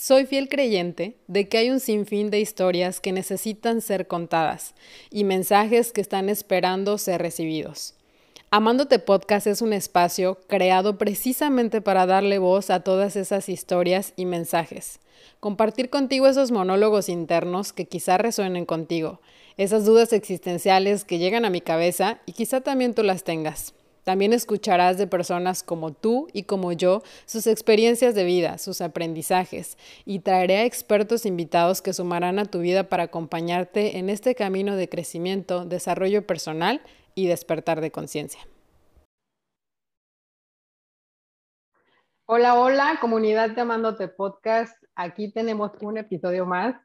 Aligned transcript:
Soy 0.00 0.26
fiel 0.26 0.48
creyente 0.48 1.16
de 1.26 1.48
que 1.48 1.58
hay 1.58 1.70
un 1.70 1.80
sinfín 1.80 2.30
de 2.30 2.38
historias 2.38 3.00
que 3.00 3.10
necesitan 3.10 3.80
ser 3.80 4.06
contadas 4.06 4.76
y 5.10 5.24
mensajes 5.24 5.90
que 5.90 6.00
están 6.00 6.28
esperando 6.28 6.98
ser 6.98 7.20
recibidos. 7.20 7.94
Amándote 8.52 9.00
Podcast 9.00 9.48
es 9.48 9.60
un 9.60 9.72
espacio 9.72 10.38
creado 10.46 10.98
precisamente 10.98 11.80
para 11.80 12.06
darle 12.06 12.38
voz 12.38 12.70
a 12.70 12.84
todas 12.84 13.16
esas 13.16 13.48
historias 13.48 14.12
y 14.14 14.24
mensajes. 14.24 15.00
Compartir 15.40 15.90
contigo 15.90 16.28
esos 16.28 16.52
monólogos 16.52 17.08
internos 17.08 17.72
que 17.72 17.86
quizá 17.86 18.18
resuenen 18.18 18.66
contigo, 18.66 19.20
esas 19.56 19.84
dudas 19.84 20.12
existenciales 20.12 21.04
que 21.04 21.18
llegan 21.18 21.44
a 21.44 21.50
mi 21.50 21.60
cabeza 21.60 22.20
y 22.24 22.34
quizá 22.34 22.60
también 22.60 22.94
tú 22.94 23.02
las 23.02 23.24
tengas. 23.24 23.74
También 24.08 24.32
escucharás 24.32 24.96
de 24.96 25.06
personas 25.06 25.62
como 25.62 25.92
tú 25.92 26.28
y 26.32 26.44
como 26.44 26.72
yo 26.72 27.02
sus 27.26 27.46
experiencias 27.46 28.14
de 28.14 28.24
vida, 28.24 28.56
sus 28.56 28.80
aprendizajes, 28.80 29.76
y 30.06 30.20
traeré 30.20 30.56
a 30.56 30.64
expertos 30.64 31.26
invitados 31.26 31.82
que 31.82 31.92
sumarán 31.92 32.38
a 32.38 32.46
tu 32.46 32.60
vida 32.60 32.84
para 32.84 33.02
acompañarte 33.02 33.98
en 33.98 34.08
este 34.08 34.34
camino 34.34 34.76
de 34.76 34.88
crecimiento, 34.88 35.66
desarrollo 35.66 36.26
personal 36.26 36.80
y 37.14 37.26
despertar 37.26 37.82
de 37.82 37.90
conciencia. 37.90 38.40
Hola, 42.24 42.58
hola, 42.58 42.96
comunidad 43.02 43.50
de 43.50 43.60
Amándote 43.60 44.08
Podcast. 44.08 44.82
Aquí 44.94 45.30
tenemos 45.30 45.72
un 45.82 45.98
episodio 45.98 46.46
más 46.46 46.76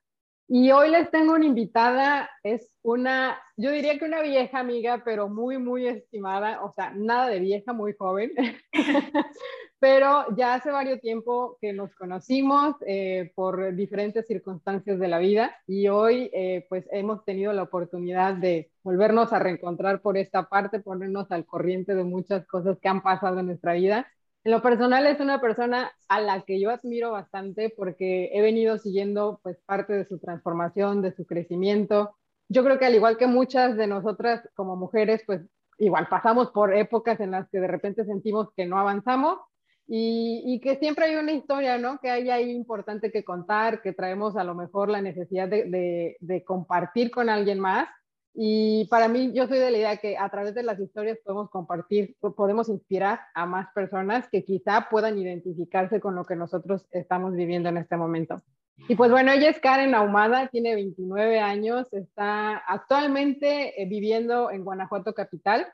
y 0.55 0.71
hoy 0.71 0.91
les 0.91 1.09
tengo 1.09 1.33
una 1.33 1.47
invitada, 1.47 2.29
es 2.43 2.75
una, 2.83 3.41
yo 3.57 3.71
diría 3.71 3.97
que 3.97 4.05
una 4.05 4.21
vieja 4.21 4.59
amiga, 4.59 5.01
pero 5.03 5.27
muy, 5.27 5.57
muy 5.57 5.87
estimada, 5.87 6.63
o 6.63 6.71
sea, 6.71 6.91
nada 6.95 7.27
de 7.27 7.39
vieja, 7.39 7.73
muy 7.73 7.95
joven, 7.97 8.33
pero 9.79 10.25
ya 10.37 10.53
hace 10.53 10.69
varios 10.69 11.01
tiempo 11.01 11.57
que 11.59 11.73
nos 11.73 11.95
conocimos 11.95 12.75
eh, 12.85 13.31
por 13.33 13.73
diferentes 13.73 14.27
circunstancias 14.27 14.99
de 14.99 15.07
la 15.07 15.17
vida 15.17 15.55
y 15.65 15.87
hoy 15.87 16.29
eh, 16.31 16.67
pues 16.69 16.85
hemos 16.91 17.25
tenido 17.25 17.51
la 17.51 17.63
oportunidad 17.63 18.35
de 18.35 18.69
volvernos 18.83 19.33
a 19.33 19.39
reencontrar 19.39 20.01
por 20.03 20.19
esta 20.19 20.49
parte, 20.49 20.81
ponernos 20.81 21.31
al 21.31 21.47
corriente 21.47 21.95
de 21.95 22.03
muchas 22.03 22.45
cosas 22.45 22.77
que 22.79 22.89
han 22.89 23.01
pasado 23.01 23.39
en 23.39 23.47
nuestra 23.47 23.73
vida 23.73 24.07
en 24.43 24.51
lo 24.51 24.61
personal 24.61 25.07
es 25.07 25.19
una 25.19 25.39
persona 25.39 25.91
a 26.09 26.19
la 26.19 26.41
que 26.41 26.59
yo 26.59 26.69
admiro 26.69 27.11
bastante 27.11 27.69
porque 27.69 28.29
he 28.33 28.41
venido 28.41 28.77
siguiendo 28.77 29.39
pues 29.41 29.57
parte 29.65 29.93
de 29.93 30.05
su 30.05 30.19
transformación, 30.19 31.01
de 31.01 31.15
su 31.15 31.25
crecimiento. 31.25 32.15
Yo 32.49 32.63
creo 32.63 32.77
que 32.77 32.85
al 32.85 32.95
igual 32.95 33.17
que 33.17 33.27
muchas 33.27 33.77
de 33.77 33.87
nosotras 33.87 34.47
como 34.55 34.75
mujeres, 34.75 35.23
pues 35.25 35.41
igual 35.77 36.07
pasamos 36.09 36.51
por 36.51 36.75
épocas 36.75 37.19
en 37.21 37.31
las 37.31 37.49
que 37.49 37.59
de 37.59 37.67
repente 37.67 38.03
sentimos 38.05 38.49
que 38.55 38.65
no 38.65 38.77
avanzamos 38.77 39.39
y, 39.87 40.59
que 40.61 40.77
siempre 40.77 41.05
hay 41.05 41.15
una 41.15 41.33
historia, 41.33 41.77
¿no? 41.77 41.99
Que 41.99 42.09
hay 42.09 42.29
ahí 42.29 42.51
importante 42.51 43.11
que 43.11 43.23
contar, 43.23 43.81
que 43.81 43.93
traemos 43.93 44.37
a 44.37 44.43
lo 44.43 44.55
mejor 44.55 44.89
la 44.89 45.01
necesidad 45.01 45.47
de, 45.47 46.17
de 46.19 46.43
compartir 46.43 47.11
con 47.11 47.29
alguien 47.29 47.59
más 47.59 47.87
y 48.35 48.85
para 48.85 49.07
mí, 49.07 49.31
yo 49.33 49.47
soy 49.47 49.59
de 49.59 49.69
la 49.69 49.77
idea 49.77 49.97
que 49.97 50.17
a 50.17 50.27
través 50.29 50.55
de 50.55 50.63
las 50.63 50.79
historias 50.79 51.19
podemos 51.23 51.51
compartir, 51.51 52.15
podemos 52.35 52.67
inspirar 52.67 53.19
a 53.35 53.45
más 53.45 53.71
personas 53.73 54.27
que 54.27 54.43
quizá 54.43 54.87
puedan 54.89 55.19
identificarse 55.19 55.99
con 55.99 56.15
lo 56.15 56.25
que 56.25 56.35
nosotros 56.35 56.87
estamos 56.91 57.35
viviendo 57.35 57.69
en 57.69 57.77
este 57.77 57.95
momento. 57.95 58.41
Y 58.87 58.95
pues 58.95 59.11
bueno, 59.11 59.31
ella 59.31 59.49
es 59.49 59.59
Karen 59.59 59.93
Ahumada, 59.93 60.47
tiene 60.47 60.73
29 60.73 61.39
años, 61.39 61.87
está 61.93 62.57
actualmente 62.57 63.79
eh, 63.79 63.85
viviendo 63.85 64.49
en 64.49 64.63
Guanajuato 64.63 65.13
Capital, 65.13 65.71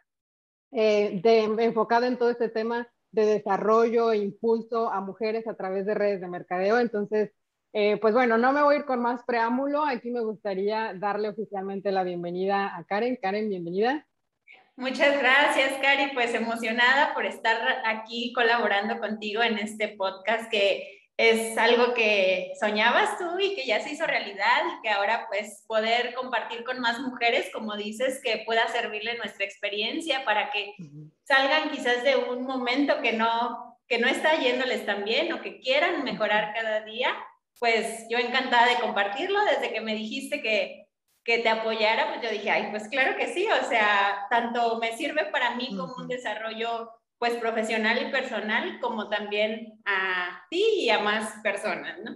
eh, 0.72 1.22
enfocada 1.24 2.08
en 2.08 2.18
todo 2.18 2.30
este 2.30 2.50
tema 2.50 2.90
de 3.12 3.26
desarrollo 3.26 4.12
e 4.12 4.18
impulso 4.18 4.92
a 4.92 5.00
mujeres 5.00 5.48
a 5.48 5.56
través 5.56 5.86
de 5.86 5.94
redes 5.94 6.20
de 6.20 6.28
mercadeo. 6.28 6.78
Entonces, 6.78 7.32
eh, 7.74 7.98
pues 7.98 8.14
bueno, 8.14 8.38
no 8.38 8.52
me 8.52 8.64
voy 8.64 8.76
a 8.76 8.80
ir 8.80 8.86
con 8.86 9.02
más 9.02 9.24
preámbulo. 9.24 9.86
Aquí 9.86 10.10
me 10.10 10.22
gustaría 10.22 10.94
darle 10.96 11.30
oficialmente 11.30 11.92
la 11.92 12.04
bienvenida 12.04 12.76
a 12.76 12.84
Karen. 12.86 13.18
Karen, 13.22 13.50
bienvenida. 13.50 14.08
Muchas 14.76 15.20
gracias, 15.20 15.74
Cari. 15.82 16.12
Pues 16.14 16.34
emocionada 16.34 17.14
por 17.14 17.26
estar 17.26 17.82
aquí 17.86 18.34
colaborando 18.34 18.98
contigo 19.00 19.44
en 19.44 19.58
este 19.58 19.90
podcast 19.90 20.50
que 20.50 21.00
es 21.18 21.58
algo 21.58 21.94
que 21.94 22.54
soñabas 22.58 23.18
tú 23.18 23.38
y 23.40 23.54
que 23.54 23.66
ya 23.66 23.82
se 23.82 23.92
hizo 23.92 24.08
realidad 24.08 24.62
y 24.66 24.82
que 24.82 24.90
ahora 24.90 25.26
pues 25.28 25.66
poder 25.68 26.14
compartir 26.14 26.64
con 26.64 26.80
más 26.80 26.98
mujeres, 27.02 27.50
como 27.54 27.76
dices, 27.76 28.22
que 28.24 28.44
pueda 28.46 28.66
servirle 28.70 29.18
nuestra 29.18 29.44
experiencia 29.44 30.24
para 30.24 30.50
que 30.50 30.76
salgan 31.26 31.72
quizás 31.72 32.06
de 32.06 32.16
un 32.16 32.46
momento 32.46 33.02
que 33.02 33.12
no, 33.12 33.78
que 33.86 34.00
no 34.00 34.08
está 34.08 34.40
yéndoles 34.40 34.86
tan 34.86 35.04
bien 35.04 35.34
o 35.34 35.42
que 35.42 35.60
quieran 35.60 36.06
mejorar 36.06 36.54
cada 36.56 36.86
día 36.86 37.14
pues 37.60 38.06
yo 38.10 38.18
encantada 38.18 38.68
de 38.68 38.80
compartirlo. 38.80 39.40
Desde 39.46 39.74
que 39.74 39.82
me 39.82 39.96
dijiste 39.96 40.42
que, 40.42 40.88
que 41.24 41.40
te 41.40 41.50
apoyara, 41.50 42.08
pues 42.08 42.22
yo 42.22 42.32
dije, 42.32 42.50
ay, 42.50 42.68
pues 42.72 42.88
claro 42.88 43.18
que 43.18 43.28
sí, 43.28 43.48
o 43.48 43.68
sea, 43.68 44.28
tanto 44.30 44.80
me 44.80 44.96
sirve 44.98 45.26
para 45.26 45.56
mí 45.56 45.70
como 45.78 45.96
un 45.96 46.08
desarrollo 46.08 46.92
pues 47.18 47.36
profesional 47.36 48.02
y 48.02 48.12
personal, 48.12 48.80
como 48.80 49.10
también 49.10 49.82
a 49.86 50.42
ti 50.50 50.64
y 50.80 50.90
a 50.90 51.00
más 51.00 51.34
personas, 51.44 52.00
¿no? 52.04 52.16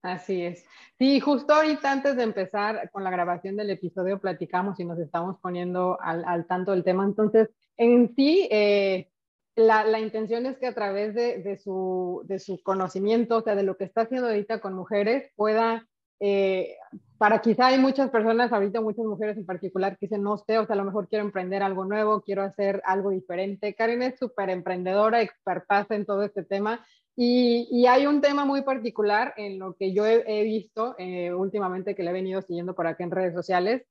Así 0.00 0.44
es. 0.44 0.64
Sí, 0.98 1.18
justo 1.18 1.54
ahorita 1.54 1.90
antes 1.90 2.14
de 2.14 2.22
empezar 2.22 2.90
con 2.90 3.02
la 3.02 3.10
grabación 3.10 3.56
del 3.56 3.70
episodio 3.70 4.20
platicamos 4.20 4.78
y 4.78 4.84
nos 4.84 4.98
estamos 4.98 5.38
poniendo 5.40 5.98
al, 6.00 6.24
al 6.26 6.46
tanto 6.46 6.72
del 6.72 6.84
tema. 6.84 7.04
Entonces, 7.04 7.48
en 7.76 8.14
sí, 8.14 8.46
eh, 8.50 9.08
la, 9.56 10.00
intención 10.00 10.46
es 10.46 10.58
que 10.58 10.66
a 10.66 10.74
través 10.74 11.14
de, 11.14 11.58
su, 11.62 12.24
conocimiento, 12.62 13.38
o 13.38 13.42
sea, 13.42 13.54
de 13.54 13.62
lo 13.62 13.76
que 13.76 13.84
está 13.84 14.02
haciendo 14.02 14.28
ahorita 14.28 14.60
con 14.60 14.74
mujeres, 14.74 15.30
pueda, 15.36 15.86
eh, 16.20 16.76
para 17.18 17.40
quizá 17.40 17.66
hay 17.66 17.78
muchas 17.78 18.10
personas, 18.10 18.52
ahorita 18.52 18.80
muchas 18.80 19.04
mujeres 19.04 19.36
en 19.36 19.46
particular, 19.46 19.92
que 19.92 20.06
dicen, 20.06 20.22
no 20.22 20.38
sé, 20.38 20.58
o 20.58 20.66
sea, 20.66 20.74
a 20.74 20.78
lo 20.78 20.84
mejor 20.84 21.08
quiero 21.08 21.24
emprender 21.24 21.62
algo 21.62 21.84
nuevo, 21.84 22.22
quiero 22.22 22.42
hacer 22.42 22.82
algo 22.84 23.10
diferente. 23.10 23.74
Karen 23.74 24.02
es 24.02 24.18
súper 24.18 24.50
emprendedora, 24.50 25.22
expertaza 25.22 25.94
en 25.94 26.04
todo 26.04 26.24
este 26.24 26.42
tema. 26.42 26.84
Y, 27.16 27.86
hay 27.86 28.06
un 28.06 28.20
tema 28.20 28.44
muy 28.44 28.62
particular 28.62 29.34
en 29.36 29.60
lo 29.60 29.74
que 29.74 29.92
yo 29.92 30.04
he, 30.04 30.42
visto 30.42 30.96
eh, 30.98 31.32
últimamente 31.32 31.94
que 31.94 32.02
le 32.02 32.10
he 32.10 32.12
venido 32.12 32.42
siguiendo 32.42 32.74
por 32.74 32.88
acá 32.88 33.04
en 33.04 33.12
redes 33.12 33.34
sociales, 33.34 33.86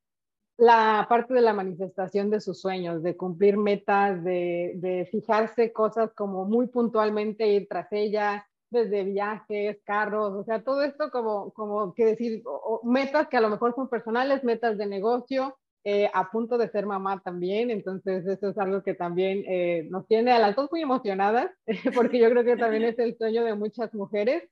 la 0.58 1.06
parte 1.10 1.34
de 1.34 1.42
la 1.42 1.54
manifestación 1.54 2.30
de 2.30 2.42
sus 2.42 2.62
sueños, 2.62 3.02
de 3.04 3.18
cumplir 3.18 3.58
metas, 3.58 4.24
de, 4.24 5.08
fijarse 5.12 5.74
cosas 5.74 6.12
como 6.14 6.46
muy 6.46 6.68
puntualmente 6.68 7.48
ir 7.48 7.68
tras 7.68 7.88
ella, 7.92 8.48
desde 8.70 9.04
viajes, 9.04 9.80
carros, 9.84 10.34
o 10.34 10.44
sea, 10.44 10.64
todo 10.64 10.84
esto 10.84 11.12
como, 11.12 11.52
como 11.54 11.94
que 11.94 12.06
decir, 12.06 12.44
metas 12.84 13.28
que 13.28 13.38
a 13.38 13.42
lo 13.42 13.50
mejor 13.50 13.76
son 13.76 13.88
personales, 13.88 14.44
metas 14.44 14.78
de 14.78 14.88
negocio, 14.88 15.58
eh, 15.86 16.10
a 16.14 16.32
punto 16.32 16.58
de 16.58 16.70
ser 16.70 16.86
mamá 16.86 17.22
también, 17.22 17.70
entonces 17.70 18.26
eso 18.26 18.50
es 18.50 18.58
algo 18.58 18.82
que 18.84 18.94
también 18.94 19.44
eh, 19.48 19.88
nos 19.92 20.08
tiene 20.08 20.32
a 20.32 20.40
las 20.40 20.56
dos 20.56 20.72
muy 20.72 20.82
emocionadas, 20.82 21.52
porque 21.96 22.20
yo 22.20 22.30
creo 22.30 22.44
que 22.44 22.56
también 22.56 22.84
es 22.84 22.98
el 23.00 23.18
sueño 23.18 23.44
de 23.44 23.56
muchas 23.56 23.94
mujeres. 23.94 24.44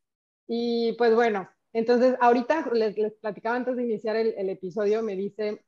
Y 0.47 0.93
pues 0.97 1.15
bueno, 1.15 1.49
entonces 1.73 2.15
ahorita 2.19 2.69
les, 2.73 2.97
les 2.97 3.13
platicaba 3.13 3.55
antes 3.55 3.77
de 3.77 3.83
iniciar 3.83 4.17
el, 4.17 4.33
el 4.37 4.49
episodio, 4.49 5.01
me 5.03 5.15
dice 5.15 5.61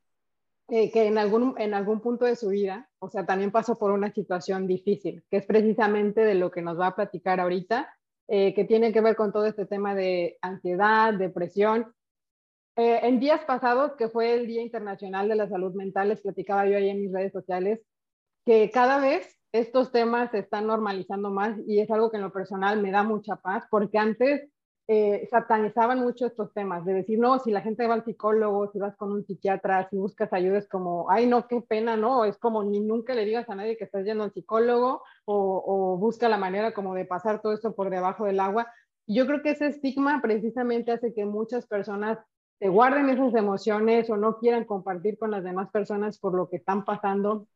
eh, 0.70 0.92
que 0.92 1.08
en 1.08 1.18
algún, 1.18 1.56
en 1.58 1.74
algún 1.74 2.00
punto 2.00 2.26
de 2.26 2.36
su 2.36 2.50
vida, 2.50 2.90
o 3.00 3.10
sea, 3.10 3.26
también 3.26 3.52
pasó 3.52 3.78
por 3.78 3.92
una 3.92 4.14
situación 4.14 4.66
difícil, 4.66 5.24
que 5.30 5.38
es 5.38 5.46
precisamente 5.46 6.22
de 6.22 6.36
lo 6.36 6.52
que 6.52 6.62
nos 6.62 6.80
va 6.80 6.88
a 6.88 6.96
platicar 6.96 7.40
ahorita, 7.40 7.94
eh, 8.30 8.54
que 8.54 8.64
tiene 8.64 8.94
que 8.94 9.02
ver 9.02 9.16
con 9.16 9.34
todo 9.34 9.46
este 9.46 9.66
tema 9.66 9.94
de 9.94 10.38
ansiedad, 10.42 11.14
depresión. 11.14 11.94
Eh, 12.78 13.02
en 13.04 13.20
días 13.20 13.42
pasados, 13.46 13.94
que 13.98 14.08
fue 14.08 14.34
el 14.34 14.48
Día 14.48 14.62
Internacional 14.62 15.28
de 15.28 15.36
la 15.36 15.50
Salud 15.50 15.74
Mental, 15.74 16.10
les 16.10 16.22
platicaba 16.22 16.66
yo 16.66 16.78
ahí 16.78 16.90
en 16.90 17.02
mis 17.02 17.12
redes 17.12 17.34
sociales, 17.34 17.82
que 18.46 18.72
cada 18.72 19.00
vez 19.00 19.38
estos 19.52 19.92
temas 19.92 20.32
se 20.32 20.40
están 20.40 20.68
normalizando 20.68 21.30
más 21.30 21.60
y 21.68 21.80
es 21.80 21.92
algo 21.92 22.10
que 22.10 22.18
en 22.18 22.24
lo 22.24 22.32
personal 22.32 22.82
me 22.82 22.92
da 22.92 23.04
mucha 23.04 23.36
paz, 23.36 23.66
porque 23.70 23.98
antes 23.98 24.50
eh, 24.88 25.28
satanizaban 25.32 26.00
mucho 26.00 26.26
estos 26.26 26.54
temas, 26.54 26.84
de 26.84 26.94
decir, 26.94 27.18
no, 27.18 27.40
si 27.40 27.52
la 27.52 27.62
gente 27.62 27.88
va 27.88 27.94
al 27.94 28.04
psicólogo, 28.04 28.70
si 28.72 28.80
vas 28.80 28.98
con 28.98 29.14
un 29.14 29.26
psiquiatra, 29.26 29.88
si 29.90 29.98
buscas 29.98 30.34
ayuda, 30.34 30.58
es 30.58 30.68
como, 30.68 31.10
ay, 31.10 31.26
no, 31.26 31.48
qué 31.48 31.62
pena, 31.62 31.96
¿no? 31.96 32.26
Es 32.26 32.38
como 32.38 32.64
ni 32.64 32.82
nunca 32.82 33.14
le 33.14 33.24
digas 33.24 33.50
a 33.50 33.56
nadie 33.56 33.78
que 33.78 33.86
estás 33.86 34.04
yendo 34.04 34.26
al 34.26 34.34
psicólogo 34.34 35.04
o, 35.26 35.98
busca 35.98 36.28
la 36.28 36.38
manera 36.38 36.74
como 36.74 36.96
de 36.96 37.06
pasar 37.06 37.42
todo 37.42 37.54
esto 37.54 37.74
por 37.76 37.90
debajo 37.90 38.26
del 38.26 38.42
agua. 38.42 38.68
Yo 39.08 39.26
creo 39.26 39.42
que 39.42 39.52
ese 39.52 39.68
estigma 39.68 40.22
precisamente 40.22 40.92
hace 40.92 41.14
que 41.14 41.26
muchas 41.26 41.66
personas 41.66 42.20
se 42.60 42.68
guarden 42.68 43.10
esas 43.10 43.34
emociones 43.36 44.10
o 44.10 44.18
no 44.18 44.38
quieran 44.38 44.66
compartir 44.66 45.18
con 45.18 45.32
las 45.32 45.44
demás 45.44 45.70
personas 45.72 46.20
por 46.20 46.34
lo 46.36 46.50
que 46.50 46.58
están 46.58 46.84
pasando. 46.84 47.48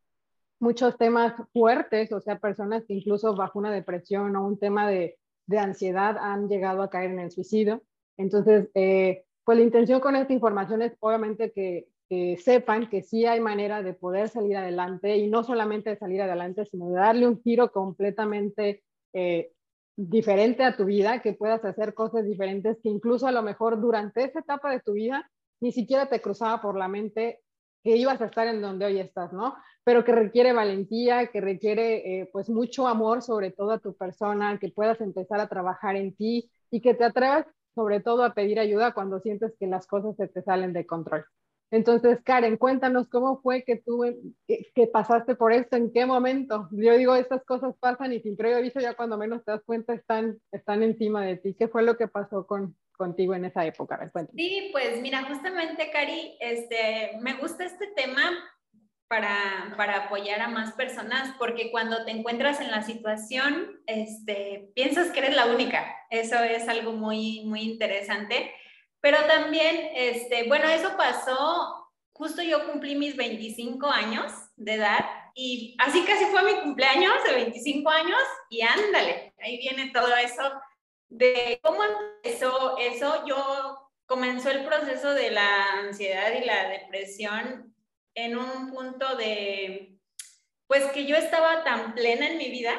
Muchos 0.60 0.98
temas 0.98 1.34
fuertes, 1.54 2.12
o 2.14 2.22
sea, 2.22 2.40
personas 2.40 2.86
que 2.86 2.94
incluso 2.94 3.36
bajo 3.36 3.60
una 3.60 3.72
depresión 3.72 4.36
o 4.36 4.46
un 4.48 4.58
tema 4.58 4.88
de, 4.88 5.18
de 5.48 5.60
ansiedad 5.60 6.18
han 6.20 6.48
llegado 6.48 6.84
a 6.84 6.90
caer 6.90 7.12
en 7.12 7.20
el 7.20 7.32
suicidio. 7.32 7.82
Entonces, 8.18 8.70
eh, 8.76 9.24
pues 9.44 9.58
la 9.58 9.64
intención 9.64 10.00
con 10.02 10.16
esta 10.16 10.34
información 10.34 10.82
es 10.82 10.94
obviamente 11.00 11.52
que, 11.52 11.88
sepan 12.38 12.90
que 12.90 13.04
sí 13.04 13.26
hay 13.26 13.42
manera 13.42 13.84
de 13.84 13.94
poder 13.94 14.30
salir 14.30 14.56
adelante 14.56 15.18
y 15.18 15.28
no 15.28 15.44
solamente 15.44 15.98
salir 15.98 16.22
adelante, 16.22 16.66
sino 16.66 16.88
de 16.90 16.96
darle 16.96 17.28
un 17.28 17.42
giro 17.42 17.70
completamente 17.70 18.82
eh, 19.12 19.52
diferente 19.98 20.64
a 20.64 20.78
tu 20.78 20.86
vida, 20.86 21.22
que 21.22 21.34
puedas 21.34 21.66
hacer 21.66 21.94
cosas 21.94 22.26
diferentes 22.26 22.78
que 22.82 22.88
incluso 22.88 23.28
a 23.28 23.34
lo 23.34 23.42
mejor 23.42 23.82
durante 23.82 24.24
esa 24.24 24.40
etapa 24.40 24.72
de 24.72 24.80
tu 24.80 24.94
vida 24.94 25.30
ni 25.60 25.74
siquiera 25.74 26.08
te 26.08 26.22
cruzaba 26.22 26.62
por 26.62 26.78
la 26.78 26.88
mente 26.88 27.42
que 27.88 27.96
ibas 27.96 28.20
a 28.20 28.26
estar 28.26 28.46
en 28.50 28.62
donde 28.62 28.86
hoy 28.86 29.00
estás, 29.00 29.32
¿no? 29.32 29.56
Pero 29.86 30.04
que 30.04 30.12
requiere 30.12 30.52
valentía, 30.52 31.28
que 31.28 31.40
requiere 31.40 32.20
eh, 32.20 32.30
pues 32.34 32.50
mucho 32.50 32.86
amor 32.86 33.22
sobre 33.22 33.52
todo 33.52 33.72
a 33.72 33.80
tu 33.80 33.96
persona, 33.96 34.60
que 34.60 34.68
puedas 34.68 35.00
empezar 35.00 35.40
a 35.40 35.48
trabajar 35.48 35.96
en 35.96 36.14
ti 36.14 36.52
y 36.70 36.82
que 36.82 36.96
te 36.96 37.06
atrevas 37.06 37.46
sobre 37.74 38.02
todo 38.02 38.26
a 38.26 38.34
pedir 38.34 38.60
ayuda 38.60 38.94
cuando 38.94 39.22
sientes 39.22 39.54
que 39.58 39.68
las 39.68 39.88
cosas 39.88 40.18
se 40.18 40.28
te 40.28 40.42
salen 40.42 40.74
de 40.74 40.86
control. 40.86 41.24
Entonces, 41.72 42.20
Karen, 42.26 42.58
cuéntanos 42.58 43.08
cómo 43.08 43.40
fue 43.40 43.64
que 43.64 43.78
tú 43.78 44.04
que, 44.46 44.88
pasaste 44.88 45.36
por 45.36 45.54
esto, 45.54 45.78
en 45.78 45.94
qué 45.94 46.06
momento. 46.06 46.68
Yo 46.72 46.98
digo, 46.98 47.16
estas 47.16 47.46
cosas 47.46 47.74
pasan 47.80 48.12
y 48.12 48.20
sin 48.20 48.36
previo 48.36 48.58
aviso 48.58 48.82
ya 48.82 48.96
cuando 48.96 49.18
menos 49.18 49.46
te 49.46 49.52
das 49.52 49.64
cuenta 49.64 49.94
están, 49.94 50.38
están 50.52 50.84
encima 50.84 51.24
de 51.24 51.38
ti. 51.38 51.54
¿Qué 51.54 51.70
fue 51.70 51.84
lo 51.84 51.96
que 51.96 52.10
pasó 52.10 52.46
con, 52.46 52.76
contigo 52.98 53.34
en 53.34 53.46
esa 53.46 53.66
época? 53.66 54.12
Sí, 54.36 54.70
pues 54.72 55.00
mira, 55.02 55.24
justamente, 55.24 55.90
Cari, 55.92 56.36
este, 56.40 57.18
me 57.22 57.36
gusta 57.36 57.64
este 57.64 57.88
tema 57.96 58.22
para, 59.08 59.74
para, 59.78 60.06
apoyar 60.06 60.42
a 60.42 60.50
más 60.50 60.74
personas, 60.74 61.34
porque 61.40 61.72
cuando 61.72 62.04
te 62.04 62.12
encuentras 62.12 62.60
en 62.60 62.72
la 62.72 62.82
situación, 62.82 63.80
este, 63.86 64.72
piensas 64.76 65.12
que 65.12 65.20
eres 65.20 65.36
la 65.36 65.46
única. 65.46 65.96
Eso 66.10 66.44
es 66.44 66.68
algo 66.68 66.92
muy, 66.92 67.46
muy 67.46 67.62
interesante. 67.62 68.52
Pero 69.00 69.18
también, 69.28 69.90
este, 69.96 70.48
bueno, 70.48 70.68
eso 70.68 70.98
pasó, 70.98 71.90
justo 72.12 72.42
yo 72.42 72.70
cumplí 72.70 72.96
mis 72.96 73.16
25 73.16 73.88
años 73.88 74.34
de 74.58 74.74
edad 74.74 75.06
y 75.36 75.76
así 75.78 76.04
casi 76.04 76.26
fue 76.26 76.44
mi 76.44 76.60
cumpleaños 76.60 77.14
de 77.26 77.36
25 77.36 77.90
años 77.90 78.20
y 78.50 78.62
ándale, 78.62 79.36
ahí 79.40 79.60
viene 79.60 79.92
todo 79.94 80.16
eso 80.16 80.42
de 81.10 81.60
cómo 81.64 81.80
empezó 81.84 82.78
eso. 82.78 83.26
Yo 83.26 83.92
comenzó 84.06 84.50
el 84.50 84.66
proceso 84.66 85.14
de 85.14 85.32
la 85.32 85.74
ansiedad 85.80 86.32
y 86.34 86.46
la 86.46 86.70
depresión 86.70 87.76
en 88.16 88.38
un 88.38 88.72
punto 88.72 89.16
de, 89.16 89.98
pues 90.68 90.86
que 90.92 91.06
yo 91.06 91.16
estaba 91.16 91.64
tan 91.64 91.94
plena 91.94 92.28
en 92.28 92.38
mi 92.38 92.50
vida, 92.50 92.74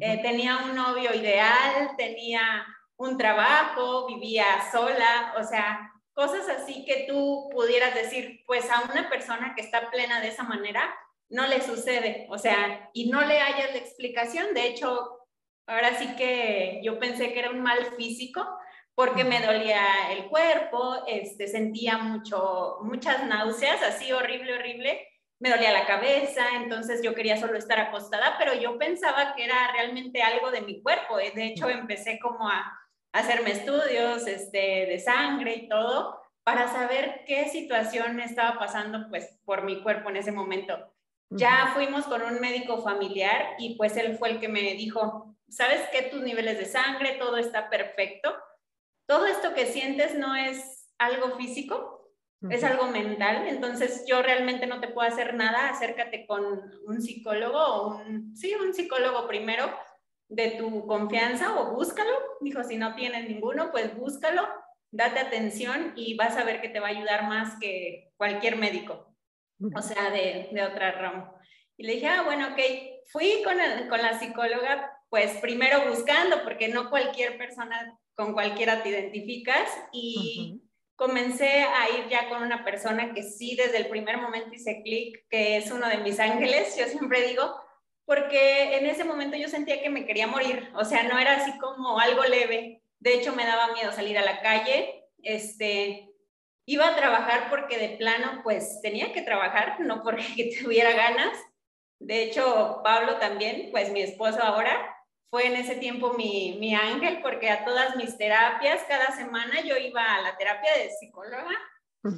eh, 0.00 0.20
tenía 0.22 0.58
un 0.58 0.74
novio 0.74 1.14
ideal, 1.14 1.94
tenía 1.96 2.66
un 2.96 3.16
trabajo, 3.16 4.06
vivía 4.06 4.44
sola, 4.70 5.34
o 5.38 5.44
sea, 5.44 5.92
cosas 6.12 6.48
así 6.48 6.84
que 6.84 7.06
tú 7.08 7.48
pudieras 7.52 7.94
decir, 7.94 8.42
pues 8.46 8.70
a 8.70 8.82
una 8.90 9.08
persona 9.08 9.54
que 9.54 9.62
está 9.62 9.90
plena 9.90 10.20
de 10.20 10.28
esa 10.28 10.42
manera, 10.44 10.94
no 11.28 11.46
le 11.46 11.60
sucede, 11.62 12.26
o 12.30 12.38
sea, 12.38 12.90
y 12.92 13.10
no 13.10 13.22
le 13.22 13.40
hayas 13.40 13.72
la 13.72 13.78
explicación. 13.78 14.54
De 14.54 14.66
hecho, 14.66 15.23
ahora 15.66 15.94
sí 15.98 16.14
que 16.16 16.80
yo 16.82 16.98
pensé 16.98 17.32
que 17.32 17.38
era 17.38 17.50
un 17.50 17.62
mal 17.62 17.84
físico 17.96 18.46
porque 18.94 19.24
me 19.24 19.44
dolía 19.44 20.12
el 20.12 20.26
cuerpo, 20.26 21.04
este, 21.08 21.48
sentía 21.48 21.98
mucho, 21.98 22.78
muchas 22.82 23.26
náuseas, 23.26 23.82
así 23.82 24.12
horrible, 24.12 24.54
horrible, 24.54 25.08
me 25.40 25.50
dolía 25.50 25.72
la 25.72 25.86
cabeza, 25.86 26.44
entonces 26.54 27.02
yo 27.02 27.14
quería 27.14 27.36
solo 27.36 27.58
estar 27.58 27.78
acostada, 27.80 28.36
pero 28.38 28.54
yo 28.54 28.78
pensaba 28.78 29.34
que 29.34 29.44
era 29.44 29.72
realmente 29.72 30.22
algo 30.22 30.50
de 30.50 30.62
mi 30.62 30.80
cuerpo. 30.80 31.16
De 31.16 31.44
hecho, 31.44 31.68
empecé 31.68 32.20
como 32.20 32.48
a 32.48 32.72
hacerme 33.12 33.50
estudios 33.50 34.26
este, 34.26 34.86
de 34.86 34.98
sangre 35.00 35.54
y 35.56 35.68
todo 35.68 36.20
para 36.44 36.68
saber 36.68 37.24
qué 37.26 37.48
situación 37.48 38.20
estaba 38.20 38.58
pasando 38.58 39.08
pues 39.08 39.38
por 39.44 39.64
mi 39.64 39.82
cuerpo 39.82 40.10
en 40.10 40.16
ese 40.16 40.30
momento. 40.30 40.78
Ya 41.30 41.72
fuimos 41.74 42.04
con 42.04 42.22
un 42.22 42.40
médico 42.40 42.82
familiar 42.82 43.56
y 43.58 43.76
pues 43.76 43.96
él 43.96 44.16
fue 44.18 44.30
el 44.30 44.40
que 44.40 44.48
me 44.48 44.60
dijo, 44.74 45.33
¿sabes 45.48 45.82
qué? 45.92 46.02
Tus 46.02 46.22
niveles 46.22 46.58
de 46.58 46.66
sangre, 46.66 47.16
todo 47.18 47.36
está 47.36 47.70
perfecto. 47.70 48.34
Todo 49.06 49.26
esto 49.26 49.54
que 49.54 49.66
sientes 49.66 50.14
no 50.14 50.34
es 50.34 50.90
algo 50.98 51.36
físico, 51.36 51.94
es 52.50 52.62
algo 52.62 52.88
mental, 52.88 53.48
entonces 53.48 54.04
yo 54.06 54.20
realmente 54.20 54.66
no 54.66 54.80
te 54.80 54.88
puedo 54.88 55.08
hacer 55.08 55.34
nada, 55.34 55.70
acércate 55.70 56.26
con 56.26 56.44
un 56.86 57.00
psicólogo 57.00 57.58
o 57.58 57.96
un, 57.96 58.36
sí, 58.36 58.54
un 58.54 58.74
psicólogo 58.74 59.26
primero 59.26 59.70
de 60.28 60.50
tu 60.50 60.86
confianza 60.86 61.58
o 61.58 61.74
búscalo. 61.74 62.12
Dijo, 62.40 62.62
si 62.64 62.76
no 62.76 62.94
tienes 62.94 63.28
ninguno, 63.28 63.70
pues 63.70 63.96
búscalo, 63.96 64.46
date 64.90 65.20
atención 65.20 65.92
y 65.96 66.16
vas 66.16 66.36
a 66.36 66.44
ver 66.44 66.60
que 66.60 66.68
te 66.68 66.80
va 66.80 66.88
a 66.88 66.90
ayudar 66.90 67.28
más 67.28 67.58
que 67.58 68.12
cualquier 68.16 68.56
médico, 68.56 69.16
o 69.74 69.82
sea, 69.82 70.10
de, 70.10 70.48
de 70.52 70.62
otra 70.62 70.92
rama. 70.92 71.34
Y 71.76 71.84
le 71.84 71.94
dije, 71.94 72.08
ah, 72.08 72.22
bueno, 72.22 72.48
ok, 72.48 72.60
fui 73.10 73.42
con, 73.42 73.56
con 73.88 74.02
la 74.02 74.18
psicóloga, 74.18 74.92
pues 75.14 75.36
primero 75.36 75.88
buscando, 75.88 76.42
porque 76.42 76.66
no 76.66 76.90
cualquier 76.90 77.38
persona, 77.38 77.96
con 78.16 78.32
cualquiera 78.32 78.82
te 78.82 78.88
identificas 78.88 79.70
y... 79.92 80.60
Comencé 80.96 81.62
a 81.62 81.90
ir 81.98 82.08
ya 82.08 82.28
con 82.28 82.40
una 82.40 82.64
persona 82.64 83.12
que 83.14 83.24
sí 83.24 83.56
desde 83.56 83.78
el 83.78 83.88
primer 83.88 84.18
momento 84.18 84.54
hice 84.54 84.80
clic, 84.84 85.26
que 85.28 85.56
es 85.56 85.72
uno 85.72 85.88
de 85.88 85.98
mis 85.98 86.20
ángeles. 86.20 86.76
Yo 86.76 86.86
siempre 86.86 87.26
digo, 87.26 87.52
porque 88.04 88.76
en 88.76 88.86
ese 88.86 89.02
momento 89.04 89.36
yo 89.36 89.48
sentía 89.48 89.82
que 89.82 89.90
me 89.90 90.06
quería 90.06 90.28
morir, 90.28 90.70
o 90.76 90.84
sea, 90.84 91.02
no 91.04 91.18
era 91.18 91.32
así 91.32 91.58
como 91.58 91.98
algo 91.98 92.22
leve. 92.24 92.82
De 93.00 93.14
hecho, 93.14 93.34
me 93.34 93.44
daba 93.44 93.72
miedo 93.72 93.90
salir 93.92 94.18
a 94.18 94.24
la 94.24 94.40
calle, 94.40 95.08
este, 95.22 96.10
iba 96.66 96.88
a 96.88 96.96
trabajar 96.96 97.50
porque 97.50 97.78
de 97.78 97.96
plano, 97.96 98.40
pues 98.44 98.80
tenía 98.82 99.12
que 99.12 99.22
trabajar, 99.22 99.80
no 99.80 100.02
porque 100.02 100.52
tuviera 100.62 100.92
ganas. 100.92 101.36
De 101.98 102.22
hecho, 102.22 102.80
Pablo 102.84 103.16
también, 103.18 103.70
pues 103.70 103.90
mi 103.90 104.02
esposo 104.02 104.42
ahora, 104.42 104.94
fue 105.30 105.46
en 105.46 105.56
ese 105.56 105.76
tiempo 105.76 106.14
mi, 106.14 106.56
mi 106.60 106.74
ángel, 106.74 107.20
porque 107.22 107.50
a 107.50 107.64
todas 107.64 107.96
mis 107.96 108.16
terapias, 108.16 108.82
cada 108.88 109.14
semana 109.16 109.60
yo 109.62 109.76
iba 109.76 110.14
a 110.14 110.22
la 110.22 110.36
terapia 110.36 110.72
de 110.78 110.90
psicóloga, 110.90 111.58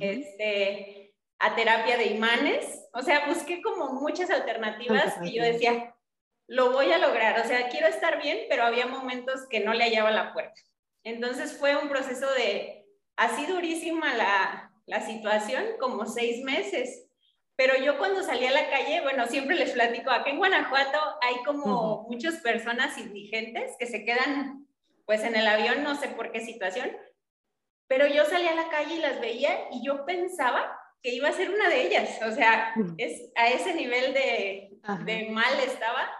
este, 0.00 1.14
a 1.38 1.54
terapia 1.54 1.96
de 1.96 2.06
imanes, 2.06 2.88
o 2.92 3.02
sea, 3.02 3.26
busqué 3.26 3.62
como 3.62 3.92
muchas 3.92 4.30
alternativas 4.30 5.16
y 5.22 5.36
yo 5.36 5.42
decía, 5.42 5.94
lo 6.48 6.72
voy 6.72 6.92
a 6.92 6.98
lograr, 6.98 7.40
o 7.40 7.44
sea, 7.44 7.68
quiero 7.68 7.88
estar 7.88 8.20
bien, 8.22 8.46
pero 8.48 8.64
había 8.64 8.86
momentos 8.86 9.46
que 9.48 9.60
no 9.60 9.74
le 9.74 9.84
hallaba 9.84 10.10
la 10.10 10.32
puerta. 10.32 10.60
Entonces 11.02 11.56
fue 11.56 11.76
un 11.76 11.88
proceso 11.88 12.30
de, 12.34 12.86
así 13.16 13.46
durísima 13.46 14.14
la, 14.14 14.72
la 14.86 15.00
situación, 15.00 15.64
como 15.78 16.06
seis 16.06 16.42
meses. 16.42 17.05
Pero 17.56 17.74
yo 17.82 17.96
cuando 17.98 18.22
salí 18.22 18.46
a 18.46 18.50
la 18.50 18.68
calle, 18.68 19.00
bueno, 19.00 19.26
siempre 19.26 19.56
les 19.56 19.72
platico, 19.72 20.10
acá 20.10 20.30
en 20.30 20.36
Guanajuato 20.36 20.98
hay 21.22 21.36
como 21.44 22.06
muchas 22.08 22.36
personas 22.36 22.98
indigentes 22.98 23.74
que 23.78 23.86
se 23.86 24.04
quedan 24.04 24.66
pues 25.06 25.22
en 25.22 25.36
el 25.36 25.46
avión, 25.46 25.82
no 25.82 25.94
sé 25.94 26.08
por 26.08 26.32
qué 26.32 26.40
situación, 26.40 26.90
pero 27.88 28.06
yo 28.06 28.24
salí 28.24 28.46
a 28.46 28.54
la 28.54 28.68
calle 28.68 28.96
y 28.96 29.00
las 29.00 29.20
veía 29.20 29.68
y 29.70 29.84
yo 29.84 30.04
pensaba 30.04 30.78
que 31.02 31.14
iba 31.14 31.28
a 31.28 31.32
ser 31.32 31.50
una 31.50 31.68
de 31.68 31.86
ellas. 31.86 32.20
O 32.26 32.32
sea, 32.32 32.74
es, 32.98 33.30
a 33.36 33.48
ese 33.48 33.74
nivel 33.74 34.12
de, 34.12 34.70
de 35.04 35.28
mal 35.30 35.58
estaba. 35.60 36.10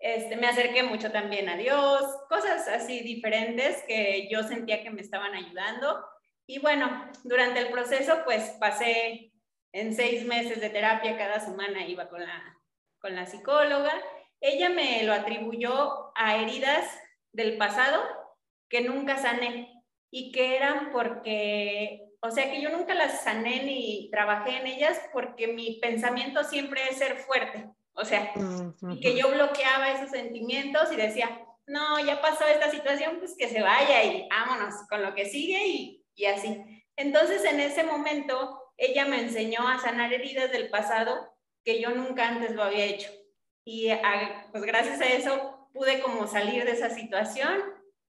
Este, 0.00 0.36
me 0.36 0.48
acerqué 0.48 0.82
mucho 0.82 1.12
también 1.12 1.48
a 1.48 1.56
Dios, 1.56 2.02
cosas 2.28 2.66
así 2.66 3.00
diferentes 3.02 3.82
que 3.86 4.28
yo 4.28 4.42
sentía 4.42 4.82
que 4.82 4.90
me 4.90 5.02
estaban 5.02 5.34
ayudando. 5.34 6.04
Y 6.46 6.58
bueno, 6.58 7.08
durante 7.22 7.60
el 7.60 7.70
proceso, 7.70 8.22
pues 8.24 8.56
pasé 8.58 9.31
en 9.72 9.94
seis 9.94 10.24
meses 10.26 10.60
de 10.60 10.70
terapia, 10.70 11.16
cada 11.16 11.40
semana 11.40 11.86
iba 11.86 12.08
con 12.08 12.20
la, 12.20 12.58
con 13.00 13.14
la 13.14 13.26
psicóloga. 13.26 13.92
Ella 14.40 14.68
me 14.68 15.02
lo 15.04 15.12
atribuyó 15.12 16.12
a 16.16 16.36
heridas 16.36 16.86
del 17.32 17.56
pasado 17.56 18.02
que 18.68 18.82
nunca 18.82 19.16
sané 19.16 19.72
y 20.10 20.30
que 20.32 20.56
eran 20.56 20.90
porque 20.92 22.12
o 22.24 22.30
sea 22.30 22.50
que 22.50 22.60
yo 22.60 22.70
nunca 22.70 22.94
las 22.94 23.24
sané 23.24 23.64
ni 23.64 24.08
trabajé 24.10 24.58
en 24.58 24.66
ellas 24.68 25.00
porque 25.12 25.48
mi 25.48 25.80
pensamiento 25.80 26.44
siempre 26.44 26.80
es 26.88 26.98
ser 26.98 27.16
fuerte. 27.16 27.68
O 27.94 28.04
sea, 28.04 28.32
que 29.02 29.18
yo 29.18 29.28
bloqueaba 29.28 29.90
esos 29.90 30.10
sentimientos 30.10 30.92
y 30.92 30.96
decía, 30.96 31.44
no, 31.66 31.98
ya 31.98 32.22
pasó 32.22 32.46
esta 32.46 32.70
situación, 32.70 33.16
pues 33.18 33.36
que 33.36 33.48
se 33.48 33.60
vaya 33.60 34.04
y 34.04 34.28
vámonos 34.28 34.74
con 34.88 35.02
lo 35.02 35.14
que 35.14 35.26
sigue 35.26 35.66
y, 35.66 36.04
y 36.14 36.26
así. 36.26 36.62
Entonces 36.94 37.44
en 37.44 37.58
ese 37.58 37.82
momento 37.82 38.61
ella 38.84 39.06
me 39.06 39.20
enseñó 39.20 39.66
a 39.68 39.78
sanar 39.78 40.12
heridas 40.12 40.50
del 40.52 40.70
pasado 40.70 41.34
que 41.64 41.80
yo 41.80 41.90
nunca 41.90 42.28
antes 42.28 42.52
lo 42.52 42.62
había 42.62 42.84
hecho. 42.84 43.10
Y 43.64 43.90
pues 44.50 44.64
gracias 44.64 45.00
a 45.00 45.06
eso 45.06 45.68
pude 45.72 46.00
como 46.00 46.26
salir 46.26 46.64
de 46.64 46.72
esa 46.72 46.90
situación 46.90 47.62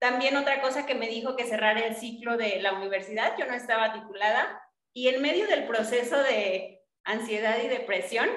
también 0.01 0.35
otra 0.39 0.63
cosa 0.63 0.87
que 0.87 0.95
me 0.95 1.09
dijo 1.09 1.37
que 1.37 1.45
cerrar 1.45 1.77
el 1.77 1.95
ciclo 1.95 2.39
de 2.39 2.61
la 2.63 2.73
universidad, 2.73 3.37
yo 3.39 3.45
no 3.45 3.53
estaba 3.53 3.93
titulada 3.93 4.63
y 4.95 5.09
en 5.09 5.21
medio 5.21 5.47
del 5.47 5.67
proceso 5.67 6.17
de 6.23 6.83
ansiedad 7.05 7.59
y 7.63 7.69
depresión, 7.69 8.29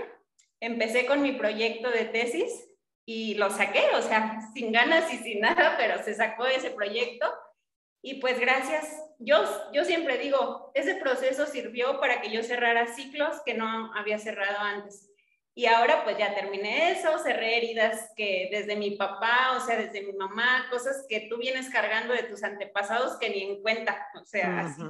empecé 0.60 1.06
con 1.06 1.22
mi 1.22 1.32
proyecto 1.32 1.90
de 1.90 2.04
tesis 2.04 2.70
y 3.06 3.36
lo 3.36 3.50
saqué, 3.50 3.82
o 3.96 4.02
sea, 4.02 4.40
sin 4.54 4.74
ganas 4.74 5.12
y 5.14 5.18
sin 5.20 5.40
nada, 5.40 5.76
pero 5.78 6.04
se 6.04 6.14
sacó 6.14 6.46
ese 6.46 6.70
proyecto. 6.70 7.34
Y 8.06 8.16
pues 8.16 8.38
gracias, 8.38 9.02
yo, 9.18 9.38
yo 9.72 9.86
siempre 9.86 10.18
digo, 10.18 10.72
ese 10.76 10.96
proceso 10.96 11.46
sirvió 11.46 12.02
para 12.02 12.20
que 12.20 12.30
yo 12.30 12.44
cerrara 12.44 12.94
ciclos 12.94 13.42
que 13.46 13.54
no 13.54 13.94
había 13.96 14.20
cerrado 14.20 14.60
antes. 14.60 15.10
Y 15.56 15.68
ahora 15.68 16.04
pues 16.04 16.18
ya 16.18 16.36
terminé 16.36 16.92
eso, 16.92 17.18
cerré 17.20 17.58
heridas 17.58 18.12
que 18.18 18.50
desde 18.52 18.76
mi 18.76 18.98
papá, 18.98 19.56
o 19.56 19.62
sea, 19.62 19.78
desde 19.78 20.02
mi 20.02 20.12
mamá, 20.12 20.68
cosas 20.70 21.06
que 21.08 21.28
tú 21.30 21.38
vienes 21.38 21.70
cargando 21.70 22.14
de 22.14 22.24
tus 22.24 22.44
antepasados 22.44 23.18
que 23.20 23.30
ni 23.30 23.44
en 23.44 23.62
cuenta, 23.62 24.06
o 24.22 24.26
sea, 24.26 24.60
así. 24.60 24.84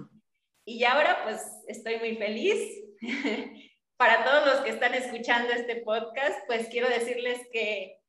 Y 0.65 0.84
ahora 0.84 1.20
pues 1.24 1.46
estoy 1.67 2.00
muy 2.00 2.15
feliz. 2.15 2.58
Para 3.98 4.25
todos 4.25 4.48
los 4.48 4.55
que 4.62 4.72
están 4.72 4.96
escuchando 4.96 5.53
este 5.53 5.77
podcast, 5.77 6.39
pues 6.48 6.67
quiero 6.70 6.89
decirles 6.89 7.39
que 7.51 8.00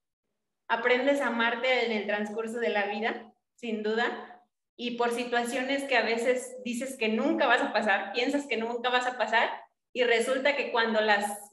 aprendes 0.66 1.20
a 1.20 1.26
amarte 1.26 1.84
en 1.84 1.92
el 1.92 2.06
transcurso 2.06 2.58
de 2.58 2.70
la 2.70 2.86
vida, 2.86 3.34
sin 3.56 3.82
duda, 3.82 4.33
y 4.76 4.96
por 4.96 5.10
situaciones 5.10 5.84
que 5.84 5.96
a 5.96 6.04
veces 6.04 6.56
dices 6.64 6.96
que 6.96 7.08
nunca 7.08 7.46
vas 7.46 7.62
a 7.62 7.72
pasar, 7.72 8.12
piensas 8.12 8.46
que 8.46 8.56
nunca 8.56 8.90
vas 8.90 9.06
a 9.06 9.16
pasar, 9.16 9.48
y 9.92 10.02
resulta 10.02 10.56
que 10.56 10.72
cuando 10.72 11.00
las 11.00 11.52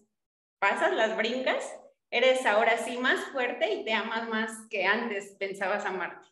pasas, 0.59 0.93
las 0.93 1.15
brincas, 1.15 1.77
eres 2.09 2.45
ahora 2.45 2.77
sí 2.77 2.97
más 2.97 3.19
fuerte 3.31 3.73
y 3.73 3.85
te 3.85 3.93
amas 3.93 4.27
más 4.29 4.51
que 4.69 4.85
antes 4.85 5.35
pensabas 5.39 5.85
amarte. 5.85 6.27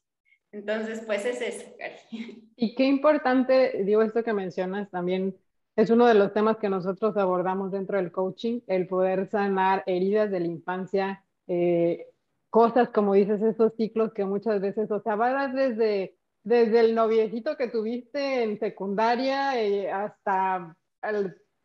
Entonces, 0.52 1.04
pues 1.06 1.26
es 1.26 1.42
eso, 1.42 1.66
Y 2.56 2.76
qué 2.76 2.84
importante, 2.84 3.84
digo, 3.86 4.02
esto 4.02 4.24
que 4.24 4.34
mencionas 4.34 4.90
también 4.90 5.38
es 5.76 5.90
uno 5.90 6.08
de 6.08 6.16
los 6.16 6.34
temas 6.34 6.58
que 6.58 6.68
nosotros 6.68 7.16
abordamos 7.16 7.72
dentro 7.72 7.98
del 7.98 8.12
coaching, 8.12 8.60
el 8.68 8.88
poder 8.88 9.30
sanar 9.30 9.84
heridas 9.86 10.30
de 10.30 10.40
la 10.42 10.48
infancia, 10.48 11.24
eh, 11.48 12.08
cosas 12.50 12.90
como 12.90 13.14
dices, 13.14 13.42
esos 13.42 13.74
ciclos 13.78 14.12
que 14.14 14.26
muchas 14.26 14.60
veces, 14.60 14.92
o 14.92 15.00
sea, 15.00 15.16
vas 15.16 15.54
desde, 15.54 16.18
desde 16.50 16.80
el 16.80 16.96
noviecito 16.96 17.56
que 17.56 17.68
tuviste 17.68 18.42
en 18.42 18.60
secundaria 18.60 19.62
eh, 19.62 19.92
hasta 19.92 20.76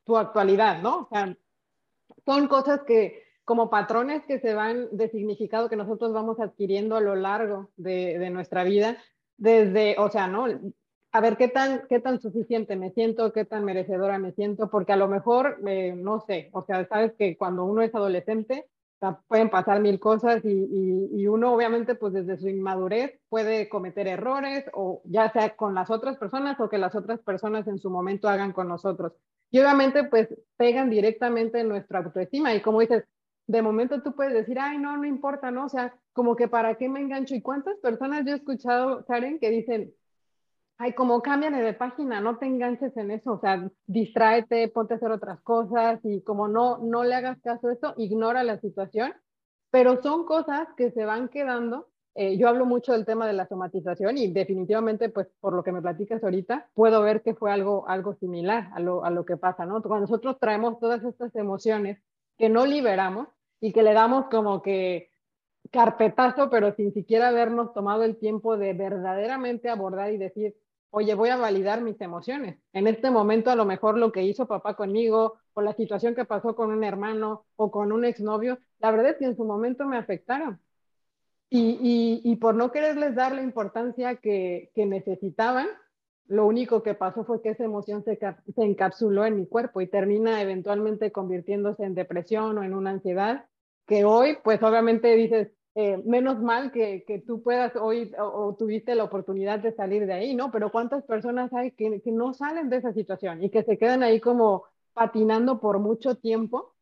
tu 0.04 0.18
actualidad, 0.18 0.82
¿no? 0.82 1.00
O 1.00 1.08
sea, 1.10 1.34
son 2.26 2.48
cosas 2.48 2.80
que, 2.86 3.22
como 3.46 3.70
patrones 3.70 4.24
que 4.26 4.40
se 4.40 4.52
van 4.52 4.88
de 4.92 5.08
significado 5.08 5.70
que 5.70 5.76
nosotros 5.76 6.12
vamos 6.12 6.38
adquiriendo 6.38 6.96
a 6.96 7.00
lo 7.00 7.16
largo 7.16 7.70
de, 7.76 8.18
de 8.18 8.28
nuestra 8.28 8.62
vida, 8.62 8.98
desde, 9.38 9.96
o 9.98 10.10
sea, 10.10 10.28
¿no? 10.28 10.46
A 11.12 11.20
ver, 11.22 11.38
¿qué 11.38 11.48
tan, 11.48 11.86
¿qué 11.88 11.98
tan 11.98 12.20
suficiente 12.20 12.76
me 12.76 12.90
siento? 12.90 13.32
¿Qué 13.32 13.46
tan 13.46 13.64
merecedora 13.64 14.18
me 14.18 14.32
siento? 14.32 14.68
Porque 14.68 14.92
a 14.92 14.96
lo 14.96 15.08
mejor, 15.08 15.60
eh, 15.66 15.94
no 15.96 16.20
sé, 16.26 16.50
o 16.52 16.62
sea, 16.66 16.86
sabes 16.88 17.14
que 17.14 17.38
cuando 17.38 17.64
uno 17.64 17.80
es 17.80 17.94
adolescente, 17.94 18.66
pueden 19.28 19.50
pasar 19.50 19.80
mil 19.80 20.00
cosas 20.00 20.44
y, 20.44 20.48
y, 20.48 21.22
y, 21.22 21.26
uno 21.26 21.52
obviamente 21.52 21.94
pues 21.94 22.14
desde 22.14 22.38
su 22.38 22.48
inmadurez 22.48 23.20
puede 23.28 23.68
cometer 23.68 24.06
errores 24.08 24.64
o 24.72 25.02
ya 25.04 25.30
sea 25.30 25.56
con 25.56 25.74
las 25.74 25.90
otras 25.90 26.16
personas 26.16 26.58
o 26.60 26.68
que 26.68 26.78
las 26.78 26.94
otras 26.94 27.20
personas 27.20 27.66
en 27.68 27.78
su 27.78 27.90
momento 27.90 28.28
hagan 28.28 28.52
con 28.52 28.68
nosotros. 28.68 29.12
Y 29.50 29.60
obviamente 29.60 30.04
pues 30.04 30.28
pegan 30.56 30.90
directamente 30.90 31.60
en 31.60 31.68
nuestra 31.68 31.98
autoestima 32.00 32.54
y 32.54 32.62
como 32.62 32.80
dices, 32.80 33.04
de 33.46 33.62
momento 33.62 34.02
tú 34.02 34.14
puedes 34.14 34.32
decir, 34.32 34.58
ay, 34.58 34.78
no, 34.78 34.96
no 34.96 35.04
importa, 35.04 35.50
¿no? 35.50 35.66
O 35.66 35.68
sea, 35.68 35.94
como 36.12 36.34
que 36.36 36.48
para 36.48 36.76
qué 36.76 36.88
me 36.88 37.00
engancho. 37.00 37.34
¿Y 37.34 37.42
cuántas 37.42 37.76
personas 37.78 38.24
yo 38.24 38.32
he 38.32 38.36
escuchado, 38.36 39.04
Karen, 39.04 39.38
que 39.38 39.50
dicen, 39.50 39.92
ay, 40.78 40.92
como 40.94 41.22
cámbiale 41.22 41.62
de 41.62 41.74
página, 41.74 42.20
no 42.20 42.38
te 42.38 42.46
enganches 42.46 42.96
en 42.96 43.10
eso, 43.10 43.32
o 43.32 43.40
sea, 43.40 43.68
distráete, 43.86 44.68
ponte 44.68 44.94
a 44.94 44.96
hacer 44.96 45.10
otras 45.10 45.40
cosas 45.42 46.00
y 46.04 46.22
como 46.22 46.48
no, 46.48 46.78
no 46.78 47.04
le 47.04 47.14
hagas 47.14 47.40
caso 47.42 47.68
a 47.68 47.72
esto, 47.72 47.94
ignora 47.96 48.42
la 48.44 48.60
situación, 48.60 49.12
pero 49.70 50.02
son 50.02 50.24
cosas 50.24 50.68
que 50.76 50.90
se 50.90 51.04
van 51.04 51.28
quedando 51.28 51.88
eh, 52.16 52.36
yo 52.38 52.48
hablo 52.48 52.64
mucho 52.64 52.92
del 52.92 53.04
tema 53.04 53.26
de 53.26 53.32
la 53.32 53.48
somatización 53.48 54.16
y 54.18 54.32
definitivamente, 54.32 55.08
pues 55.08 55.26
por 55.40 55.52
lo 55.52 55.64
que 55.64 55.72
me 55.72 55.82
platicas 55.82 56.22
ahorita, 56.22 56.68
puedo 56.72 57.02
ver 57.02 57.22
que 57.22 57.34
fue 57.34 57.50
algo, 57.52 57.88
algo 57.88 58.14
similar 58.14 58.70
a 58.72 58.78
lo, 58.78 59.04
a 59.04 59.10
lo 59.10 59.24
que 59.24 59.36
pasa, 59.36 59.66
¿no? 59.66 59.82
Cuando 59.82 60.06
nosotros 60.06 60.38
traemos 60.38 60.78
todas 60.78 61.02
estas 61.02 61.34
emociones 61.34 61.98
que 62.38 62.48
no 62.48 62.66
liberamos 62.66 63.28
y 63.60 63.72
que 63.72 63.82
le 63.82 63.94
damos 63.94 64.26
como 64.26 64.62
que 64.62 65.10
carpetazo, 65.72 66.50
pero 66.50 66.72
sin 66.76 66.92
siquiera 66.94 67.28
habernos 67.28 67.72
tomado 67.74 68.04
el 68.04 68.16
tiempo 68.16 68.56
de 68.56 68.74
verdaderamente 68.74 69.68
abordar 69.68 70.12
y 70.12 70.18
decir, 70.18 70.54
oye, 70.94 71.14
voy 71.14 71.28
a 71.30 71.36
validar 71.36 71.80
mis 71.82 72.00
emociones. 72.00 72.56
En 72.72 72.86
este 72.86 73.10
momento 73.10 73.50
a 73.50 73.56
lo 73.56 73.64
mejor 73.64 73.98
lo 73.98 74.12
que 74.12 74.22
hizo 74.22 74.46
papá 74.46 74.74
conmigo 74.76 75.34
o 75.52 75.60
la 75.60 75.74
situación 75.74 76.14
que 76.14 76.24
pasó 76.24 76.54
con 76.54 76.70
un 76.70 76.84
hermano 76.84 77.46
o 77.56 77.70
con 77.72 77.90
un 77.90 78.04
exnovio, 78.04 78.58
la 78.78 78.92
verdad 78.92 79.12
es 79.12 79.16
que 79.18 79.24
en 79.24 79.36
su 79.36 79.44
momento 79.44 79.86
me 79.86 79.96
afectaron 79.96 80.60
y, 81.50 82.20
y, 82.24 82.36
por 82.36 82.54
no 82.54 82.72
quererles 82.72 83.14
dar 83.14 83.32
la 83.32 83.42
importancia 83.42 84.16
que, 84.16 84.72
que, 84.74 84.86
necesitaban, 84.86 85.68
lo 86.26 86.46
único 86.46 86.82
que 86.82 86.94
pasó 86.94 87.24
fue 87.24 87.42
que 87.42 87.50
esa 87.50 87.64
emoción 87.64 88.02
se, 88.02 88.16
se, 88.18 88.62
encapsuló 88.62 89.24
en 89.24 89.36
mi 89.36 89.46
cuerpo 89.46 89.80
y 89.80 89.86
termina 89.86 90.42
eventualmente 90.42 91.12
convirtiéndose 91.12 91.84
en 91.84 91.94
depresión 91.94 92.58
o 92.58 92.64
en 92.64 92.74
una 92.74 92.90
ansiedad, 92.90 93.44
que 93.86 94.04
hoy, 94.04 94.38
pues 94.42 94.62
obviamente 94.62 95.14
dices, 95.14 95.52
eh, 95.74 96.00
menos 96.04 96.40
mal 96.40 96.70
que, 96.70 97.04
que, 97.04 97.18
tú 97.18 97.42
puedas 97.42 97.74
hoy 97.76 98.12
o, 98.18 98.54
tuviste 98.54 98.94
la 98.94 99.04
oportunidad 99.04 99.58
de 99.58 99.72
salir 99.72 100.06
de 100.06 100.12
ahí, 100.12 100.34
¿no? 100.34 100.50
Pero 100.52 100.70
¿cuántas 100.70 101.04
personas 101.04 101.52
hay 101.52 101.72
que, 101.72 102.00
que 102.00 102.12
no 102.12 102.32
salen 102.32 102.70
de 102.70 102.76
esa 102.76 102.92
situación 102.92 103.42
y 103.42 103.50
que 103.50 103.64
se 103.64 103.76
quedan 103.76 104.02
ahí 104.02 104.20
como 104.20 104.64
patinando 104.92 105.60
por 105.60 105.78
mucho 105.80 106.16
tiempo? 106.16 106.74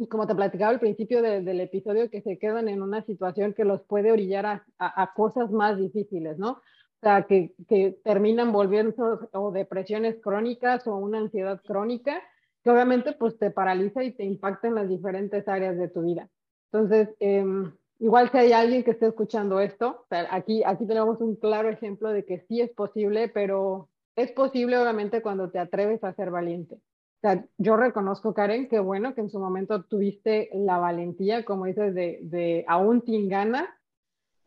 y 0.00 0.06
como 0.06 0.28
te 0.28 0.34
platicaba 0.34 0.70
al 0.70 0.78
principio 0.78 1.20
del 1.20 1.60
episodio, 1.60 2.08
que 2.08 2.22
se 2.22 2.38
quedan 2.38 2.68
en 2.68 2.82
una 2.82 3.02
situación 3.02 3.52
que 3.52 3.64
los 3.64 3.82
puede 3.82 4.12
orillar 4.12 4.46
a, 4.46 4.64
a, 4.78 5.12
cosas 5.12 5.50
más 5.50 5.76
difíciles, 5.76 6.38
¿no? 6.38 6.50
O 6.50 7.00
sea, 7.00 7.24
que, 7.24 7.52
que 7.68 7.98
terminan 8.04 8.52
volviendo 8.52 9.28
o 9.32 9.50
depresiones 9.50 10.20
crónicas 10.22 10.86
o 10.86 10.96
una 10.96 11.18
ansiedad 11.18 11.60
crónica, 11.66 12.22
que 12.62 12.70
obviamente 12.70 13.12
pues 13.12 13.38
te 13.38 13.50
paraliza 13.50 14.04
y 14.04 14.12
te 14.12 14.24
impacta 14.24 14.68
en 14.68 14.76
las 14.76 14.88
diferentes 14.88 15.48
áreas 15.48 15.76
de 15.76 15.88
tu 15.88 16.02
vida. 16.02 16.28
Entonces, 16.70 17.08
eh, 17.18 17.44
igual 17.98 18.30
si 18.30 18.38
hay 18.38 18.52
alguien 18.52 18.84
que 18.84 18.92
esté 18.92 19.06
escuchando 19.06 19.60
esto, 19.60 20.06
aquí, 20.30 20.62
aquí 20.64 20.86
tenemos 20.86 21.20
un 21.20 21.36
claro 21.36 21.68
ejemplo 21.68 22.10
de 22.10 22.24
que 22.24 22.40
sí 22.48 22.60
es 22.60 22.70
posible, 22.70 23.28
pero 23.28 23.88
es 24.16 24.32
posible 24.32 24.78
obviamente 24.78 25.22
cuando 25.22 25.50
te 25.50 25.58
atreves 25.58 26.02
a 26.04 26.14
ser 26.14 26.30
valiente. 26.30 26.78
Yo 27.56 27.76
reconozco, 27.76 28.32
Karen, 28.32 28.68
que 28.68 28.78
bueno 28.78 29.14
que 29.14 29.22
en 29.22 29.30
su 29.30 29.40
momento 29.40 29.82
tuviste 29.82 30.50
la 30.54 30.78
valentía, 30.78 31.44
como 31.44 31.66
dices, 31.66 31.94
de, 31.94 32.20
de 32.22 32.64
aún 32.68 33.02
sin 33.04 33.28
ganas, 33.28 33.68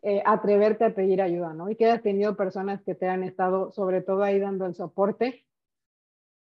eh, 0.03 0.24
atreverte 0.25 0.86
a 0.86 0.96
pedir 0.96 1.22
ayuda, 1.22 1.53
¿no? 1.53 1.70
Y 1.70 1.75
que 1.75 1.91
has 1.91 2.01
tenido 2.01 2.36
personas 2.36 2.81
que 2.81 2.96
te 2.96 3.08
han 3.08 3.24
estado, 3.24 3.72
sobre 3.72 4.01
todo 4.01 4.24
ahí 4.24 4.39
dando 4.39 4.65
el 4.65 4.74
soporte 4.74 5.46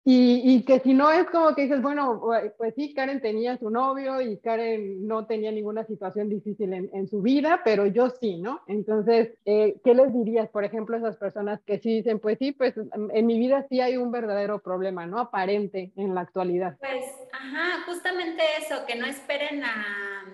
y, 0.03 0.41
y, 0.43 0.63
que 0.63 0.79
si 0.79 0.95
no 0.95 1.11
es 1.11 1.25
como 1.29 1.53
que 1.53 1.63
dices, 1.63 1.79
bueno, 1.79 2.23
pues 2.57 2.73
sí, 2.75 2.93
Karen 2.95 3.21
tenía 3.21 3.57
su 3.57 3.69
novio 3.69 4.19
y 4.19 4.37
Karen 4.37 5.07
no 5.07 5.27
tenía 5.27 5.51
ninguna 5.51 5.85
situación 5.85 6.27
difícil 6.27 6.73
en, 6.73 6.89
en 6.91 7.07
su 7.07 7.21
vida, 7.21 7.61
pero 7.63 7.85
yo 7.85 8.09
sí, 8.09 8.37
¿no? 8.37 8.61
Entonces, 8.65 9.33
eh, 9.45 9.75
¿qué 9.83 9.93
les 9.93 10.11
dirías, 10.11 10.49
por 10.49 10.63
ejemplo, 10.63 10.95
a 10.95 10.99
esas 10.99 11.17
personas 11.17 11.61
que 11.61 11.77
sí 11.77 11.97
dicen, 11.97 12.19
pues 12.19 12.39
sí, 12.39 12.51
pues 12.51 12.73
en 13.13 13.25
mi 13.27 13.37
vida 13.37 13.67
sí 13.69 13.79
hay 13.79 13.97
un 13.97 14.11
verdadero 14.11 14.59
problema, 14.59 15.05
¿no? 15.05 15.19
Aparente 15.19 15.91
en 15.95 16.15
la 16.15 16.21
actualidad. 16.21 16.77
Pues, 16.79 17.05
ajá, 17.31 17.83
justamente 17.85 18.41
eso, 18.59 18.85
que 18.87 18.95
no 18.95 19.05
esperen 19.05 19.63
a, 19.63 20.25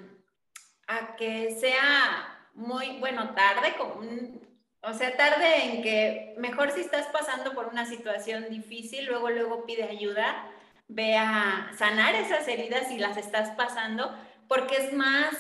a 0.88 1.16
que 1.18 1.52
sea 1.60 2.48
muy, 2.56 3.00
bueno, 3.00 3.36
tarde, 3.36 3.76
como 3.78 3.96
un, 3.96 4.40
o 4.82 4.94
sea, 4.94 5.18
tarde 5.18 5.64
en 5.66 5.82
que 5.82 6.36
mejor 6.38 6.72
si 6.72 6.82
estás 6.82 7.08
pasando 7.08 7.54
por 7.54 7.68
una 7.68 7.86
situación 7.86 8.50
difícil, 8.50 9.06
luego, 9.06 9.30
luego 9.30 9.66
pide 9.66 9.84
ayuda, 9.84 10.50
ve 10.88 11.16
a 11.18 11.72
sanar 11.78 12.16
esas 12.16 12.48
heridas 12.48 12.88
si 12.88 12.98
las 12.98 13.18
estás 13.18 13.50
pasando, 13.52 14.16
porque 14.48 14.78
es 14.78 14.94
más, 14.94 15.36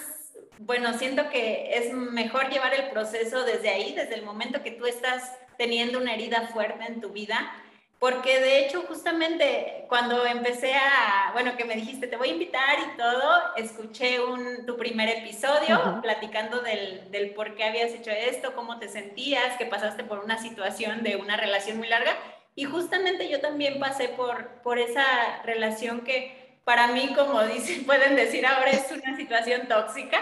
bueno, 0.59 0.93
siento 0.97 1.29
que 1.29 1.77
es 1.77 1.93
mejor 1.93 2.49
llevar 2.49 2.73
el 2.73 2.89
proceso 2.89 3.43
desde 3.45 3.69
ahí, 3.69 3.93
desde 3.93 4.15
el 4.15 4.23
momento 4.23 4.63
que 4.63 4.71
tú 4.71 4.85
estás 4.85 5.37
teniendo 5.57 5.99
una 5.99 6.13
herida 6.13 6.47
fuerte 6.47 6.85
en 6.85 6.99
tu 6.99 7.11
vida, 7.11 7.51
porque 7.99 8.39
de 8.39 8.59
hecho 8.59 8.83
justamente 8.83 9.85
cuando 9.87 10.25
empecé 10.25 10.75
a, 10.75 11.31
bueno, 11.33 11.57
que 11.57 11.65
me 11.65 11.75
dijiste, 11.75 12.07
te 12.07 12.17
voy 12.17 12.29
a 12.29 12.33
invitar 12.33 12.77
y 12.79 12.97
todo, 12.97 13.55
escuché 13.55 14.23
un, 14.23 14.65
tu 14.65 14.77
primer 14.77 15.09
episodio 15.09 15.99
platicando 16.01 16.61
del, 16.61 17.09
del, 17.11 17.31
por 17.31 17.55
qué 17.55 17.63
habías 17.63 17.91
hecho 17.91 18.11
esto, 18.11 18.53
cómo 18.53 18.77
te 18.77 18.87
sentías, 18.87 19.57
que 19.57 19.65
pasaste 19.65 20.03
por 20.03 20.19
una 20.19 20.37
situación 20.37 21.01
de 21.01 21.15
una 21.15 21.37
relación 21.37 21.77
muy 21.77 21.87
larga. 21.87 22.11
Y 22.53 22.65
justamente 22.65 23.29
yo 23.29 23.39
también 23.39 23.79
pasé 23.79 24.09
por, 24.09 24.61
por 24.61 24.77
esa 24.77 25.41
relación 25.43 26.01
que 26.01 26.59
para 26.63 26.87
mí, 26.87 27.13
como 27.15 27.43
dicen, 27.43 27.83
pueden 27.87 28.15
decir 28.15 28.45
ahora, 28.45 28.69
es 28.71 28.91
una 28.91 29.15
situación 29.15 29.67
tóxica. 29.67 30.19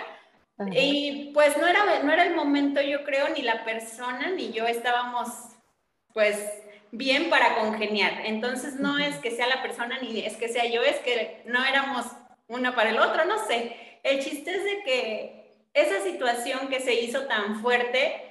Y 0.72 1.32
pues 1.34 1.58
no 1.58 1.68
era, 1.68 2.02
no 2.04 2.14
era 2.14 2.24
el 2.24 2.34
momento, 2.34 2.80
yo 2.80 3.04
creo, 3.04 3.28
ni 3.30 3.42
la 3.42 3.66
persona 3.66 4.30
ni 4.30 4.54
yo 4.54 4.66
estábamos 4.66 5.28
pues 6.16 6.38
bien 6.98 7.30
para 7.30 7.56
congeniar. 7.56 8.26
Entonces 8.26 8.76
no 8.76 8.98
es 8.98 9.16
que 9.18 9.32
sea 9.32 9.48
la 9.48 9.62
persona 9.62 10.00
ni 10.02 10.26
es 10.26 10.36
que 10.38 10.50
sea 10.50 10.66
yo, 10.66 10.82
es 10.82 10.98
que 10.98 11.42
no 11.46 11.64
éramos 11.64 12.06
uno 12.48 12.76
para 12.76 12.90
el 12.90 13.00
otro, 13.00 13.26
no 13.26 13.46
sé. 13.48 14.00
El 14.04 14.24
chiste 14.24 14.52
es 14.52 14.64
de 14.64 14.84
que 14.84 15.46
esa 15.74 16.02
situación 16.04 16.68
que 16.70 16.80
se 16.80 16.94
hizo 16.94 17.26
tan 17.28 17.62
fuerte, 17.62 18.22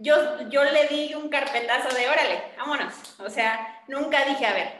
yo, 0.00 0.48
yo 0.48 0.64
le 0.64 0.86
di 0.86 1.14
un 1.14 1.28
carpetazo 1.28 1.94
de 1.94 2.08
órale, 2.08 2.42
vámonos. 2.56 2.94
O 3.18 3.28
sea, 3.28 3.82
nunca 3.88 4.24
dije, 4.24 4.46
a 4.46 4.54
ver, 4.54 4.72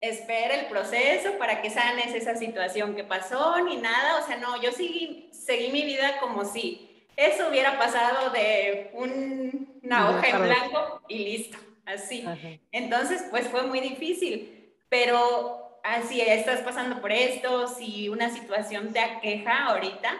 espera 0.00 0.56
el 0.56 0.66
proceso 0.66 1.38
para 1.38 1.62
que 1.62 1.70
sanes 1.70 2.12
esa 2.14 2.34
situación 2.34 2.96
que 2.96 3.04
pasó, 3.04 3.60
ni 3.62 3.76
nada. 3.76 4.18
O 4.18 4.26
sea, 4.26 4.36
no, 4.36 4.60
yo 4.60 4.72
seguí, 4.72 5.30
seguí 5.32 5.70
mi 5.70 5.84
vida 5.84 6.18
como 6.18 6.44
si 6.44 6.91
eso 7.16 7.48
hubiera 7.48 7.78
pasado 7.78 8.30
de 8.30 8.90
una 8.94 10.10
hoja 10.10 10.28
en 10.28 10.42
blanco 10.42 11.02
y 11.08 11.18
listo, 11.18 11.58
así. 11.84 12.24
Entonces, 12.70 13.24
pues 13.30 13.48
fue 13.48 13.62
muy 13.62 13.80
difícil, 13.80 14.72
pero 14.88 15.80
así 15.82 16.20
estás 16.20 16.60
pasando 16.60 17.00
por 17.00 17.12
esto, 17.12 17.68
si 17.68 18.08
una 18.08 18.30
situación 18.30 18.92
te 18.92 19.00
aqueja 19.00 19.66
ahorita, 19.66 20.10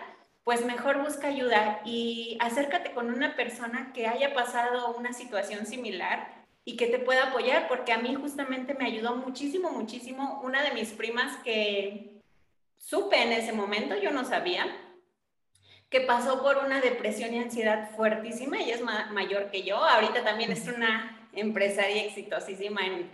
pues 0.45 0.65
mejor 0.65 1.03
busca 1.03 1.29
ayuda 1.29 1.81
y 1.85 2.37
acércate 2.41 2.93
con 2.93 3.13
una 3.13 3.37
persona 3.37 3.93
que 3.95 4.07
haya 4.07 4.35
pasado 4.35 4.95
una 4.97 5.13
situación 5.13 5.67
similar 5.67 6.43
y 6.65 6.77
que 6.77 6.87
te 6.87 6.99
pueda 6.99 7.29
apoyar, 7.29 7.69
porque 7.69 7.93
a 7.93 7.99
mí 7.99 8.15
justamente 8.15 8.75
me 8.75 8.87
ayudó 8.87 9.17
muchísimo, 9.17 9.71
muchísimo 9.71 10.41
una 10.45 10.63
de 10.63 10.73
mis 10.73 10.91
primas 10.91 11.37
que 11.45 12.21
supe 12.77 13.23
en 13.23 13.33
ese 13.33 13.53
momento, 13.53 13.97
yo 13.97 14.11
no 14.11 14.25
sabía, 14.25 14.67
que 15.93 16.01
pasó 16.01 16.43
por 16.43 16.57
una 16.57 16.81
depresión 16.81 17.35
y 17.35 17.39
ansiedad 17.39 17.91
fuertísima, 17.95 18.59
ella 18.59 18.77
es 18.77 18.83
mayor 19.13 19.51
que 19.51 19.63
yo, 19.63 19.77
ahorita 19.77 20.25
también 20.25 20.51
es 20.51 20.67
una 20.67 21.29
empresaria 21.35 22.05
exitosísima 22.05 22.81
en, 22.87 23.11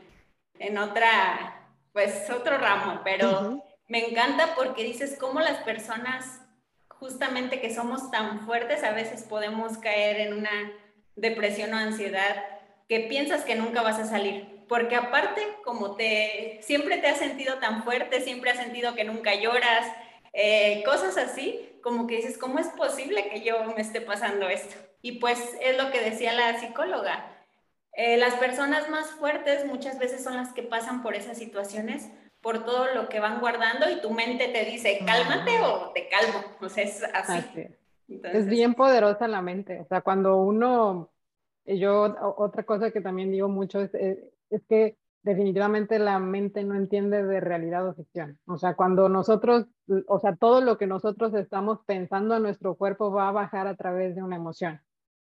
en 0.60 0.78
otra, 0.78 1.68
pues 1.92 2.30
otro 2.30 2.56
ramo, 2.56 3.00
pero 3.02 3.64
me 3.88 4.06
encanta 4.06 4.54
porque 4.54 4.84
dices 4.84 5.16
cómo 5.18 5.40
las 5.40 5.58
personas 5.64 6.40
justamente 6.88 7.60
que 7.60 7.74
somos 7.74 8.12
tan 8.12 8.46
fuertes 8.46 8.84
a 8.84 8.92
veces 8.92 9.24
podemos 9.24 9.78
caer 9.78 10.20
en 10.20 10.34
una 10.34 10.72
depresión 11.16 11.74
o 11.74 11.78
ansiedad 11.78 12.44
que 12.88 13.00
piensas 13.00 13.44
que 13.44 13.56
nunca 13.56 13.82
vas 13.82 13.98
a 13.98 14.06
salir. 14.06 14.64
Porque 14.68 14.94
aparte, 14.94 15.42
como 15.64 15.96
te 15.96 16.60
siempre 16.62 16.98
te 16.98 17.08
has 17.08 17.18
sentido 17.18 17.58
tan 17.58 17.82
fuerte, 17.82 18.20
siempre 18.20 18.50
has 18.50 18.58
sentido 18.58 18.94
que 18.94 19.04
nunca 19.04 19.34
lloras, 19.34 19.86
eh, 20.32 20.82
cosas 20.84 21.16
así, 21.16 21.67
como 21.82 22.06
que 22.06 22.16
dices, 22.16 22.38
¿cómo 22.38 22.58
es 22.58 22.68
posible 22.68 23.28
que 23.30 23.42
yo 23.42 23.62
me 23.74 23.80
esté 23.80 24.00
pasando 24.00 24.48
esto? 24.48 24.76
Y 25.02 25.20
pues 25.20 25.56
es 25.60 25.76
lo 25.76 25.90
que 25.90 26.00
decía 26.00 26.32
la 26.32 26.58
psicóloga. 26.58 27.34
Eh, 27.92 28.16
las 28.16 28.34
personas 28.34 28.88
más 28.90 29.10
fuertes 29.12 29.64
muchas 29.66 29.98
veces 29.98 30.22
son 30.22 30.36
las 30.36 30.52
que 30.52 30.62
pasan 30.62 31.02
por 31.02 31.14
esas 31.14 31.38
situaciones, 31.38 32.10
por 32.40 32.64
todo 32.64 32.94
lo 32.94 33.08
que 33.08 33.20
van 33.20 33.40
guardando 33.40 33.90
y 33.90 34.00
tu 34.00 34.10
mente 34.10 34.48
te 34.48 34.64
dice, 34.64 35.00
cálmate 35.04 35.60
o 35.60 35.92
te 35.92 36.08
calmo. 36.08 36.44
O 36.60 36.68
sea, 36.68 36.84
es 36.84 37.02
así. 37.12 37.68
es 38.08 38.46
bien 38.46 38.74
poderosa 38.74 39.26
la 39.26 39.42
mente. 39.42 39.80
O 39.80 39.86
sea, 39.86 40.00
cuando 40.00 40.36
uno 40.36 41.10
yo 41.76 42.16
otra 42.36 42.62
cosa 42.62 42.90
que 42.90 43.00
también 43.00 43.30
digo 43.30 43.48
mucho 43.48 43.80
es, 43.80 43.94
eh, 43.94 44.32
es, 44.50 44.62
que 44.68 44.96
definitivamente 45.22 45.98
la 45.98 46.18
mente 46.18 46.64
no 46.64 46.74
entiende 46.74 47.22
de 47.22 47.40
realidad 47.40 47.88
o 47.88 47.94
ficción. 47.94 48.38
O 48.46 48.58
sea, 48.58 48.74
cuando 48.74 49.08
nosotros, 49.08 49.66
o 50.06 50.18
sea, 50.18 50.36
todo 50.36 50.60
lo 50.60 50.78
que 50.78 50.86
nosotros 50.86 51.34
estamos 51.34 51.80
pensando 51.86 52.36
en 52.36 52.42
nuestro 52.42 52.76
cuerpo 52.76 53.10
va 53.10 53.28
a 53.28 53.32
bajar 53.32 53.66
a 53.66 53.76
través 53.76 54.14
de 54.14 54.22
una 54.22 54.36
emoción. 54.36 54.80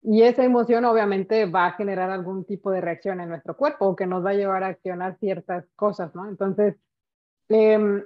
Y 0.03 0.23
esa 0.23 0.45
emoción 0.45 0.85
obviamente 0.87 1.45
va 1.47 1.67
a 1.67 1.73
generar 1.73 2.11
algún 2.11 2.45
tipo 2.45 2.71
de 2.71 2.81
reacción 2.81 3.21
en 3.21 3.29
nuestro 3.29 3.57
cuerpo 3.57 3.87
o 3.87 3.97
que 3.97 4.07
nos 4.07 4.25
va 4.25 4.31
a 4.31 4.35
llevar 4.35 4.63
a 4.65 4.69
accionar 4.69 5.19
ciertas 5.19 5.67
cosas, 5.77 6.15
¿no? 6.15 6.29
Entonces, 6.29 6.77
em, 7.49 8.03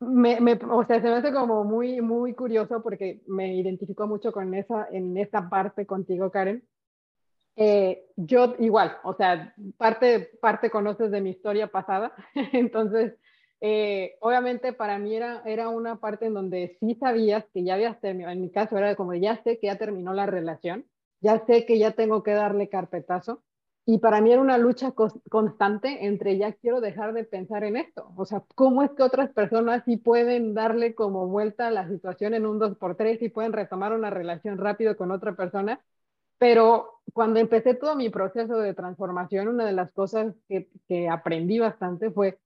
me, 0.00 0.58
o 0.70 0.84
sea, 0.84 1.00
se 1.00 1.08
me 1.08 1.14
hace 1.14 1.32
como 1.32 1.64
muy, 1.64 2.00
muy 2.02 2.34
curioso 2.34 2.82
porque 2.82 3.22
me 3.26 3.54
identifico 3.56 4.06
mucho 4.06 4.32
con 4.32 4.52
esa, 4.54 4.86
en 4.90 5.16
esta 5.16 5.48
parte 5.48 5.86
contigo, 5.86 6.30
Karen, 6.30 6.62
eh, 7.56 8.04
yo 8.16 8.54
igual, 8.58 8.96
o 9.04 9.14
sea, 9.14 9.54
parte, 9.76 10.30
parte 10.40 10.70
conoces 10.70 11.10
de 11.10 11.20
mi 11.20 11.30
historia 11.30 11.68
pasada, 11.68 12.12
entonces, 12.52 13.14
eh, 13.60 14.16
obviamente 14.20 14.72
para 14.72 14.98
mí 14.98 15.14
era, 15.16 15.42
era 15.46 15.68
una 15.68 16.00
parte 16.00 16.26
en 16.26 16.34
donde 16.34 16.76
sí 16.80 16.94
sabías 16.96 17.44
que 17.52 17.64
ya 17.64 17.74
habías 17.74 18.00
terminado, 18.00 18.32
en 18.32 18.40
mi 18.42 18.50
caso 18.50 18.76
era 18.78 18.96
como, 18.96 19.14
ya 19.14 19.42
sé 19.42 19.58
que 19.58 19.68
ya 19.68 19.78
terminó 19.78 20.12
la 20.14 20.26
relación, 20.26 20.86
ya 21.20 21.44
sé 21.46 21.64
que 21.66 21.78
ya 21.78 21.92
tengo 21.92 22.22
que 22.22 22.32
darle 22.32 22.68
carpetazo, 22.68 23.42
y 23.86 23.98
para 23.98 24.20
mí 24.22 24.32
era 24.32 24.40
una 24.40 24.56
lucha 24.58 24.92
constante 25.30 26.06
entre 26.06 26.38
ya 26.38 26.52
quiero 26.54 26.80
dejar 26.80 27.12
de 27.12 27.24
pensar 27.24 27.64
en 27.64 27.76
esto. 27.76 28.10
O 28.16 28.24
sea, 28.24 28.42
¿cómo 28.54 28.82
es 28.82 28.90
que 28.92 29.02
otras 29.02 29.30
personas 29.32 29.82
sí 29.84 29.98
pueden 29.98 30.54
darle 30.54 30.94
como 30.94 31.26
vuelta 31.28 31.66
a 31.68 31.70
la 31.70 31.86
situación 31.88 32.32
en 32.32 32.46
un 32.46 32.58
2x3 32.58 33.20
y 33.22 33.28
pueden 33.28 33.52
retomar 33.52 33.92
una 33.92 34.08
relación 34.08 34.56
rápido 34.56 34.96
con 34.96 35.10
otra 35.10 35.34
persona? 35.36 35.84
Pero 36.38 37.00
cuando 37.12 37.40
empecé 37.40 37.74
todo 37.74 37.96
mi 37.96 38.08
proceso 38.08 38.58
de 38.58 38.74
transformación, 38.74 39.48
una 39.48 39.66
de 39.66 39.72
las 39.72 39.92
cosas 39.92 40.34
que, 40.48 40.68
que, 40.88 41.08
aprendí 41.08 41.58
bastante 41.58 42.10
fue 42.10 42.38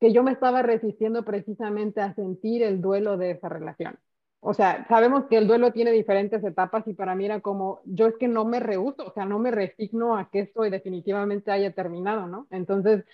que 0.00 0.12
yo 0.12 0.22
me 0.22 0.32
estaba 0.32 0.62
resistiendo 0.62 1.24
precisamente 1.24 2.00
a 2.00 2.14
sentir 2.14 2.62
el 2.62 2.80
duelo 2.80 3.16
de 3.16 3.32
esa 3.32 3.48
relación. 3.48 3.98
O 4.40 4.54
sea, 4.54 4.86
sabemos 4.88 5.24
que 5.26 5.38
el 5.38 5.48
duelo 5.48 5.72
tiene 5.72 5.90
diferentes 5.90 6.44
etapas 6.44 6.86
y 6.86 6.94
para 6.94 7.14
mí 7.14 7.24
era 7.24 7.40
como, 7.40 7.80
yo 7.84 8.06
es 8.06 8.14
que 8.16 8.28
no 8.28 8.44
me 8.44 8.60
rehuso, 8.60 9.06
o 9.06 9.12
sea, 9.12 9.24
no 9.24 9.38
me 9.38 9.50
resigno 9.50 10.16
a 10.16 10.30
que 10.30 10.40
esto 10.40 10.62
definitivamente 10.62 11.50
haya 11.50 11.72
terminado, 11.72 12.26
¿no? 12.26 12.46
Entonces, 12.50 13.04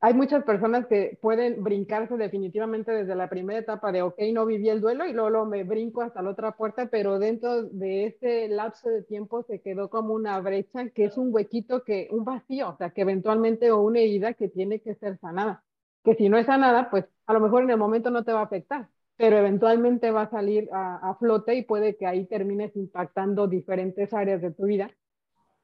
hay 0.00 0.14
muchas 0.14 0.44
personas 0.44 0.86
que 0.86 1.18
pueden 1.22 1.62
brincarse 1.64 2.16
definitivamente 2.16 2.92
desde 2.92 3.14
la 3.16 3.28
primera 3.28 3.58
etapa 3.60 3.92
de, 3.92 4.02
ok, 4.02 4.16
no 4.32 4.46
viví 4.46 4.68
el 4.68 4.80
duelo 4.80 5.06
y 5.06 5.12
luego, 5.12 5.46
me 5.46 5.64
brinco 5.64 6.02
hasta 6.02 6.22
la 6.22 6.30
otra 6.30 6.52
puerta, 6.52 6.86
pero 6.90 7.18
dentro 7.18 7.62
de 7.64 8.06
ese 8.06 8.48
lapso 8.48 8.88
de 8.90 9.02
tiempo 9.02 9.42
se 9.44 9.60
quedó 9.60 9.88
como 9.90 10.14
una 10.14 10.38
brecha 10.40 10.90
que 10.90 11.04
es 11.06 11.16
un 11.16 11.32
huequito, 11.34 11.82
que 11.84 12.08
un 12.10 12.24
vacío, 12.24 12.70
o 12.70 12.76
sea, 12.76 12.90
que 12.90 13.02
eventualmente 13.02 13.70
o 13.70 13.80
una 13.80 14.00
herida 14.00 14.34
que 14.34 14.48
tiene 14.48 14.80
que 14.80 14.94
ser 14.96 15.18
sanada, 15.18 15.64
que 16.04 16.14
si 16.14 16.28
no 16.28 16.38
es 16.38 16.46
sanada, 16.46 16.90
pues 16.90 17.06
a 17.26 17.32
lo 17.32 17.40
mejor 17.40 17.62
en 17.64 17.70
el 17.70 17.78
momento 17.78 18.10
no 18.10 18.24
te 18.24 18.32
va 18.32 18.40
a 18.40 18.44
afectar, 18.44 18.88
pero 19.16 19.38
eventualmente 19.38 20.10
va 20.10 20.22
a 20.22 20.30
salir 20.30 20.68
a, 20.72 20.96
a 21.10 21.14
flote 21.16 21.54
y 21.56 21.62
puede 21.64 21.96
que 21.96 22.06
ahí 22.06 22.26
termines 22.26 22.76
impactando 22.76 23.48
diferentes 23.48 24.12
áreas 24.12 24.42
de 24.42 24.52
tu 24.52 24.66
vida 24.66 24.90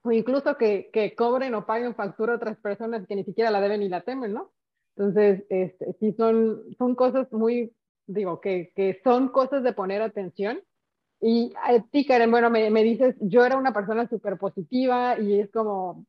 o 0.03 0.12
incluso 0.12 0.57
que, 0.57 1.15
cobren 1.17 1.55
o 1.55 1.67
paguen 1.67 1.95
factura 1.95 2.33
a 2.33 2.37
otras 2.37 2.59
personas 2.59 3.07
que 3.07 3.17
ni 3.17 3.25
siquiera 3.25 3.51
la 3.51 3.61
deben 3.61 3.81
ni 3.81 3.88
la 3.88 4.03
temen, 4.03 4.33
¿no? 4.33 4.53
Entonces, 4.97 5.45
este, 5.49 5.95
sí 6.01 6.12
son, 6.12 6.62
son 6.77 6.95
cosas 6.95 7.33
muy, 7.33 7.73
digo, 8.07 8.41
que, 8.41 9.01
son 9.05 9.29
cosas 9.29 9.62
de 9.62 9.73
poner 9.73 10.03
atención. 10.03 10.61
Y 11.21 11.55
a 11.62 12.27
bueno, 12.29 12.51
me, 12.51 12.69
me 12.71 12.83
dices, 12.83 13.15
yo 13.21 13.45
era 13.45 13.57
una 13.57 13.73
persona 13.73 14.09
súper 14.09 14.38
positiva 14.38 15.19
y 15.21 15.38
es 15.38 15.51
como, 15.53 16.05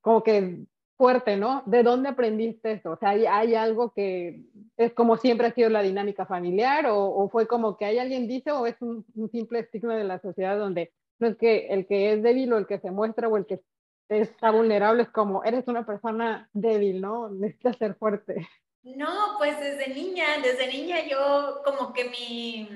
como 0.00 0.22
que 0.22 0.64
fuerte, 0.96 1.36
¿no? 1.36 1.62
¿De 1.66 1.82
dónde 1.82 2.08
aprendiste 2.08 2.72
eso? 2.72 2.92
O 2.92 2.96
sea, 2.96 3.10
¿hay, 3.10 3.54
algo 3.54 3.92
que 3.92 4.46
es 4.78 4.94
como 4.94 5.18
siempre 5.18 5.48
ha 5.48 5.54
sido 5.54 5.68
la 5.68 5.82
dinámica 5.82 6.24
familiar 6.24 6.86
o, 6.88 7.28
fue 7.30 7.46
como 7.46 7.76
que 7.76 7.84
hay 7.84 7.98
alguien 7.98 8.26
dice 8.26 8.52
o 8.52 8.66
es 8.66 8.80
un 8.80 9.04
simple 9.30 9.60
estigma 9.60 9.96
de 9.96 10.04
la 10.04 10.18
sociedad 10.20 10.58
donde 10.58 10.92
no 11.22 11.28
es 11.28 11.36
que 11.36 11.68
el 11.68 11.86
que 11.86 12.12
es 12.12 12.22
débil 12.22 12.52
o 12.52 12.58
el 12.58 12.66
que 12.66 12.80
se 12.80 12.90
muestra 12.90 13.28
o 13.28 13.36
el 13.36 13.46
que 13.46 13.60
está 14.08 14.50
vulnerable 14.50 15.04
es 15.04 15.08
como, 15.08 15.44
eres 15.44 15.68
una 15.68 15.86
persona 15.86 16.50
débil, 16.52 17.00
¿no? 17.00 17.30
Necesitas 17.30 17.76
ser 17.78 17.94
fuerte. 17.94 18.46
No, 18.82 19.36
pues 19.38 19.58
desde 19.60 19.94
niña, 19.94 20.24
desde 20.42 20.66
niña 20.66 21.06
yo 21.08 21.62
como 21.64 21.92
que 21.92 22.06
mi, 22.06 22.68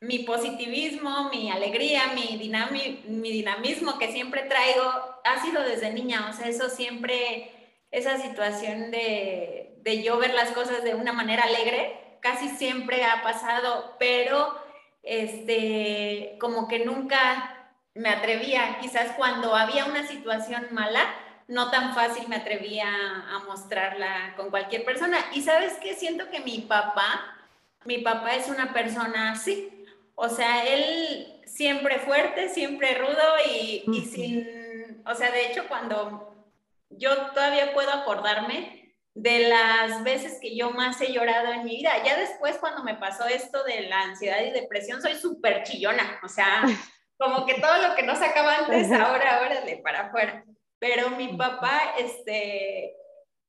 mi 0.00 0.18
positivismo, 0.20 1.30
mi 1.30 1.50
alegría, 1.50 2.12
mi, 2.14 2.36
dinami, 2.36 3.02
mi 3.08 3.32
dinamismo 3.32 3.98
que 3.98 4.12
siempre 4.12 4.42
traigo 4.42 4.84
ha 5.24 5.42
sido 5.42 5.62
desde 5.62 5.90
niña, 5.92 6.28
o 6.28 6.34
sea, 6.34 6.48
eso 6.48 6.68
siempre, 6.68 7.50
esa 7.90 8.18
situación 8.18 8.90
de, 8.90 9.78
de 9.82 10.02
yo 10.02 10.18
ver 10.18 10.34
las 10.34 10.52
cosas 10.52 10.84
de 10.84 10.94
una 10.94 11.14
manera 11.14 11.44
alegre, 11.44 12.18
casi 12.20 12.50
siempre 12.50 13.04
ha 13.04 13.22
pasado, 13.22 13.96
pero 13.98 14.54
este, 15.02 16.36
como 16.38 16.68
que 16.68 16.84
nunca 16.84 17.57
me 17.98 18.10
atrevía, 18.10 18.78
quizás 18.80 19.12
cuando 19.16 19.56
había 19.56 19.84
una 19.84 20.06
situación 20.06 20.68
mala, 20.70 21.02
no 21.48 21.70
tan 21.70 21.94
fácil 21.94 22.28
me 22.28 22.36
atrevía 22.36 22.86
a 22.86 23.40
mostrarla 23.46 24.34
con 24.36 24.50
cualquier 24.50 24.84
persona. 24.84 25.18
Y 25.32 25.42
sabes 25.42 25.74
qué, 25.82 25.94
siento 25.94 26.30
que 26.30 26.40
mi 26.40 26.60
papá, 26.60 27.36
mi 27.84 27.98
papá 27.98 28.36
es 28.36 28.48
una 28.48 28.72
persona 28.72 29.32
así. 29.32 29.86
O 30.14 30.28
sea, 30.28 30.64
él 30.64 31.40
siempre 31.44 31.98
fuerte, 31.98 32.48
siempre 32.48 32.94
rudo 32.94 33.22
y, 33.50 33.82
y 33.92 34.02
sin, 34.02 35.02
o 35.04 35.14
sea, 35.14 35.32
de 35.32 35.46
hecho 35.46 35.66
cuando 35.66 36.46
yo 36.90 37.16
todavía 37.32 37.74
puedo 37.74 37.90
acordarme 37.90 38.94
de 39.14 39.48
las 39.48 40.04
veces 40.04 40.38
que 40.40 40.56
yo 40.56 40.70
más 40.70 41.00
he 41.00 41.12
llorado 41.12 41.52
en 41.52 41.64
mi 41.64 41.78
vida. 41.78 41.90
Ya 42.04 42.16
después 42.16 42.58
cuando 42.58 42.84
me 42.84 42.94
pasó 42.94 43.26
esto 43.26 43.64
de 43.64 43.88
la 43.88 44.02
ansiedad 44.02 44.40
y 44.44 44.52
depresión, 44.52 45.02
soy 45.02 45.16
súper 45.16 45.64
chillona. 45.64 46.20
O 46.22 46.28
sea, 46.28 46.62
como 47.18 47.44
que 47.44 47.54
todo 47.54 47.88
lo 47.88 47.94
que 47.94 48.04
no 48.04 48.14
sacaba 48.14 48.58
antes, 48.58 48.90
ahora, 48.92 49.38
ahora 49.38 49.64
le 49.64 49.78
para 49.78 50.06
afuera. 50.06 50.44
Pero 50.78 51.10
mi 51.10 51.36
papá, 51.36 51.94
este, 51.98 52.94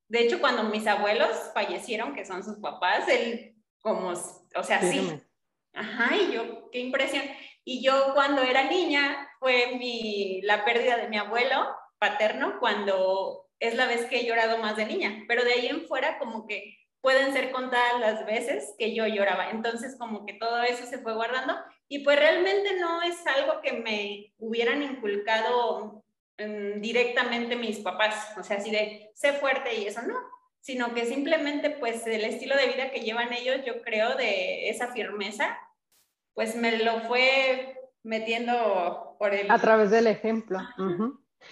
de 0.07 0.19
hecho, 0.19 0.39
cuando 0.39 0.63
mis 0.63 0.87
abuelos 0.87 1.51
fallecieron, 1.53 2.15
que 2.15 2.25
son 2.25 2.43
sus 2.43 2.57
papás, 2.57 3.07
él 3.07 3.55
como, 3.81 4.09
o 4.09 4.63
sea, 4.63 4.81
sí. 4.81 5.21
Ajá, 5.73 6.15
y 6.17 6.33
yo, 6.33 6.69
qué 6.71 6.79
impresión. 6.79 7.23
Y 7.63 7.83
yo 7.83 8.13
cuando 8.15 8.41
era 8.41 8.63
niña, 8.63 9.29
fue 9.39 9.77
mi, 9.77 10.41
la 10.41 10.65
pérdida 10.65 10.97
de 10.97 11.07
mi 11.07 11.17
abuelo 11.17 11.67
paterno, 11.99 12.57
cuando 12.59 13.45
es 13.59 13.75
la 13.75 13.85
vez 13.85 14.05
que 14.05 14.19
he 14.19 14.25
llorado 14.25 14.57
más 14.57 14.75
de 14.77 14.85
niña, 14.85 15.23
pero 15.27 15.43
de 15.43 15.53
ahí 15.53 15.67
en 15.67 15.85
fuera 15.87 16.17
como 16.17 16.47
que 16.47 16.77
pueden 17.01 17.33
ser 17.33 17.51
contadas 17.51 17.99
las 17.99 18.25
veces 18.25 18.73
que 18.77 18.95
yo 18.95 19.05
lloraba. 19.05 19.51
Entonces 19.51 19.95
como 19.99 20.25
que 20.25 20.33
todo 20.33 20.63
eso 20.63 20.85
se 20.85 20.99
fue 20.99 21.13
guardando 21.13 21.55
y 21.91 21.99
pues 21.99 22.17
realmente 22.17 22.79
no 22.79 23.01
es 23.01 23.25
algo 23.25 23.61
que 23.61 23.73
me 23.73 24.31
hubieran 24.37 24.83
inculcado 24.83 26.03
mm, 26.37 26.79
directamente 26.79 27.55
mis 27.55 27.79
papás, 27.79 28.31
o 28.37 28.43
sea, 28.43 28.57
así 28.57 28.69
de 28.69 29.09
sé 29.15 29.33
fuerte 29.33 29.75
y 29.75 29.87
eso 29.87 30.03
no, 30.03 30.15
sino 30.61 30.93
que 30.93 31.05
simplemente 31.05 31.71
pues 31.71 32.05
el 32.05 32.23
estilo 32.23 32.55
de 32.55 32.67
vida 32.67 32.91
que 32.91 33.01
llevan 33.01 33.33
ellos, 33.33 33.65
yo 33.65 33.81
creo, 33.81 34.15
de 34.15 34.69
esa 34.69 34.93
firmeza, 34.93 35.57
pues 36.35 36.55
me 36.55 36.77
lo 36.77 37.01
fue 37.01 37.75
metiendo 38.03 39.15
por 39.17 39.33
el... 39.33 39.49
A 39.49 39.57
través 39.57 39.89
del 39.89 40.05
ejemplo. 40.05 40.59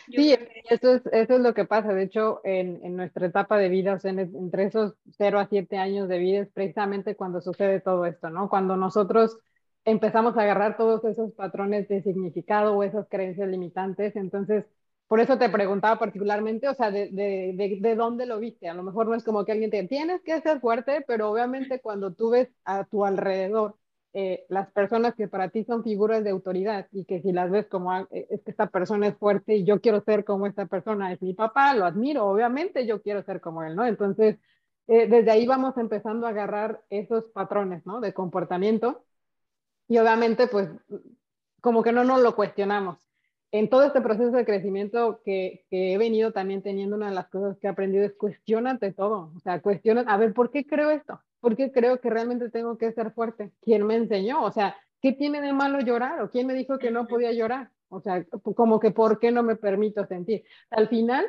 Sí, 0.08 0.38
eso 0.69 0.95
es, 0.95 1.06
eso 1.12 1.36
es 1.36 1.39
lo 1.39 1.54
que 1.54 1.65
pasa. 1.65 1.93
De 1.93 2.04
hecho, 2.04 2.41
en, 2.43 2.80
en 2.84 2.95
nuestra 2.95 3.26
etapa 3.26 3.58
de 3.58 3.69
vida, 3.69 3.93
o 3.93 4.00
sea, 4.00 4.12
entre 4.12 4.65
esos 4.65 4.93
0 5.17 5.39
a 5.39 5.47
7 5.47 5.78
años 5.78 6.08
de 6.08 6.19
vida, 6.19 6.41
es 6.41 6.50
precisamente 6.50 7.15
cuando 7.15 7.41
sucede 7.41 7.80
todo 7.80 8.06
esto, 8.06 8.30
¿no? 8.30 8.50
Cuando 8.50 8.76
nosotros 8.78 9.39
empezamos 9.88 10.38
a 10.38 10.41
agarrar 10.41 10.76
todos 10.78 11.04
esos 11.06 11.32
patrones 11.34 11.88
de 11.88 12.04
significado 12.04 12.76
o 12.76 12.84
esas 12.84 13.08
creencias 13.10 13.47
limitantes. 13.50 14.15
Entonces, 14.17 14.65
por 15.08 15.21
eso 15.21 15.38
te 15.38 15.50
preguntaba 15.50 15.97
particularmente, 15.97 16.67
o 16.67 16.73
sea, 16.76 16.91
de, 16.91 17.10
de, 17.12 17.78
de, 17.82 17.95
dónde 17.95 18.26
lo 18.26 18.39
viste. 18.39 18.67
A 18.67 18.73
lo 18.73 18.84
mejor 18.84 19.08
no 19.08 19.15
es 19.15 19.23
como 19.23 19.45
que 19.45 19.54
alguien 19.54 19.71
te 19.71 19.84
tienes 19.88 20.21
que 20.23 20.41
ser 20.41 20.60
fuerte, 20.60 21.06
pero 21.08 21.32
obviamente 21.32 21.80
cuando 21.80 22.13
tú 22.13 22.32
ves 22.32 22.50
a 22.65 22.84
tu 22.86 23.06
alrededor 23.06 23.78
eh, 24.13 24.45
las 24.50 24.69
personas 24.71 25.15
que 25.15 25.28
para 25.30 25.50
ti 25.50 25.63
son 25.63 25.84
figuras 25.84 26.23
de 26.23 26.32
autoridad 26.32 26.88
y 26.91 27.06
que 27.06 27.21
si 27.21 27.32
las 27.32 27.52
ves 27.52 27.67
como 27.67 27.91
ah, 27.91 28.08
eh, 28.12 28.28
es 28.30 28.41
que 28.43 28.52
esta 28.52 28.67
persona 28.67 29.08
es 29.08 29.17
fuerte 29.17 29.56
y 29.56 29.63
yo 29.63 29.80
quiero 29.80 30.02
ser 30.02 30.26
como 30.26 30.47
esta 30.47 30.65
persona, 30.65 31.13
es 31.13 31.21
mi 31.21 31.34
papá, 31.34 31.73
lo 31.76 31.86
admiro, 31.86 32.26
obviamente 32.26 32.86
yo 32.88 33.02
quiero 33.02 33.23
ser 33.23 33.39
como 33.41 33.63
él, 33.63 33.76
¿no? 33.76 33.86
Entonces, 33.86 34.38
eh, 34.88 35.08
desde 35.08 35.32
ahí 35.32 35.45
vamos 35.45 35.78
empezando 35.78 36.26
a 36.26 36.32
agarrar 36.32 36.82
esos 36.89 37.26
patrones, 37.26 37.86
¿no? 37.86 38.02
De 38.02 38.13
comportamiento 38.13 39.04
y 39.88 39.97
obviamente, 39.97 40.47
pues, 40.47 40.69
como 41.62 41.84
que 41.84 41.91
no 41.91 42.04
nos 42.04 42.21
lo 42.21 42.36
cuestionamos. 42.36 42.97
En 43.52 43.69
todo 43.69 43.84
este 43.84 44.02
proceso 44.02 44.32
de 44.32 44.45
crecimiento 44.45 45.21
que, 45.23 45.65
que, 45.69 45.93
he 45.93 45.97
venido 45.97 46.34
también 46.34 46.62
teniendo, 46.62 46.97
una 46.97 47.10
de 47.10 47.15
las 47.15 47.30
cosas 47.30 47.58
que 47.58 47.67
he 47.67 47.69
aprendido 47.69 48.04
es 48.04 48.13
cuestionate 48.13 48.91
todo. 48.91 49.32
O 49.36 49.39
sea, 49.39 49.62
cuestiona, 49.62 50.02
a 50.02 50.17
ver, 50.17 50.34
¿por 50.34 50.52
qué 50.52 50.65
creo 50.65 50.91
esto? 50.91 51.21
¿Por 51.39 51.56
qué 51.56 51.71
creo 51.71 52.02
que 52.02 52.10
realmente 52.10 52.50
tengo 52.50 52.78
que 52.78 52.91
ser 52.91 53.12
fuerte? 53.12 53.52
¿Quién 53.62 53.86
me 53.86 53.95
enseñó? 53.95 54.43
O 54.43 54.52
sea, 54.52 54.76
¿qué 55.02 55.13
tiene 55.13 55.39
de 55.39 55.54
malo 55.54 55.80
llorar? 55.80 56.21
¿O 56.21 56.30
quién 56.30 56.45
me 56.47 56.54
dijo 56.54 56.78
que 56.78 56.91
no 56.91 57.08
podía 57.08 57.32
llorar? 57.32 57.71
O 57.89 58.02
sea, 58.02 58.26
como 58.56 58.82
que 58.82 58.91
¿por 58.91 59.19
qué 59.19 59.32
no 59.32 59.43
me 59.43 59.56
permito 59.56 60.06
sentir? 60.06 60.43
Al 60.69 60.89
final, 60.89 61.26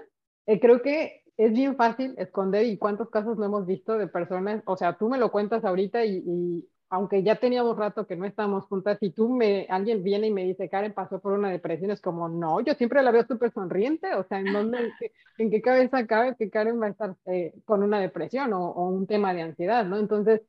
eh, 0.46 0.58
creo 0.58 0.82
que 0.82 1.22
es 1.36 1.52
bien 1.52 1.76
fácil 1.76 2.14
esconder 2.18 2.66
y 2.66 2.78
cuántos 2.78 3.10
casos 3.10 3.38
no 3.38 3.44
hemos 3.44 3.64
visto 3.64 3.96
de 3.96 4.08
personas, 4.08 4.60
o 4.66 4.76
sea, 4.76 4.98
tú 4.98 5.08
me 5.08 5.18
lo 5.18 5.30
cuentas 5.30 5.64
ahorita 5.64 6.04
y 6.04 6.68
aunque 6.90 7.22
ya 7.22 7.36
teníamos 7.36 7.76
rato 7.76 8.06
que 8.06 8.16
no 8.16 8.24
estábamos 8.24 8.64
juntas, 8.66 8.98
y 9.00 9.10
tú 9.10 9.28
me, 9.28 9.66
alguien 9.68 10.02
viene 10.02 10.28
y 10.28 10.32
me 10.32 10.44
dice, 10.44 10.68
Karen 10.68 10.94
pasó 10.94 11.20
por 11.20 11.32
una 11.32 11.50
depresión, 11.50 11.90
es 11.90 12.00
como, 12.00 12.28
no, 12.28 12.60
yo 12.60 12.74
siempre 12.74 13.02
la 13.02 13.10
veo 13.10 13.26
súper 13.26 13.52
sonriente, 13.52 14.14
o 14.14 14.24
sea, 14.24 14.40
¿en 14.40 14.52
dónde, 14.52 14.92
en 15.38 15.50
qué 15.50 15.60
cabeza 15.60 16.06
cabe 16.06 16.36
que 16.36 16.50
Karen 16.50 16.80
va 16.80 16.86
a 16.86 16.90
estar 16.90 17.16
eh, 17.26 17.54
con 17.64 17.82
una 17.82 18.00
depresión 18.00 18.52
o, 18.52 18.70
o, 18.70 18.88
un 18.88 19.06
tema 19.06 19.34
de 19.34 19.42
ansiedad, 19.42 19.84
¿no? 19.84 19.98
Entonces, 19.98 20.42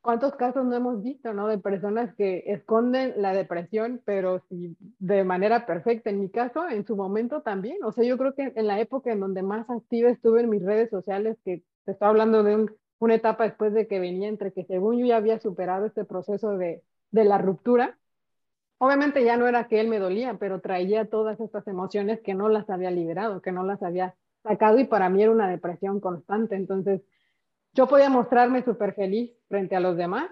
¿cuántos 0.00 0.36
casos 0.36 0.64
no 0.64 0.76
hemos 0.76 1.02
visto, 1.02 1.32
¿no? 1.34 1.48
De 1.48 1.58
personas 1.58 2.14
que 2.14 2.44
esconden 2.46 3.14
la 3.16 3.32
depresión, 3.32 4.00
pero 4.04 4.40
sí, 4.48 4.76
de 4.98 5.24
manera 5.24 5.66
perfecta. 5.66 6.10
En 6.10 6.20
mi 6.20 6.30
caso, 6.30 6.68
en 6.68 6.86
su 6.86 6.96
momento 6.96 7.42
también, 7.42 7.82
o 7.84 7.92
sea, 7.92 8.04
yo 8.04 8.16
creo 8.18 8.34
que 8.34 8.52
en 8.54 8.66
la 8.68 8.80
época 8.80 9.12
en 9.12 9.20
donde 9.20 9.42
más 9.42 9.68
activa 9.68 10.10
estuve 10.10 10.42
en 10.42 10.50
mis 10.50 10.64
redes 10.64 10.90
sociales, 10.90 11.36
que 11.44 11.64
te 11.84 11.92
estaba 11.92 12.10
hablando 12.10 12.42
de 12.44 12.54
un 12.54 12.70
una 12.98 13.14
etapa 13.14 13.44
después 13.44 13.72
de 13.72 13.86
que 13.86 14.00
venía 14.00 14.28
entre 14.28 14.52
que 14.52 14.64
según 14.64 14.98
yo 14.98 15.06
ya 15.06 15.16
había 15.16 15.38
superado 15.38 15.86
este 15.86 16.04
proceso 16.04 16.56
de, 16.56 16.82
de 17.10 17.24
la 17.24 17.38
ruptura, 17.38 17.98
obviamente 18.78 19.24
ya 19.24 19.36
no 19.36 19.46
era 19.46 19.68
que 19.68 19.80
él 19.80 19.88
me 19.88 19.98
dolía, 19.98 20.36
pero 20.38 20.60
traía 20.60 21.08
todas 21.08 21.40
estas 21.40 21.66
emociones 21.66 22.20
que 22.20 22.34
no 22.34 22.48
las 22.48 22.68
había 22.70 22.90
liberado, 22.90 23.42
que 23.42 23.52
no 23.52 23.64
las 23.64 23.82
había 23.82 24.14
sacado 24.42 24.78
y 24.78 24.84
para 24.84 25.08
mí 25.08 25.22
era 25.22 25.32
una 25.32 25.48
depresión 25.48 26.00
constante. 26.00 26.56
Entonces, 26.56 27.02
yo 27.72 27.86
podía 27.86 28.08
mostrarme 28.08 28.64
súper 28.64 28.94
feliz 28.94 29.32
frente 29.48 29.76
a 29.76 29.80
los 29.80 29.96
demás, 29.96 30.30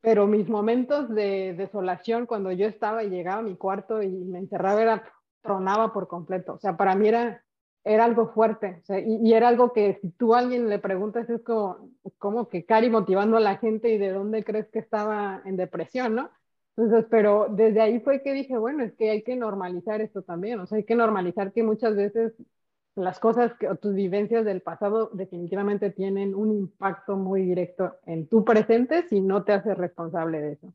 pero 0.00 0.26
mis 0.26 0.48
momentos 0.48 1.08
de 1.08 1.54
desolación 1.54 2.26
cuando 2.26 2.52
yo 2.52 2.66
estaba 2.66 3.04
y 3.04 3.10
llegaba 3.10 3.40
a 3.40 3.42
mi 3.42 3.56
cuarto 3.56 4.02
y 4.02 4.08
me 4.08 4.38
encerraba 4.38 4.80
era 4.80 5.12
tronaba 5.42 5.92
por 5.92 6.08
completo. 6.08 6.54
O 6.54 6.58
sea, 6.58 6.76
para 6.76 6.94
mí 6.94 7.08
era 7.08 7.42
era 7.84 8.04
algo 8.04 8.32
fuerte, 8.32 8.82
y, 9.06 9.32
era 9.32 9.48
algo 9.48 9.72
que 9.72 9.98
si 10.00 10.10
tú 10.10 10.34
a 10.34 10.40
alguien 10.40 10.68
le 10.68 10.78
preguntas 10.78 11.28
es 11.30 11.40
como, 11.42 11.90
como 12.18 12.48
que 12.48 12.64
Cari 12.64 12.90
motivando 12.90 13.36
a 13.36 13.40
la 13.40 13.56
gente 13.56 13.88
y 13.90 13.98
de 13.98 14.10
dónde 14.10 14.44
crees 14.44 14.68
que 14.68 14.78
estaba 14.78 15.42
en 15.44 15.56
depresión, 15.56 16.14
¿no? 16.14 16.30
Entonces, 16.76 17.06
pero 17.10 17.48
desde 17.50 17.80
ahí 17.80 18.00
fue 18.00 18.22
que 18.22 18.32
dije, 18.32 18.56
bueno, 18.56 18.84
es 18.84 18.92
que 18.94 19.10
hay 19.10 19.22
que 19.22 19.36
normalizar 19.36 20.00
esto 20.00 20.22
también, 20.22 20.60
o 20.60 20.66
sea, 20.66 20.76
hay 20.76 20.84
que 20.84 20.94
normalizar 20.94 21.52
que 21.52 21.62
muchas 21.62 21.96
veces 21.96 22.34
las 22.94 23.20
cosas 23.20 23.54
que, 23.58 23.68
o 23.68 23.76
tus 23.76 23.94
vivencias 23.94 24.44
del 24.44 24.60
pasado 24.60 25.10
definitivamente 25.12 25.90
tienen 25.90 26.34
un 26.34 26.52
impacto 26.52 27.16
muy 27.16 27.42
directo 27.42 27.96
en 28.06 28.26
tu 28.26 28.44
presente 28.44 29.06
si 29.08 29.20
no 29.20 29.44
te 29.44 29.52
haces 29.52 29.76
responsable 29.78 30.40
de 30.40 30.52
eso. 30.52 30.74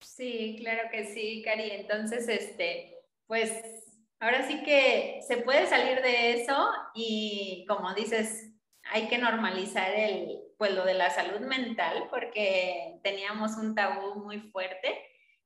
Sí, 0.00 0.56
claro 0.60 0.88
que 0.92 1.06
sí, 1.06 1.42
Cari. 1.44 1.70
Entonces, 1.70 2.28
este, 2.28 2.98
pues 3.26 3.93
Ahora 4.20 4.46
sí 4.46 4.62
que 4.62 5.20
se 5.26 5.38
puede 5.38 5.66
salir 5.66 6.00
de 6.00 6.40
eso 6.40 6.70
y 6.94 7.64
como 7.68 7.94
dices, 7.94 8.52
hay 8.84 9.08
que 9.08 9.18
normalizar 9.18 9.90
el, 9.94 10.38
pues 10.58 10.74
lo 10.74 10.84
de 10.84 10.94
la 10.94 11.10
salud 11.10 11.40
mental 11.40 12.06
porque 12.10 13.00
teníamos 13.02 13.56
un 13.56 13.74
tabú 13.74 14.22
muy 14.24 14.40
fuerte 14.50 14.98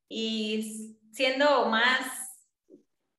y 0.07 0.97
siendo 1.11 1.65
más 1.65 2.47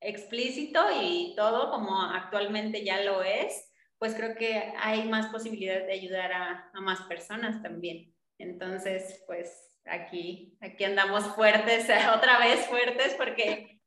explícito 0.01 0.81
y 1.03 1.35
todo 1.37 1.71
como 1.71 2.01
actualmente 2.01 2.85
ya 2.85 3.03
lo 3.03 3.23
es, 3.23 3.71
pues 3.99 4.15
creo 4.15 4.35
que 4.35 4.73
hay 4.79 5.09
más 5.09 5.27
posibilidades 5.27 5.87
de 5.87 5.93
ayudar 5.93 6.33
a, 6.33 6.71
a 6.73 6.81
más 6.81 7.03
personas 7.03 7.63
también. 7.63 8.15
Entonces, 8.39 9.23
pues 9.27 9.79
aquí, 9.85 10.57
aquí 10.61 10.85
andamos 10.85 11.25
fuertes, 11.35 11.85
otra 12.17 12.39
vez 12.39 12.67
fuertes 12.67 13.15
porque 13.15 13.80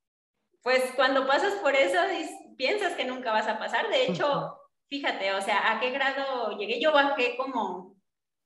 pues 0.63 0.82
cuando 0.95 1.28
pasas 1.28 1.56
por 1.56 1.76
eso 1.76 1.99
piensas 2.58 2.93
que 2.93 3.06
nunca 3.06 3.32
vas 3.32 3.47
a 3.47 3.60
pasar. 3.60 3.89
De 3.89 4.06
hecho, 4.06 4.58
fíjate, 4.88 5.34
o 5.34 5.41
sea, 5.41 5.71
¿a 5.71 5.80
qué 5.80 5.91
grado 5.91 6.58
llegué? 6.58 6.80
Yo 6.80 6.93
bajé 6.93 7.36
como, 7.36 7.97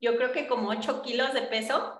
yo 0.02 0.18
creo 0.18 0.32
que 0.32 0.48
como 0.48 0.70
8 0.70 1.04
kilos 1.04 1.34
de 1.34 1.44
peso 1.44 2.00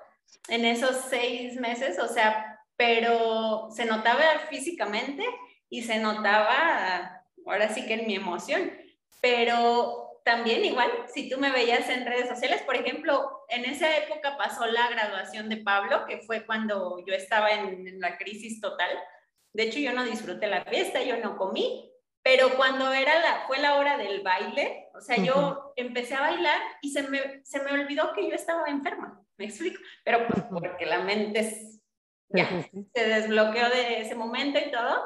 en 0.50 0.66
esos 0.66 0.96
seis 1.10 1.56
meses, 1.60 2.00
o 2.00 2.08
sea, 2.08 2.60
pero 2.76 3.70
se 3.72 3.86
notaba 3.86 4.24
físicamente 4.50 5.24
y 5.70 5.84
se 5.84 6.00
notaba, 6.00 7.24
ahora 7.46 7.70
sí 7.70 7.86
que 7.86 7.94
en 7.94 8.08
mi 8.08 8.16
emoción, 8.16 8.72
pero 9.22 10.20
también 10.24 10.66
igual, 10.66 10.92
si 11.14 11.30
tú 11.30 11.38
me 11.38 11.52
veías 11.52 11.88
en 11.90 12.06
redes 12.06 12.28
sociales, 12.28 12.62
por 12.64 12.76
ejemplo, 12.76 13.46
en 13.50 13.66
esa 13.66 13.96
época 13.96 14.38
pasó 14.38 14.66
la 14.66 14.90
graduación 14.90 15.48
de 15.48 15.58
Pablo, 15.58 16.06
que 16.06 16.20
fue 16.20 16.46
cuando 16.46 17.02
yo 17.06 17.14
estaba 17.14 17.52
en, 17.52 17.88
en 17.88 18.00
la 18.02 18.18
crisis 18.18 18.60
total 18.60 18.90
de 19.54 19.64
hecho, 19.64 19.80
yo 19.80 19.94
no 19.94 20.04
disfruté 20.04 20.48
la 20.48 20.66
fiesta, 20.66 21.02
yo 21.04 21.18
no 21.18 21.38
comí, 21.38 21.92
pero 22.22 22.56
cuando 22.58 22.92
era 22.92 23.20
la, 23.20 23.48
fue 23.48 23.58
la 23.60 23.76
hora 23.76 23.98
del 23.98 24.22
baile, 24.22 24.90
o 24.94 25.02
sea, 25.02 25.16
yo 25.18 25.74
empecé 25.76 26.16
a 26.16 26.22
bailar 26.22 26.60
y 26.82 26.92
se 26.92 27.04
me, 27.04 27.42
se 27.46 27.62
me 27.64 27.72
olvidó 27.72 28.12
que 28.14 28.28
yo 28.28 28.36
estaba 28.36 28.68
enferma, 28.68 29.24
me 29.38 29.46
explico, 29.46 29.80
pero 30.04 30.28
pues 30.28 30.44
porque 30.44 30.86
la 30.86 31.00
mente 31.00 31.80
ya, 32.30 32.50
se 32.94 33.08
desbloqueó 33.08 33.70
de 33.70 34.02
ese 34.02 34.16
momento 34.16 34.60
y 34.60 34.72
todo. 34.72 35.06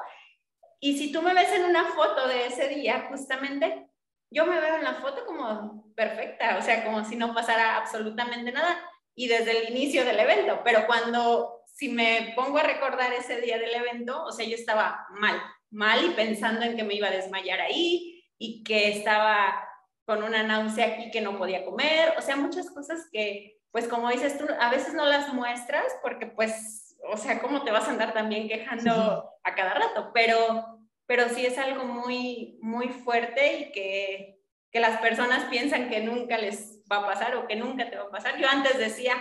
Y 0.79 0.97
si 0.97 1.11
tú 1.11 1.21
me 1.21 1.33
ves 1.33 1.51
en 1.51 1.65
una 1.65 1.85
foto 1.85 2.27
de 2.27 2.47
ese 2.47 2.67
día, 2.69 3.05
justamente, 3.09 3.87
yo 4.31 4.45
me 4.45 4.59
veo 4.59 4.77
en 4.77 4.83
la 4.83 4.95
foto 4.95 5.25
como 5.25 5.93
perfecta, 5.93 6.57
o 6.57 6.61
sea, 6.61 6.83
como 6.83 7.05
si 7.05 7.15
no 7.15 7.35
pasara 7.35 7.77
absolutamente 7.77 8.51
nada, 8.51 8.83
y 9.13 9.27
desde 9.27 9.59
el 9.59 9.69
inicio 9.75 10.05
del 10.05 10.19
evento, 10.19 10.61
pero 10.63 10.87
cuando 10.87 11.60
si 11.81 11.89
me 11.89 12.33
pongo 12.35 12.59
a 12.59 12.63
recordar 12.63 13.11
ese 13.11 13.41
día 13.41 13.57
del 13.57 13.73
evento, 13.73 14.23
o 14.23 14.31
sea, 14.31 14.45
yo 14.45 14.53
estaba 14.53 15.07
mal, 15.17 15.41
mal 15.71 16.05
y 16.05 16.09
pensando 16.11 16.61
en 16.61 16.75
que 16.75 16.83
me 16.83 16.93
iba 16.93 17.07
a 17.07 17.11
desmayar 17.11 17.59
ahí 17.59 18.23
y 18.37 18.63
que 18.63 18.91
estaba 18.91 19.67
con 20.05 20.21
una 20.21 20.43
náusea 20.43 20.89
aquí 20.89 21.09
que 21.09 21.21
no 21.21 21.39
podía 21.39 21.65
comer, 21.65 22.13
o 22.19 22.21
sea, 22.21 22.35
muchas 22.35 22.69
cosas 22.69 23.09
que, 23.11 23.57
pues 23.71 23.87
como 23.87 24.11
dices 24.11 24.37
tú, 24.37 24.45
a 24.59 24.69
veces 24.69 24.93
no 24.93 25.07
las 25.07 25.33
muestras 25.33 25.87
porque 26.03 26.27
pues, 26.27 26.95
o 27.11 27.17
sea, 27.17 27.41
¿cómo 27.41 27.63
te 27.63 27.71
vas 27.71 27.87
a 27.87 27.91
andar 27.93 28.13
también 28.13 28.47
quejando 28.47 29.31
a 29.43 29.55
cada 29.55 29.73
rato? 29.73 30.11
Pero, 30.13 30.85
pero 31.07 31.29
sí 31.29 31.47
es 31.47 31.57
algo 31.57 31.85
muy, 31.85 32.59
muy 32.61 32.89
fuerte 32.89 33.57
y 33.57 33.71
que, 33.71 34.39
que 34.71 34.79
las 34.79 35.01
personas 35.01 35.45
piensan 35.45 35.89
que 35.89 36.01
nunca 36.01 36.37
les 36.37 36.79
va 36.91 36.97
a 36.97 37.05
pasar 37.07 37.35
o 37.37 37.47
que 37.47 37.55
nunca 37.55 37.89
te 37.89 37.97
va 37.97 38.03
a 38.03 38.11
pasar. 38.11 38.37
Yo 38.37 38.47
antes 38.47 38.77
decía, 38.77 39.15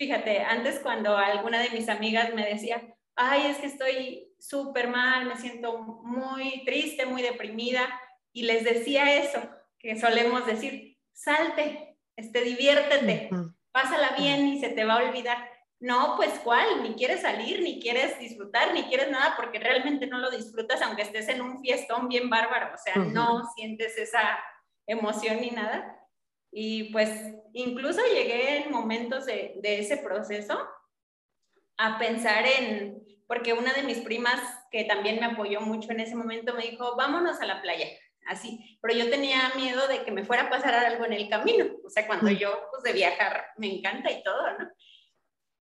Fíjate, 0.00 0.40
antes 0.40 0.78
cuando 0.78 1.14
alguna 1.14 1.60
de 1.60 1.68
mis 1.68 1.90
amigas 1.90 2.32
me 2.32 2.46
decía, 2.46 2.82
ay, 3.16 3.50
es 3.50 3.58
que 3.58 3.66
estoy 3.66 4.34
súper 4.38 4.88
mal, 4.88 5.26
me 5.26 5.36
siento 5.36 5.76
muy 5.76 6.64
triste, 6.64 7.04
muy 7.04 7.20
deprimida, 7.20 7.86
y 8.32 8.44
les 8.44 8.64
decía 8.64 9.14
eso, 9.18 9.42
que 9.78 10.00
solemos 10.00 10.46
decir, 10.46 10.96
salte, 11.12 11.98
este, 12.16 12.40
diviértete, 12.40 13.28
pásala 13.72 14.12
bien 14.16 14.48
y 14.48 14.58
se 14.58 14.70
te 14.70 14.86
va 14.86 14.94
a 14.94 15.04
olvidar. 15.04 15.50
No, 15.80 16.14
pues 16.16 16.30
cuál, 16.42 16.82
ni 16.82 16.94
quieres 16.94 17.20
salir, 17.20 17.60
ni 17.60 17.78
quieres 17.78 18.18
disfrutar, 18.18 18.72
ni 18.72 18.84
quieres 18.84 19.10
nada, 19.10 19.34
porque 19.36 19.58
realmente 19.58 20.06
no 20.06 20.16
lo 20.16 20.30
disfrutas 20.30 20.80
aunque 20.80 21.02
estés 21.02 21.28
en 21.28 21.42
un 21.42 21.60
fiestón 21.60 22.08
bien 22.08 22.30
bárbaro, 22.30 22.74
o 22.74 22.78
sea, 22.78 22.96
no 22.96 23.44
sientes 23.54 23.98
esa 23.98 24.38
emoción 24.86 25.42
ni 25.42 25.50
nada. 25.50 25.99
Y 26.52 26.92
pues 26.92 27.10
incluso 27.52 28.00
llegué 28.12 28.58
en 28.64 28.72
momentos 28.72 29.26
de, 29.26 29.54
de 29.62 29.80
ese 29.80 29.98
proceso 29.98 30.58
a 31.76 31.98
pensar 31.98 32.44
en, 32.46 33.02
porque 33.26 33.52
una 33.52 33.72
de 33.72 33.84
mis 33.84 33.98
primas 33.98 34.40
que 34.70 34.84
también 34.84 35.20
me 35.20 35.26
apoyó 35.26 35.60
mucho 35.60 35.92
en 35.92 36.00
ese 36.00 36.14
momento 36.14 36.54
me 36.54 36.64
dijo, 36.64 36.96
vámonos 36.96 37.40
a 37.40 37.46
la 37.46 37.62
playa, 37.62 37.86
así, 38.26 38.78
pero 38.82 38.94
yo 38.94 39.08
tenía 39.08 39.52
miedo 39.56 39.88
de 39.88 40.04
que 40.04 40.10
me 40.10 40.24
fuera 40.24 40.44
a 40.44 40.50
pasar 40.50 40.74
algo 40.74 41.04
en 41.06 41.14
el 41.14 41.28
camino, 41.28 41.66
o 41.84 41.88
sea, 41.88 42.06
cuando 42.06 42.30
yo, 42.30 42.50
pues 42.70 42.82
de 42.82 42.92
viajar, 42.92 43.46
me 43.56 43.72
encanta 43.72 44.10
y 44.10 44.22
todo, 44.22 44.58
¿no? 44.58 44.70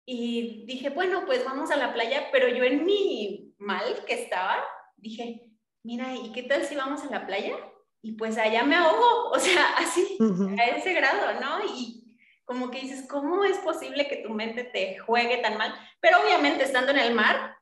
Y 0.07 0.65
dije, 0.67 0.89
bueno, 0.89 1.25
pues 1.25 1.43
vamos 1.43 1.71
a 1.71 1.77
la 1.77 1.93
playa, 1.93 2.29
pero 2.31 2.47
yo 2.47 2.63
en 2.63 2.85
mi 2.85 3.53
mal 3.57 4.05
que 4.05 4.13
estaba, 4.13 4.63
dije, 4.95 5.41
mira, 5.83 6.15
¿y 6.15 6.31
qué 6.31 6.43
tal 6.43 6.63
si 6.63 6.75
vamos 6.75 7.03
a 7.03 7.09
la 7.09 7.25
playa? 7.25 7.57
Y 8.05 8.11
pues 8.11 8.37
allá 8.37 8.63
me 8.63 8.75
ahogo, 8.75 9.31
o 9.31 9.39
sea, 9.39 9.65
así, 9.79 10.19
a 10.59 10.63
ese 10.65 10.93
grado, 10.93 11.39
¿no? 11.41 11.65
Y 11.75 12.15
como 12.45 12.69
que 12.69 12.81
dices, 12.81 13.07
¿cómo 13.09 13.43
es 13.43 13.57
posible 13.57 14.07
que 14.07 14.17
tu 14.17 14.29
mente 14.29 14.63
te 14.63 14.99
juegue 14.99 15.37
tan 15.37 15.57
mal? 15.57 15.73
Pero 15.99 16.21
obviamente 16.21 16.65
estando 16.65 16.91
en 16.91 16.99
el 16.99 17.15
mar, 17.15 17.57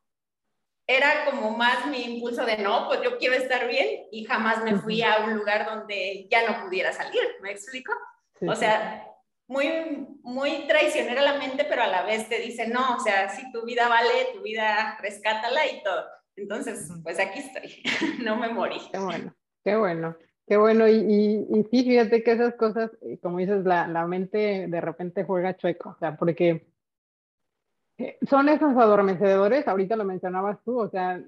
era 0.85 1.23
como 1.23 1.51
más 1.55 1.85
mi 1.85 2.01
impulso 2.15 2.45
de 2.45 2.57
no, 2.57 2.89
pues 2.89 3.01
yo 3.01 3.17
quiero 3.17 3.35
estar 3.35 3.69
bien 3.69 4.07
y 4.11 4.25
jamás 4.25 4.61
me 4.65 4.75
fui 4.75 5.01
a 5.01 5.19
un 5.19 5.33
lugar 5.33 5.65
donde 5.65 6.27
ya 6.29 6.45
no 6.45 6.65
pudiera 6.65 6.91
salir, 6.91 7.21
¿me 7.41 7.51
explico? 7.51 7.93
o 8.45 8.53
sea, 8.53 9.07
muy, 9.47 10.09
muy 10.23 10.67
traicionera 10.67 11.21
la 11.21 11.37
mente, 11.37 11.63
pero 11.63 11.83
a 11.83 11.87
la 11.87 12.03
vez 12.03 12.27
te 12.27 12.39
dice, 12.39 12.67
no, 12.67 12.97
o 12.97 12.99
sea, 12.99 13.29
si 13.29 13.49
tu 13.53 13.63
vida 13.63 13.87
vale, 13.87 14.27
tu 14.33 14.41
vida 14.41 14.97
rescátala 14.99 15.65
y 15.67 15.81
todo. 15.83 16.03
Entonces, 16.35 16.89
pues 17.01 17.17
aquí 17.17 17.39
estoy, 17.39 17.81
no 18.21 18.35
me 18.35 18.49
morí. 18.49 18.81
Qué 18.91 18.99
bueno, 18.99 19.33
qué 19.63 19.77
bueno. 19.77 20.17
Qué 20.45 20.57
bueno, 20.57 20.87
y, 20.89 21.65
sí, 21.71 21.83
fíjate 21.83 22.21
que 22.21 22.33
esas 22.33 22.55
cosas, 22.55 22.91
eh, 23.01 23.17
como 23.19 23.37
dices, 23.37 23.63
la, 23.63 23.87
la 23.87 24.05
mente 24.05 24.67
de 24.67 24.81
repente 24.81 25.23
juega 25.23 25.55
chueco, 25.55 25.91
o 25.91 25.97
sea, 25.99 26.17
porque 26.17 26.67
eh, 27.97 28.17
son 28.29 28.49
esos 28.49 28.75
adormecedores, 28.75 29.67
ahorita 29.67 29.95
lo 29.95 30.03
mencionabas 30.03 30.61
tú, 30.65 30.79
o 30.79 30.89
sea, 30.89 31.23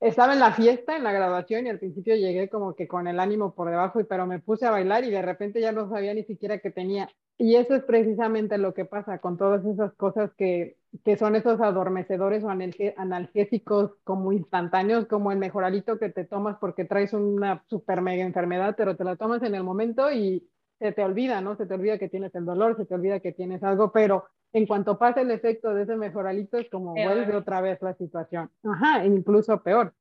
estaba 0.00 0.32
en 0.32 0.40
la 0.40 0.52
fiesta, 0.52 0.96
en 0.96 1.04
la 1.04 1.12
graduación, 1.12 1.66
y 1.66 1.70
al 1.70 1.78
principio 1.78 2.16
llegué 2.16 2.48
como 2.48 2.74
que 2.74 2.88
con 2.88 3.06
el 3.06 3.20
ánimo 3.20 3.54
por 3.54 3.70
debajo, 3.70 4.00
pero 4.08 4.26
me 4.26 4.40
puse 4.40 4.66
a 4.66 4.70
bailar 4.70 5.04
y 5.04 5.10
de 5.10 5.22
repente 5.22 5.60
ya 5.60 5.72
no 5.72 5.88
sabía 5.88 6.12
ni 6.12 6.24
siquiera 6.24 6.58
que 6.58 6.70
tenía. 6.70 7.08
Y 7.38 7.56
eso 7.56 7.74
es 7.74 7.84
precisamente 7.84 8.56
lo 8.56 8.72
que 8.72 8.86
pasa 8.86 9.18
con 9.18 9.36
todas 9.36 9.64
esas 9.66 9.92
cosas 9.94 10.30
que, 10.38 10.78
que 11.04 11.16
son 11.18 11.36
esos 11.36 11.60
adormecedores 11.60 12.42
o 12.44 12.48
analgésicos 12.48 13.92
como 14.04 14.32
instantáneos, 14.32 15.06
como 15.06 15.32
el 15.32 15.38
mejoralito 15.38 15.98
que 15.98 16.08
te 16.08 16.24
tomas 16.24 16.56
porque 16.58 16.86
traes 16.86 17.12
una 17.12 17.62
super 17.68 18.00
mega 18.00 18.24
enfermedad, 18.24 18.74
pero 18.76 18.96
te 18.96 19.04
la 19.04 19.16
tomas 19.16 19.42
en 19.42 19.54
el 19.54 19.64
momento 19.64 20.10
y 20.10 20.48
se 20.78 20.92
te 20.92 21.04
olvida, 21.04 21.40
¿no? 21.42 21.56
Se 21.56 21.66
te 21.66 21.74
olvida 21.74 21.98
que 21.98 22.08
tienes 22.08 22.34
el 22.34 22.46
dolor, 22.46 22.76
se 22.76 22.86
te 22.86 22.94
olvida 22.94 23.20
que 23.20 23.32
tienes 23.32 23.62
algo, 23.62 23.92
pero 23.92 24.24
en 24.52 24.66
cuanto 24.66 24.98
pasa 24.98 25.20
el 25.20 25.30
efecto 25.30 25.74
de 25.74 25.82
ese 25.82 25.96
mejoralito 25.96 26.56
es 26.56 26.70
como 26.70 26.92
vuelve 26.92 27.36
otra 27.36 27.60
vez 27.60 27.80
la 27.82 27.94
situación. 27.94 28.50
Ajá, 28.64 29.04
incluso 29.04 29.62
peor. 29.62 29.92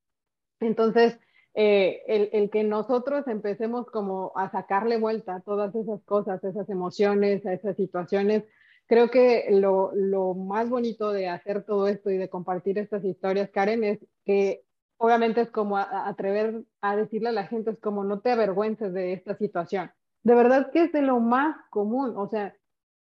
Entonces, 0.62 1.20
eh, 1.58 2.04
el, 2.08 2.30
el, 2.34 2.50
que 2.50 2.64
nosotros 2.66 3.26
empecemos 3.28 3.88
como 3.88 4.34
a 4.36 4.52
sacarle 4.52 4.98
vuelta 4.98 5.36
a 5.36 5.42
todas 5.42 5.74
esas 5.74 6.04
cosas, 6.04 6.44
esas 6.44 6.70
emociones, 6.70 7.46
a 7.46 7.54
esas 7.54 7.78
situaciones, 7.78 8.44
creo 8.88 9.10
que 9.10 9.48
lo, 9.50 9.92
lo, 9.96 10.34
más 10.34 10.70
bonito 10.70 11.12
de 11.14 11.30
hacer 11.30 11.64
todo 11.64 11.88
esto 11.88 12.10
y 12.10 12.18
de 12.18 12.30
compartir 12.30 12.78
estas 12.78 13.06
historias, 13.06 13.50
Karen, 13.52 13.86
es 13.86 14.00
que 14.26 14.64
obviamente 14.98 15.42
es 15.42 15.50
como 15.50 15.78
atrever 15.78 16.64
a 16.82 16.98
decirle 16.98 17.30
a 17.30 17.34
la 17.34 17.48
gente, 17.48 17.72
es 17.72 17.80
como 17.80 18.04
no 18.04 18.20
te 18.20 18.32
avergüences 18.32 18.94
de 18.94 19.14
esta 19.14 19.38
situación. 19.38 19.92
De 20.24 20.36
verdad 20.36 20.72
que 20.72 20.84
es 20.84 20.92
de 20.92 21.02
lo 21.02 21.20
más 21.22 21.56
común, 21.70 22.14
o 22.18 22.28
sea, 22.28 22.54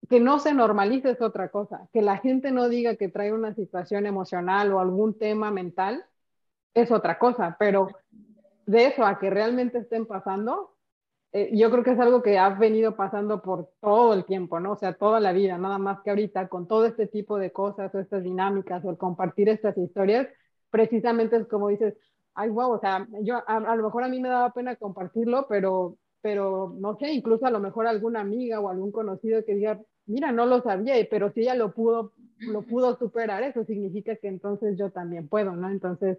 que 0.09 0.19
no 0.19 0.39
se 0.39 0.53
normalice 0.53 1.11
es 1.11 1.21
otra 1.21 1.49
cosa, 1.49 1.89
que 1.91 2.01
la 2.01 2.17
gente 2.19 2.51
no 2.51 2.69
diga 2.69 2.95
que 2.95 3.09
trae 3.09 3.33
una 3.33 3.53
situación 3.53 4.05
emocional 4.05 4.71
o 4.71 4.79
algún 4.79 5.17
tema 5.17 5.51
mental 5.51 6.05
es 6.73 6.91
otra 6.91 7.17
cosa, 7.17 7.55
pero 7.57 7.87
de 8.65 8.87
eso 8.87 9.05
a 9.05 9.19
que 9.19 9.29
realmente 9.29 9.79
estén 9.79 10.05
pasando, 10.05 10.75
eh, 11.31 11.49
yo 11.53 11.69
creo 11.69 11.83
que 11.83 11.91
es 11.91 11.99
algo 11.99 12.21
que 12.21 12.37
ha 12.37 12.49
venido 12.49 12.95
pasando 12.95 13.41
por 13.41 13.69
todo 13.81 14.13
el 14.13 14.25
tiempo, 14.25 14.59
¿no? 14.59 14.71
O 14.73 14.77
sea, 14.77 14.93
toda 14.93 15.19
la 15.19 15.33
vida, 15.33 15.57
nada 15.57 15.77
más 15.77 15.99
que 16.01 16.09
ahorita, 16.09 16.47
con 16.47 16.67
todo 16.67 16.85
este 16.85 17.07
tipo 17.07 17.37
de 17.37 17.51
cosas 17.51 17.93
o 17.93 17.99
estas 17.99 18.23
dinámicas 18.23 18.85
o 18.85 18.89
el 18.89 18.97
compartir 18.97 19.49
estas 19.49 19.77
historias, 19.77 20.27
precisamente 20.69 21.35
es 21.37 21.47
como 21.47 21.69
dices, 21.69 21.95
ay, 22.35 22.49
wow, 22.49 22.71
o 22.71 22.79
sea, 22.79 23.07
yo 23.21 23.41
a, 23.47 23.75
lo 23.75 23.83
mejor 23.83 24.03
a 24.03 24.07
mí 24.07 24.19
me 24.21 24.29
daba 24.29 24.53
pena 24.53 24.75
compartirlo, 24.75 25.45
pero, 25.49 25.97
pero 26.21 26.73
no 26.77 26.97
sé, 26.97 27.11
incluso 27.11 27.45
a 27.45 27.51
lo 27.51 27.59
mejor 27.59 27.87
alguna 27.87 28.21
amiga 28.21 28.59
o 28.59 28.69
algún 28.69 28.91
conocido 28.91 29.43
que 29.45 29.55
diga, 29.55 29.81
mira, 30.05 30.31
no 30.31 30.45
lo 30.45 30.61
sabía, 30.61 30.95
pero 31.09 31.31
si 31.31 31.41
ella 31.41 31.55
lo 31.55 31.73
pudo, 31.73 32.13
lo 32.39 32.61
pudo 32.61 32.97
superar, 32.97 33.43
eso 33.43 33.63
significa 33.65 34.15
que 34.15 34.27
entonces 34.27 34.77
yo 34.77 34.91
también 34.91 35.27
puedo, 35.27 35.53
¿no? 35.55 35.69
Entonces, 35.69 36.17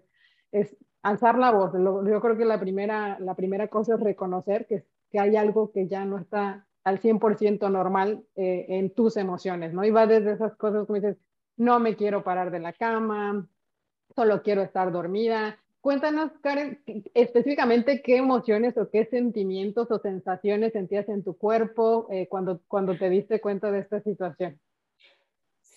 es 0.51 0.75
alzar 1.01 1.37
la 1.37 1.51
voz. 1.51 1.73
yo 1.73 2.21
creo 2.21 2.37
que 2.37 2.45
la 2.45 2.59
primera, 2.59 3.19
la 3.19 3.35
primera 3.35 3.67
cosa 3.67 3.95
es 3.95 3.99
reconocer 3.99 4.65
que 4.67 4.85
que 5.09 5.19
hay 5.19 5.35
algo 5.35 5.71
que 5.71 5.87
ya 5.87 6.05
no 6.05 6.17
está 6.19 6.65
al 6.83 6.99
100% 6.99 7.69
normal 7.69 8.23
eh, 8.35 8.65
en 8.69 8.93
tus 8.93 9.17
emociones, 9.17 9.73
¿no? 9.73 9.83
Y 9.83 9.91
va 9.91 10.07
desde 10.07 10.33
esas 10.33 10.55
cosas 10.55 10.85
como 10.85 10.99
dices, 10.99 11.17
no 11.57 11.79
me 11.79 11.95
quiero 11.95 12.23
parar 12.23 12.51
de 12.51 12.59
la 12.59 12.73
cama, 12.73 13.47
solo 14.15 14.41
quiero 14.41 14.61
estar 14.61 14.91
dormida. 14.91 15.57
Cuéntanos, 15.81 16.31
Karen, 16.41 16.81
específicamente 17.13 18.01
qué 18.01 18.17
emociones 18.17 18.77
o 18.77 18.89
qué 18.89 19.05
sentimientos 19.05 19.89
o 19.91 19.99
sensaciones 19.99 20.73
sentías 20.73 21.07
en 21.09 21.23
tu 21.23 21.37
cuerpo 21.37 22.07
eh, 22.09 22.27
cuando, 22.29 22.61
cuando 22.67 22.97
te 22.97 23.09
diste 23.09 23.41
cuenta 23.41 23.71
de 23.71 23.79
esta 23.79 24.01
situación. 24.01 24.59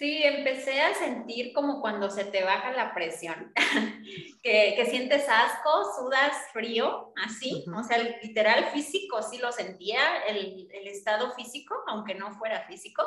Sí, 0.01 0.23
empecé 0.23 0.81
a 0.81 0.95
sentir 0.95 1.53
como 1.53 1.83
cuando 1.83 2.09
se 2.09 2.25
te 2.25 2.43
baja 2.43 2.73
la 2.73 2.95
presión, 2.95 3.53
que, 4.43 4.73
que, 4.75 4.87
sientes 4.87 5.29
asco, 5.29 5.93
sudas 5.95 6.35
frío, 6.55 7.13
así, 7.23 7.67
o 7.77 7.83
sea, 7.83 7.99
literal 8.23 8.71
físico, 8.71 9.21
sí 9.23 9.37
lo 9.37 9.53
sentía, 9.53 10.23
el, 10.27 10.71
el, 10.73 10.89
estado 10.89 11.33
físico, 11.33 11.75
aunque 11.87 12.15
no 12.15 12.33
fuera 12.39 12.67
físico. 12.67 13.03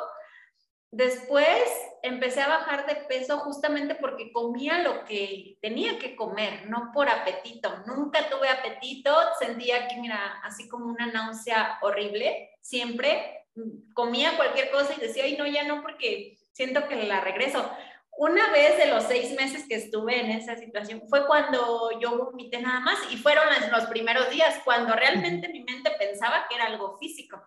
Después 0.92 1.64
empecé 2.04 2.42
a 2.42 2.58
bajar 2.58 2.86
de 2.86 2.94
peso 2.94 3.38
justamente 3.38 3.96
porque 3.96 4.30
comía 4.30 4.78
lo 4.78 5.04
que 5.04 5.58
tenía 5.60 5.98
que 5.98 6.14
comer, 6.14 6.70
no 6.70 6.92
por 6.94 7.08
apetito. 7.08 7.76
Nunca 7.88 8.30
tuve 8.30 8.48
apetito, 8.48 9.12
sentía 9.40 9.88
que, 9.88 9.96
mira, 9.96 10.40
así 10.44 10.68
como 10.68 10.86
una 10.86 11.06
náusea 11.06 11.80
horrible, 11.82 12.50
siempre 12.60 13.48
mm, 13.56 13.92
comía 13.94 14.36
cualquier 14.36 14.70
cosa 14.70 14.94
y 14.96 15.00
decía, 15.00 15.24
ay, 15.24 15.36
no, 15.36 15.44
ya 15.44 15.64
no, 15.64 15.82
porque 15.82 16.38
siento 16.54 16.88
que 16.88 16.96
la 16.96 17.20
regreso. 17.20 17.70
Una 18.16 18.50
vez 18.52 18.78
de 18.78 18.86
los 18.86 19.04
seis 19.04 19.34
meses 19.34 19.66
que 19.68 19.74
estuve 19.74 20.20
en 20.20 20.30
esa 20.30 20.56
situación 20.56 21.02
fue 21.08 21.26
cuando 21.26 21.98
yo 22.00 22.16
vomité 22.16 22.60
nada 22.60 22.80
más 22.80 22.98
y 23.10 23.16
fueron 23.16 23.44
los 23.72 23.86
primeros 23.86 24.30
días 24.30 24.60
cuando 24.64 24.94
realmente 24.94 25.48
mi 25.48 25.64
mente 25.64 25.90
pensaba 25.98 26.46
que 26.48 26.54
era 26.54 26.66
algo 26.66 26.96
físico, 26.96 27.42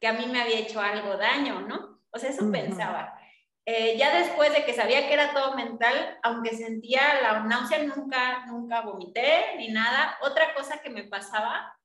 que 0.00 0.08
a 0.08 0.12
mí 0.12 0.26
me 0.26 0.42
había 0.42 0.58
hecho 0.58 0.80
algo 0.80 1.16
daño, 1.16 1.60
¿no? 1.60 2.00
O 2.10 2.18
sea, 2.18 2.30
eso 2.30 2.50
pensaba. 2.50 3.16
Eh, 3.64 3.96
ya 3.96 4.16
después 4.18 4.52
de 4.52 4.64
que 4.64 4.72
sabía 4.72 5.06
que 5.06 5.12
era 5.12 5.32
todo 5.32 5.54
mental, 5.54 6.18
aunque 6.22 6.56
sentía 6.56 7.20
la 7.22 7.40
náusea, 7.40 7.84
nunca, 7.84 8.46
nunca 8.46 8.80
vomité 8.80 9.56
ni 9.56 9.68
nada. 9.68 10.16
Otra 10.22 10.52
cosa 10.54 10.80
que 10.80 10.90
me 10.90 11.04
pasaba, 11.04 11.78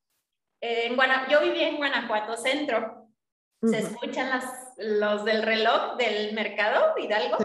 eh, 0.61 0.85
en 0.87 0.97
yo 1.29 1.41
vivía 1.41 1.67
en 1.67 1.77
Guanajuato 1.77 2.37
Centro, 2.37 3.02
se 3.69 3.79
escuchan 3.79 4.29
las, 4.29 4.45
los 4.77 5.23
del 5.25 5.43
reloj 5.43 5.95
del 5.97 6.33
mercado 6.33 6.97
Hidalgo, 6.97 7.37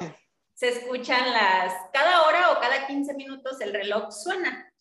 se 0.54 0.68
escuchan 0.68 1.32
las, 1.32 1.72
cada 1.92 2.22
hora 2.22 2.52
o 2.52 2.60
cada 2.60 2.86
15 2.86 3.14
minutos 3.14 3.60
el 3.60 3.72
reloj 3.72 4.10
suena. 4.10 4.72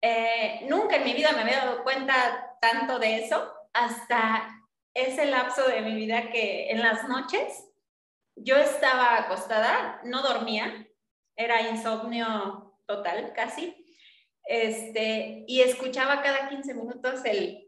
Eh, 0.00 0.66
nunca 0.68 0.96
en 0.96 1.04
mi 1.04 1.12
vida 1.12 1.32
me 1.32 1.42
había 1.42 1.64
dado 1.64 1.82
cuenta 1.82 2.56
tanto 2.60 2.98
de 2.98 3.24
eso 3.24 3.52
hasta 3.72 4.48
ese 4.94 5.26
lapso 5.26 5.68
de 5.68 5.82
mi 5.82 5.94
vida 5.94 6.30
que 6.30 6.70
en 6.70 6.80
las 6.80 7.06
noches 7.08 7.66
yo 8.34 8.56
estaba 8.56 9.18
acostada, 9.18 10.00
no 10.04 10.22
dormía, 10.22 10.86
era 11.36 11.68
insomnio 11.70 12.78
total 12.86 13.32
casi, 13.34 13.84
este, 14.44 15.44
y 15.46 15.60
escuchaba 15.60 16.22
cada 16.22 16.48
15 16.48 16.74
minutos 16.74 17.20
el 17.24 17.65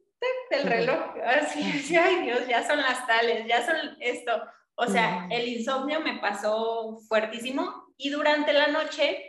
del 0.50 0.62
reloj. 0.64 0.98
Así, 1.24 1.96
ay 1.96 2.22
Dios, 2.22 2.46
ya 2.48 2.66
son 2.66 2.78
las 2.78 3.07
tales, 3.07 3.46
ya 3.46 3.64
son 3.64 3.76
esto. 4.00 4.33
O 4.74 4.87
sea, 4.87 5.26
el 5.31 5.48
insomnio 5.48 6.00
me 6.00 6.18
pasó 6.18 6.98
fuertísimo 7.09 7.92
y 7.96 8.11
durante 8.11 8.52
la 8.52 8.68
noche 8.68 9.24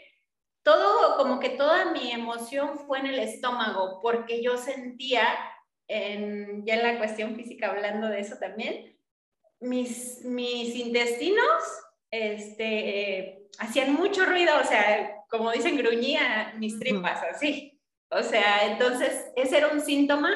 todo, 0.63 1.17
como 1.17 1.39
que 1.39 1.49
toda 1.49 1.91
mi 1.91 2.11
emoción 2.11 2.77
fue 2.85 2.99
en 2.99 3.07
el 3.07 3.19
estómago, 3.19 3.99
porque 4.01 4.43
yo 4.43 4.57
sentía, 4.57 5.23
en, 5.87 6.63
ya 6.65 6.75
en 6.75 6.83
la 6.83 6.97
cuestión 6.99 7.35
física 7.35 7.69
hablando 7.69 8.07
de 8.07 8.19
eso 8.19 8.35
también, 8.37 8.95
mis, 9.59 10.23
mis 10.23 10.75
intestinos 10.75 11.63
este, 12.11 13.47
hacían 13.57 13.93
mucho 13.93 14.25
ruido, 14.25 14.53
o 14.59 14.63
sea, 14.63 15.23
como 15.29 15.51
dicen, 15.51 15.77
gruñía 15.77 16.53
mis 16.57 16.77
tripas, 16.79 17.21
así. 17.23 17.79
O 18.11 18.21
sea, 18.23 18.71
entonces 18.71 19.31
ese 19.35 19.57
era 19.57 19.67
un 19.67 19.81
síntoma 19.81 20.35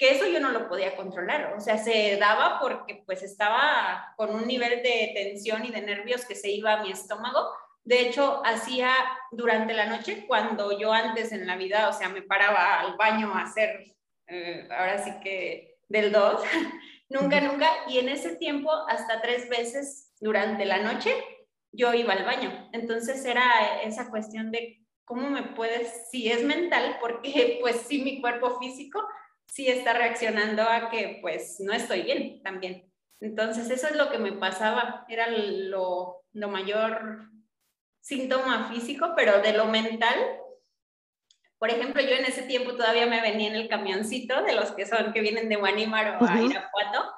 que 0.00 0.12
eso 0.12 0.26
yo 0.26 0.40
no 0.40 0.50
lo 0.50 0.66
podía 0.66 0.96
controlar, 0.96 1.52
o 1.54 1.60
sea, 1.60 1.76
se 1.76 2.16
daba 2.16 2.58
porque 2.58 3.02
pues 3.04 3.22
estaba 3.22 4.14
con 4.16 4.34
un 4.34 4.46
nivel 4.46 4.82
de 4.82 5.12
tensión 5.14 5.66
y 5.66 5.70
de 5.70 5.82
nervios 5.82 6.24
que 6.24 6.34
se 6.34 6.50
iba 6.50 6.72
a 6.72 6.82
mi 6.82 6.90
estómago. 6.90 7.50
De 7.84 8.00
hecho, 8.00 8.40
hacía 8.46 8.94
durante 9.30 9.74
la 9.74 9.84
noche, 9.84 10.24
cuando 10.26 10.78
yo 10.78 10.90
antes 10.90 11.32
en 11.32 11.46
la 11.46 11.58
vida, 11.58 11.90
o 11.90 11.92
sea, 11.92 12.08
me 12.08 12.22
paraba 12.22 12.80
al 12.80 12.96
baño 12.96 13.30
a 13.34 13.42
hacer, 13.42 13.94
eh, 14.26 14.66
ahora 14.70 15.04
sí 15.04 15.12
que 15.22 15.76
del 15.90 16.12
2, 16.12 16.44
nunca, 17.10 17.42
nunca, 17.42 17.68
y 17.86 17.98
en 17.98 18.08
ese 18.08 18.36
tiempo 18.36 18.72
hasta 18.88 19.20
tres 19.20 19.50
veces 19.50 20.14
durante 20.18 20.64
la 20.64 20.78
noche 20.78 21.12
yo 21.72 21.92
iba 21.92 22.14
al 22.14 22.24
baño. 22.24 22.70
Entonces 22.72 23.22
era 23.26 23.82
esa 23.82 24.08
cuestión 24.08 24.50
de 24.50 24.80
cómo 25.04 25.28
me 25.28 25.42
puedes, 25.42 26.08
si 26.10 26.32
es 26.32 26.42
mental, 26.42 26.96
porque 27.02 27.58
pues 27.60 27.82
sí, 27.86 28.00
mi 28.00 28.22
cuerpo 28.22 28.58
físico 28.58 29.06
sí 29.50 29.68
está 29.68 29.92
reaccionando 29.92 30.62
a 30.62 30.90
que 30.90 31.18
pues 31.20 31.56
no 31.60 31.72
estoy 31.72 32.02
bien 32.02 32.42
también. 32.42 32.90
Entonces 33.20 33.68
eso 33.68 33.88
es 33.88 33.96
lo 33.96 34.10
que 34.10 34.18
me 34.18 34.32
pasaba, 34.32 35.04
era 35.08 35.26
lo, 35.28 36.22
lo 36.32 36.48
mayor 36.48 37.28
síntoma 38.00 38.70
físico, 38.72 39.12
pero 39.14 39.42
de 39.42 39.52
lo 39.52 39.66
mental, 39.66 40.16
por 41.58 41.68
ejemplo, 41.68 42.00
yo 42.00 42.12
en 42.12 42.24
ese 42.24 42.42
tiempo 42.42 42.74
todavía 42.76 43.06
me 43.06 43.20
venía 43.20 43.48
en 43.48 43.56
el 43.56 43.68
camioncito 43.68 44.42
de 44.42 44.54
los 44.54 44.70
que 44.72 44.86
son, 44.86 45.12
que 45.12 45.20
vienen 45.20 45.48
de 45.50 45.56
Guanímaro 45.56 46.16
a 46.26 46.40
Irapuato, 46.40 47.12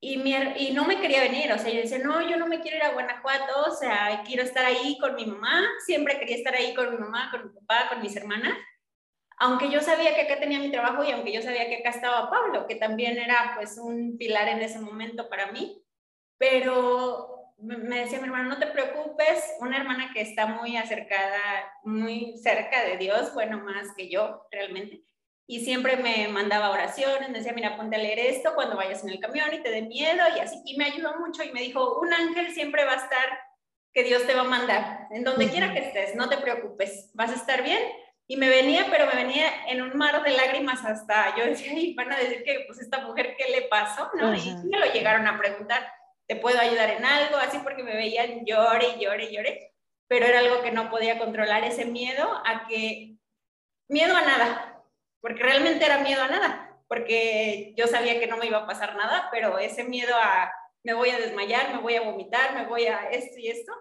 y, 0.00 0.18
mi, 0.18 0.34
y 0.58 0.72
no 0.72 0.84
me 0.84 1.00
quería 1.00 1.22
venir, 1.22 1.50
o 1.50 1.58
sea, 1.58 1.72
yo 1.72 1.80
decía, 1.80 1.98
no, 1.98 2.20
yo 2.28 2.36
no 2.36 2.46
me 2.46 2.60
quiero 2.60 2.76
ir 2.76 2.82
a 2.82 2.92
Guanajuato, 2.92 3.64
o 3.66 3.74
sea, 3.74 4.22
quiero 4.24 4.42
estar 4.42 4.64
ahí 4.64 4.98
con 5.00 5.14
mi 5.14 5.24
mamá, 5.24 5.62
siempre 5.84 6.18
quería 6.18 6.36
estar 6.36 6.54
ahí 6.54 6.74
con 6.74 6.90
mi 6.90 6.98
mamá, 6.98 7.30
con 7.30 7.46
mi 7.46 7.60
papá, 7.60 7.88
con 7.88 8.02
mis 8.02 8.14
hermanas, 8.14 8.52
aunque 9.38 9.70
yo 9.70 9.80
sabía 9.80 10.14
que 10.14 10.22
acá 10.22 10.38
tenía 10.38 10.58
mi 10.58 10.70
trabajo 10.70 11.04
y 11.04 11.10
aunque 11.10 11.32
yo 11.32 11.42
sabía 11.42 11.68
que 11.68 11.78
acá 11.78 11.90
estaba 11.90 12.30
Pablo, 12.30 12.66
que 12.66 12.76
también 12.76 13.18
era 13.18 13.52
pues 13.56 13.78
un 13.78 14.16
pilar 14.16 14.48
en 14.48 14.60
ese 14.60 14.78
momento 14.78 15.28
para 15.28 15.50
mí, 15.52 15.82
pero 16.38 17.34
me 17.58 18.00
decía 18.00 18.18
mi 18.18 18.26
hermano, 18.26 18.48
no 18.48 18.58
te 18.58 18.66
preocupes, 18.66 19.54
una 19.60 19.78
hermana 19.78 20.10
que 20.12 20.20
está 20.20 20.46
muy 20.46 20.76
acercada, 20.76 21.40
muy 21.84 22.36
cerca 22.38 22.84
de 22.84 22.96
Dios, 22.96 23.32
bueno, 23.32 23.58
más 23.58 23.94
que 23.96 24.08
yo 24.08 24.46
realmente, 24.50 25.02
y 25.46 25.64
siempre 25.64 25.96
me 25.96 26.28
mandaba 26.28 26.70
oraciones, 26.70 27.28
me 27.28 27.38
decía, 27.38 27.52
mira, 27.52 27.76
ponte 27.76 27.96
a 27.96 27.98
leer 27.98 28.18
esto 28.18 28.54
cuando 28.54 28.76
vayas 28.76 29.02
en 29.04 29.10
el 29.10 29.20
camión 29.20 29.52
y 29.52 29.62
te 29.62 29.70
dé 29.70 29.82
miedo 29.82 30.22
y 30.36 30.40
así, 30.40 30.60
y 30.64 30.76
me 30.76 30.86
ayudó 30.86 31.18
mucho 31.18 31.42
y 31.42 31.52
me 31.52 31.60
dijo, 31.60 32.00
un 32.00 32.12
ángel 32.12 32.52
siempre 32.52 32.84
va 32.84 32.92
a 32.92 32.96
estar 32.96 33.40
que 33.92 34.02
Dios 34.02 34.26
te 34.26 34.34
va 34.34 34.40
a 34.40 34.44
mandar, 34.44 35.06
en 35.10 35.22
donde 35.22 35.48
quiera 35.48 35.72
que 35.72 35.78
estés, 35.78 36.16
no 36.16 36.28
te 36.28 36.38
preocupes, 36.38 37.10
vas 37.14 37.30
a 37.30 37.36
estar 37.36 37.62
bien 37.62 37.80
y 38.26 38.36
me 38.36 38.48
venía, 38.48 38.86
pero 38.90 39.06
me 39.06 39.14
venía 39.14 39.66
en 39.68 39.82
un 39.82 39.96
mar 39.96 40.22
de 40.22 40.30
lágrimas 40.30 40.84
hasta, 40.84 41.36
yo 41.36 41.44
decía, 41.44 41.72
y 41.74 41.94
van 41.94 42.12
a 42.12 42.16
decir 42.16 42.42
que, 42.42 42.64
pues, 42.66 42.80
esta 42.80 43.00
mujer, 43.00 43.34
¿qué 43.36 43.50
le 43.50 43.62
pasó? 43.62 44.10
¿no? 44.14 44.34
Y 44.34 44.54
me 44.64 44.78
lo 44.78 44.92
llegaron 44.92 45.26
a 45.26 45.38
preguntar, 45.38 45.92
¿te 46.26 46.36
puedo 46.36 46.58
ayudar 46.58 46.90
en 46.90 47.04
algo? 47.04 47.36
Así 47.36 47.58
porque 47.58 47.82
me 47.82 47.94
veían 47.94 48.44
llore, 48.46 48.98
llore, 48.98 49.30
llore, 49.30 49.74
pero 50.08 50.24
era 50.24 50.38
algo 50.38 50.62
que 50.62 50.72
no 50.72 50.90
podía 50.90 51.18
controlar, 51.18 51.64
ese 51.64 51.84
miedo 51.84 52.42
a 52.46 52.66
que, 52.66 53.16
miedo 53.88 54.16
a 54.16 54.22
nada, 54.22 54.82
porque 55.20 55.42
realmente 55.42 55.84
era 55.84 55.98
miedo 55.98 56.22
a 56.22 56.28
nada, 56.28 56.78
porque 56.88 57.74
yo 57.76 57.86
sabía 57.86 58.18
que 58.18 58.26
no 58.26 58.38
me 58.38 58.46
iba 58.46 58.58
a 58.58 58.66
pasar 58.66 58.96
nada, 58.96 59.28
pero 59.32 59.58
ese 59.58 59.84
miedo 59.84 60.14
a, 60.16 60.50
me 60.82 60.94
voy 60.94 61.10
a 61.10 61.18
desmayar, 61.18 61.74
me 61.74 61.80
voy 61.80 61.96
a 61.96 62.02
vomitar, 62.02 62.54
me 62.54 62.66
voy 62.66 62.86
a 62.86 63.10
esto 63.10 63.38
y 63.38 63.48
esto, 63.48 63.72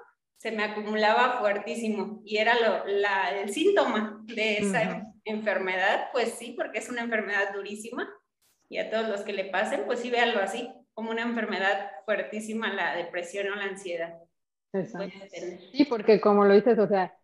se 0.44 0.52
me 0.52 0.66
acumulaba 0.66 1.40
fuertísimo 1.40 2.22
y 2.26 2.36
era 2.36 2.54
lo, 2.60 2.86
la, 2.86 3.30
el 3.30 3.54
síntoma 3.54 4.22
de 4.26 4.58
esa 4.58 5.08
enfermedad, 5.24 6.10
pues 6.12 6.34
sí, 6.34 6.54
porque 6.58 6.80
es 6.80 6.90
una 6.90 7.00
enfermedad 7.00 7.54
durísima 7.54 8.14
y 8.68 8.78
a 8.78 8.90
todos 8.90 9.08
los 9.08 9.22
que 9.22 9.32
le 9.32 9.46
pasen, 9.46 9.86
pues 9.86 10.00
sí, 10.00 10.10
véanlo 10.10 10.42
así, 10.42 10.70
como 10.94 11.12
una 11.12 11.22
enfermedad 11.22 11.92
fuertísima, 12.04 12.74
la 12.74 12.94
depresión 12.94 13.54
o 13.54 13.56
la 13.56 13.64
ansiedad. 13.64 14.20
Sí, 15.72 15.86
porque 15.86 16.20
como 16.20 16.44
lo 16.44 16.54
dices, 16.54 16.78
o 16.78 16.90
sea, 16.90 17.18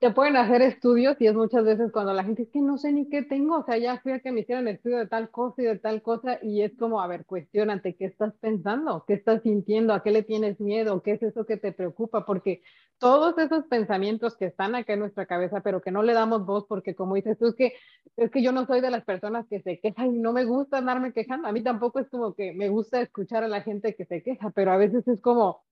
te 0.00 0.10
pueden 0.10 0.36
hacer 0.36 0.62
estudios 0.62 1.16
y 1.20 1.26
es 1.26 1.34
muchas 1.34 1.64
veces 1.64 1.92
cuando 1.92 2.12
la 2.12 2.24
gente 2.24 2.42
es 2.42 2.48
que 2.50 2.60
no 2.60 2.78
sé 2.78 2.92
ni 2.92 3.08
qué 3.08 3.22
tengo, 3.22 3.58
o 3.58 3.64
sea, 3.64 3.76
ya 3.78 3.98
fui 4.00 4.12
a 4.12 4.20
que 4.20 4.32
me 4.32 4.40
hicieran 4.40 4.68
estudio 4.68 4.98
de 4.98 5.06
tal 5.06 5.30
cosa 5.30 5.62
y 5.62 5.66
de 5.66 5.78
tal 5.78 6.02
cosa 6.02 6.38
y 6.42 6.62
es 6.62 6.76
como, 6.76 7.00
a 7.00 7.06
ver, 7.06 7.24
cuestionate, 7.26 7.96
¿qué 7.96 8.06
estás 8.06 8.34
pensando? 8.40 9.04
¿Qué 9.06 9.14
estás 9.14 9.42
sintiendo? 9.42 9.92
¿A 9.94 10.02
qué 10.02 10.10
le 10.10 10.22
tienes 10.22 10.60
miedo? 10.60 11.02
¿Qué 11.02 11.12
es 11.12 11.22
eso 11.22 11.46
que 11.46 11.56
te 11.56 11.72
preocupa? 11.72 12.24
Porque 12.24 12.62
todos 12.98 13.38
esos 13.38 13.64
pensamientos 13.66 14.36
que 14.36 14.46
están 14.46 14.74
acá 14.74 14.94
en 14.94 15.00
nuestra 15.00 15.26
cabeza, 15.26 15.60
pero 15.60 15.80
que 15.80 15.92
no 15.92 16.02
le 16.02 16.12
damos 16.14 16.44
voz 16.44 16.66
porque 16.66 16.94
como 16.94 17.14
dices 17.14 17.38
tú, 17.38 17.48
es 17.48 17.54
que, 17.54 17.74
es 18.16 18.30
que 18.30 18.42
yo 18.42 18.52
no 18.52 18.66
soy 18.66 18.80
de 18.80 18.90
las 18.90 19.04
personas 19.04 19.46
que 19.48 19.60
se 19.62 19.78
quejan 19.80 20.14
y 20.14 20.18
no 20.18 20.32
me 20.32 20.44
gusta 20.44 20.78
andarme 20.78 21.12
quejando. 21.12 21.48
A 21.48 21.52
mí 21.52 21.62
tampoco 21.62 22.00
es 22.00 22.08
como 22.08 22.34
que 22.34 22.52
me 22.52 22.68
gusta 22.68 23.00
escuchar 23.00 23.44
a 23.44 23.48
la 23.48 23.62
gente 23.62 23.94
que 23.94 24.04
se 24.04 24.22
queja, 24.22 24.50
pero 24.50 24.72
a 24.72 24.76
veces 24.76 25.06
es 25.06 25.20
como 25.20 25.62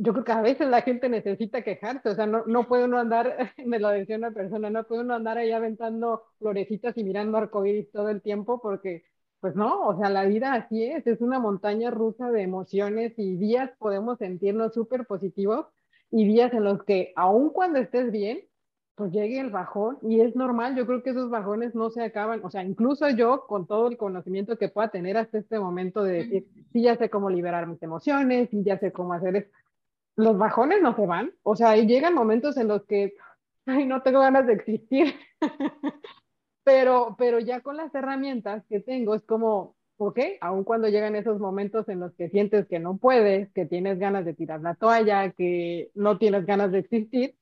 yo 0.00 0.12
creo 0.12 0.24
que 0.24 0.32
a 0.32 0.42
veces 0.42 0.68
la 0.68 0.82
gente 0.82 1.08
necesita 1.08 1.62
quejarse, 1.62 2.08
o 2.08 2.14
sea, 2.14 2.26
no, 2.26 2.44
no 2.46 2.68
puede 2.68 2.84
uno 2.84 2.98
andar, 2.98 3.36
me 3.66 3.80
lo 3.80 3.88
decía 3.88 4.16
una 4.16 4.30
persona, 4.30 4.70
no 4.70 4.84
puede 4.84 5.02
uno 5.02 5.14
andar 5.14 5.38
ahí 5.38 5.50
aventando 5.50 6.22
florecitas 6.38 6.96
y 6.96 7.04
mirando 7.04 7.36
arcoíris 7.36 7.90
todo 7.90 8.08
el 8.08 8.22
tiempo 8.22 8.60
porque, 8.60 9.04
pues 9.40 9.56
no, 9.56 9.88
o 9.88 9.98
sea, 9.98 10.08
la 10.08 10.24
vida 10.24 10.52
así 10.54 10.84
es, 10.84 11.06
es 11.06 11.20
una 11.20 11.40
montaña 11.40 11.90
rusa 11.90 12.30
de 12.30 12.42
emociones 12.42 13.14
y 13.18 13.36
días 13.36 13.70
podemos 13.78 14.18
sentirnos 14.18 14.72
súper 14.72 15.04
positivos 15.04 15.66
y 16.10 16.26
días 16.26 16.52
en 16.52 16.64
los 16.64 16.84
que, 16.84 17.12
aun 17.16 17.50
cuando 17.50 17.80
estés 17.80 18.12
bien, 18.12 18.40
pues 18.94 19.12
llegue 19.12 19.40
el 19.40 19.50
bajón 19.50 19.98
y 20.02 20.20
es 20.20 20.34
normal, 20.36 20.76
yo 20.76 20.86
creo 20.86 21.02
que 21.02 21.10
esos 21.10 21.30
bajones 21.30 21.74
no 21.74 21.90
se 21.90 22.02
acaban, 22.02 22.40
o 22.44 22.50
sea, 22.50 22.64
incluso 22.64 23.08
yo 23.10 23.46
con 23.46 23.66
todo 23.66 23.88
el 23.88 23.96
conocimiento 23.96 24.58
que 24.58 24.68
pueda 24.68 24.90
tener 24.90 25.16
hasta 25.16 25.38
este 25.38 25.58
momento 25.58 26.02
de 26.02 26.12
decir, 26.14 26.48
sí, 26.72 26.82
ya 26.82 26.96
sé 26.96 27.10
cómo 27.10 27.30
liberar 27.30 27.66
mis 27.66 27.82
emociones, 27.82 28.48
sí, 28.50 28.62
ya 28.64 28.78
sé 28.78 28.90
cómo 28.92 29.12
hacer 29.12 29.36
esto, 29.36 29.56
los 30.18 30.36
bajones 30.36 30.82
no 30.82 30.96
se 30.96 31.06
van, 31.06 31.32
o 31.44 31.54
sea, 31.54 31.76
llegan 31.76 32.12
momentos 32.12 32.56
en 32.56 32.66
los 32.66 32.84
que, 32.86 33.14
ay, 33.66 33.86
no 33.86 34.02
tengo 34.02 34.18
ganas 34.18 34.48
de 34.48 34.54
existir, 34.54 35.14
pero, 36.64 37.14
pero 37.16 37.38
ya 37.38 37.60
con 37.60 37.76
las 37.76 37.94
herramientas 37.94 38.64
que 38.68 38.80
tengo 38.80 39.14
es 39.14 39.22
como, 39.22 39.76
ok, 39.96 40.18
aun 40.40 40.64
cuando 40.64 40.88
llegan 40.88 41.14
esos 41.14 41.38
momentos 41.38 41.88
en 41.88 42.00
los 42.00 42.12
que 42.14 42.30
sientes 42.30 42.66
que 42.66 42.80
no 42.80 42.96
puedes, 42.96 43.48
que 43.52 43.64
tienes 43.64 44.00
ganas 44.00 44.24
de 44.24 44.34
tirar 44.34 44.60
la 44.60 44.74
toalla, 44.74 45.30
que 45.30 45.92
no 45.94 46.18
tienes 46.18 46.46
ganas 46.46 46.72
de 46.72 46.80
existir, 46.80 47.36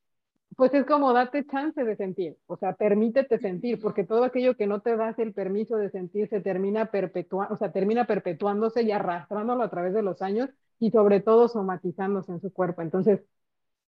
pues 0.57 0.73
es 0.75 0.87
como 0.87 1.13
date 1.13 1.47
chance 1.47 1.85
de 1.85 1.97
sentir, 1.97 2.37
o 2.47 2.57
sea, 2.57 2.75
permítete 2.75 3.39
sentir, 3.39 3.81
porque 3.81 4.05
todo 4.05 4.25
aquello 4.25 4.57
que 4.57 4.67
no 4.67 4.81
te 4.81 4.97
das 4.97 5.19
el 5.19 5.35
permiso 5.35 5.77
de 5.77 5.91
sentir 5.91 6.29
se 6.29 6.41
termina 6.41 6.87
perpetuando, 6.91 7.55
o 7.55 7.57
sea, 7.59 7.73
termina 7.73 8.07
perpetuándose 8.07 8.83
y 8.83 8.93
arrastrándolo 8.93 9.63
a 9.63 9.71
través 9.71 9.93
de 9.93 10.03
los 10.03 10.23
años 10.23 10.49
y 10.79 10.91
sobre 10.91 11.21
todo 11.21 11.49
somatizándose 11.49 12.33
en 12.33 12.41
su 12.41 12.53
cuerpo. 12.53 12.83
Entonces, 12.83 13.21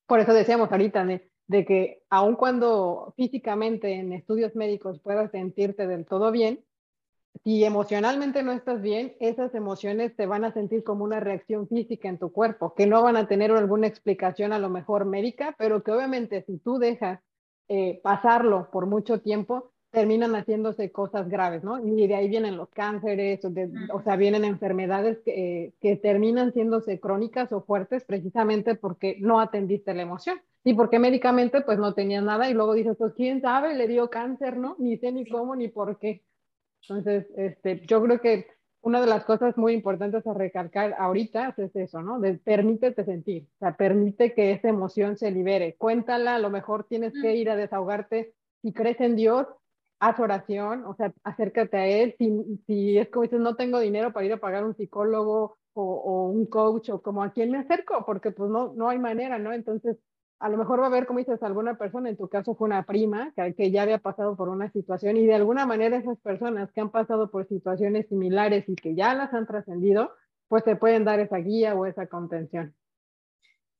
por 0.06 0.20
eso 0.20 0.34
decíamos 0.34 0.70
ahorita 0.72 1.04
de, 1.04 1.30
de 1.46 1.64
que 1.64 2.02
aun 2.10 2.36
cuando 2.36 3.14
físicamente 3.16 3.94
en 3.94 4.12
estudios 4.12 4.54
médicos 4.56 5.00
puedas 5.00 5.30
sentirte 5.30 5.86
del 5.86 6.06
todo 6.06 6.30
bien, 6.32 6.64
si 7.44 7.64
emocionalmente 7.64 8.42
no 8.42 8.52
estás 8.52 8.80
bien, 8.80 9.14
esas 9.18 9.54
emociones 9.54 10.14
te 10.14 10.26
van 10.26 10.44
a 10.44 10.52
sentir 10.52 10.84
como 10.84 11.04
una 11.04 11.18
reacción 11.18 11.66
física 11.66 12.08
en 12.08 12.18
tu 12.18 12.32
cuerpo, 12.32 12.74
que 12.74 12.86
no 12.86 13.02
van 13.02 13.16
a 13.16 13.26
tener 13.26 13.50
alguna 13.50 13.86
explicación 13.86 14.52
a 14.52 14.58
lo 14.58 14.68
mejor 14.68 15.06
médica, 15.06 15.54
pero 15.58 15.82
que 15.82 15.90
obviamente 15.90 16.44
si 16.46 16.58
tú 16.58 16.78
dejas 16.78 17.20
eh, 17.68 18.00
pasarlo 18.02 18.70
por 18.70 18.86
mucho 18.86 19.20
tiempo, 19.20 19.72
terminan 19.90 20.34
haciéndose 20.34 20.90
cosas 20.90 21.28
graves, 21.28 21.62
¿no? 21.64 21.78
Y 21.84 22.06
de 22.06 22.14
ahí 22.14 22.28
vienen 22.28 22.56
los 22.56 22.70
cánceres, 22.70 23.40
o, 23.44 24.02
sea, 24.02 24.16
vienen 24.16 24.44
enfermedades 24.44 25.18
que, 25.24 25.74
que, 25.80 25.96
terminan 25.96 26.52
siéndose 26.54 26.98
crónicas 26.98 27.52
o 27.52 27.62
fuertes 27.62 28.04
precisamente 28.04 28.74
porque 28.74 29.18
no 29.20 29.38
atendiste 29.38 29.92
la 29.92 30.02
emoción 30.02 30.40
y 30.64 30.72
porque 30.74 30.98
médicamente 30.98 31.60
pues 31.60 31.78
no 31.78 31.92
tenías 31.92 32.24
nada 32.24 32.48
y 32.48 32.54
luego 32.54 32.72
dices, 32.72 32.96
pues 32.96 33.12
quién 33.14 33.42
sabe, 33.42 33.74
le 33.74 33.86
dio 33.86 34.08
cáncer, 34.08 34.56
¿no? 34.56 34.76
Ni 34.78 34.96
sé 34.96 35.12
ni 35.12 35.28
cómo 35.28 35.56
ni 35.56 35.68
por 35.68 35.98
qué. 35.98 36.22
Entonces, 36.82 37.26
este, 37.36 37.80
yo 37.86 38.02
creo 38.02 38.20
que 38.20 38.46
una 38.82 39.00
de 39.00 39.06
las 39.06 39.24
cosas 39.24 39.56
muy 39.56 39.72
importantes 39.74 40.26
a 40.26 40.34
recalcar 40.34 40.94
ahorita 40.98 41.54
es 41.56 41.74
eso, 41.76 42.02
¿no? 42.02 42.18
De 42.18 42.34
permítete 42.34 43.04
sentir, 43.04 43.46
o 43.54 43.58
sea, 43.60 43.76
permite 43.76 44.34
que 44.34 44.52
esa 44.52 44.68
emoción 44.68 45.16
se 45.16 45.30
libere, 45.30 45.76
cuéntala, 45.76 46.34
a 46.34 46.38
lo 46.40 46.50
mejor 46.50 46.84
tienes 46.88 47.12
que 47.20 47.36
ir 47.36 47.48
a 47.48 47.56
desahogarte, 47.56 48.34
si 48.60 48.72
crees 48.72 49.00
en 49.00 49.16
Dios, 49.16 49.46
haz 50.02 50.18
oración, 50.18 50.84
o 50.84 50.94
sea, 50.96 51.12
acércate 51.22 51.76
a 51.76 51.86
él. 51.86 52.16
Si, 52.18 52.60
si 52.66 52.98
es 52.98 53.08
como 53.08 53.22
dices, 53.22 53.38
no 53.38 53.54
tengo 53.54 53.78
dinero 53.78 54.12
para 54.12 54.26
ir 54.26 54.32
a 54.32 54.40
pagar 54.40 54.64
un 54.64 54.76
psicólogo 54.76 55.58
o, 55.74 56.28
un 56.28 56.46
coach 56.46 56.90
o 56.90 57.00
como 57.00 57.22
a 57.22 57.32
quién 57.32 57.52
me 57.52 57.58
acerco, 57.58 58.04
porque 58.04 58.32
pues 58.32 58.50
no, 58.50 58.72
no 58.74 58.88
hay 58.88 58.98
manera, 58.98 59.38
¿no? 59.38 59.52
Entonces, 59.52 59.96
a 60.42 60.48
lo 60.48 60.58
mejor 60.58 60.80
va 60.80 60.84
a 60.84 60.86
haber, 60.88 61.06
como 61.06 61.20
dices, 61.20 61.40
alguna 61.44 61.78
persona, 61.78 62.08
en 62.08 62.16
tu 62.16 62.28
caso 62.28 62.56
fue 62.56 62.66
una 62.66 62.82
prima, 62.82 63.32
que, 63.36 63.54
que, 63.54 63.70
ya 63.70 63.82
había 63.82 63.98
pasado 63.98 64.36
por 64.36 64.48
una 64.48 64.72
situación 64.72 65.16
y 65.16 65.24
de 65.24 65.34
alguna 65.34 65.66
manera 65.66 65.96
esas 65.96 66.18
personas 66.18 66.72
que 66.72 66.80
han 66.80 66.90
pasado 66.90 67.30
por 67.30 67.46
situaciones 67.46 68.08
similares 68.08 68.68
y 68.68 68.74
que 68.74 68.96
ya 68.96 69.14
las 69.14 69.32
han 69.32 69.46
trascendido, 69.46 70.12
pues 70.48 70.64
te 70.64 70.74
pueden 70.74 71.04
dar 71.04 71.20
esa 71.20 71.36
guía 71.36 71.76
o 71.76 71.86
esa 71.86 72.08
contención. 72.08 72.74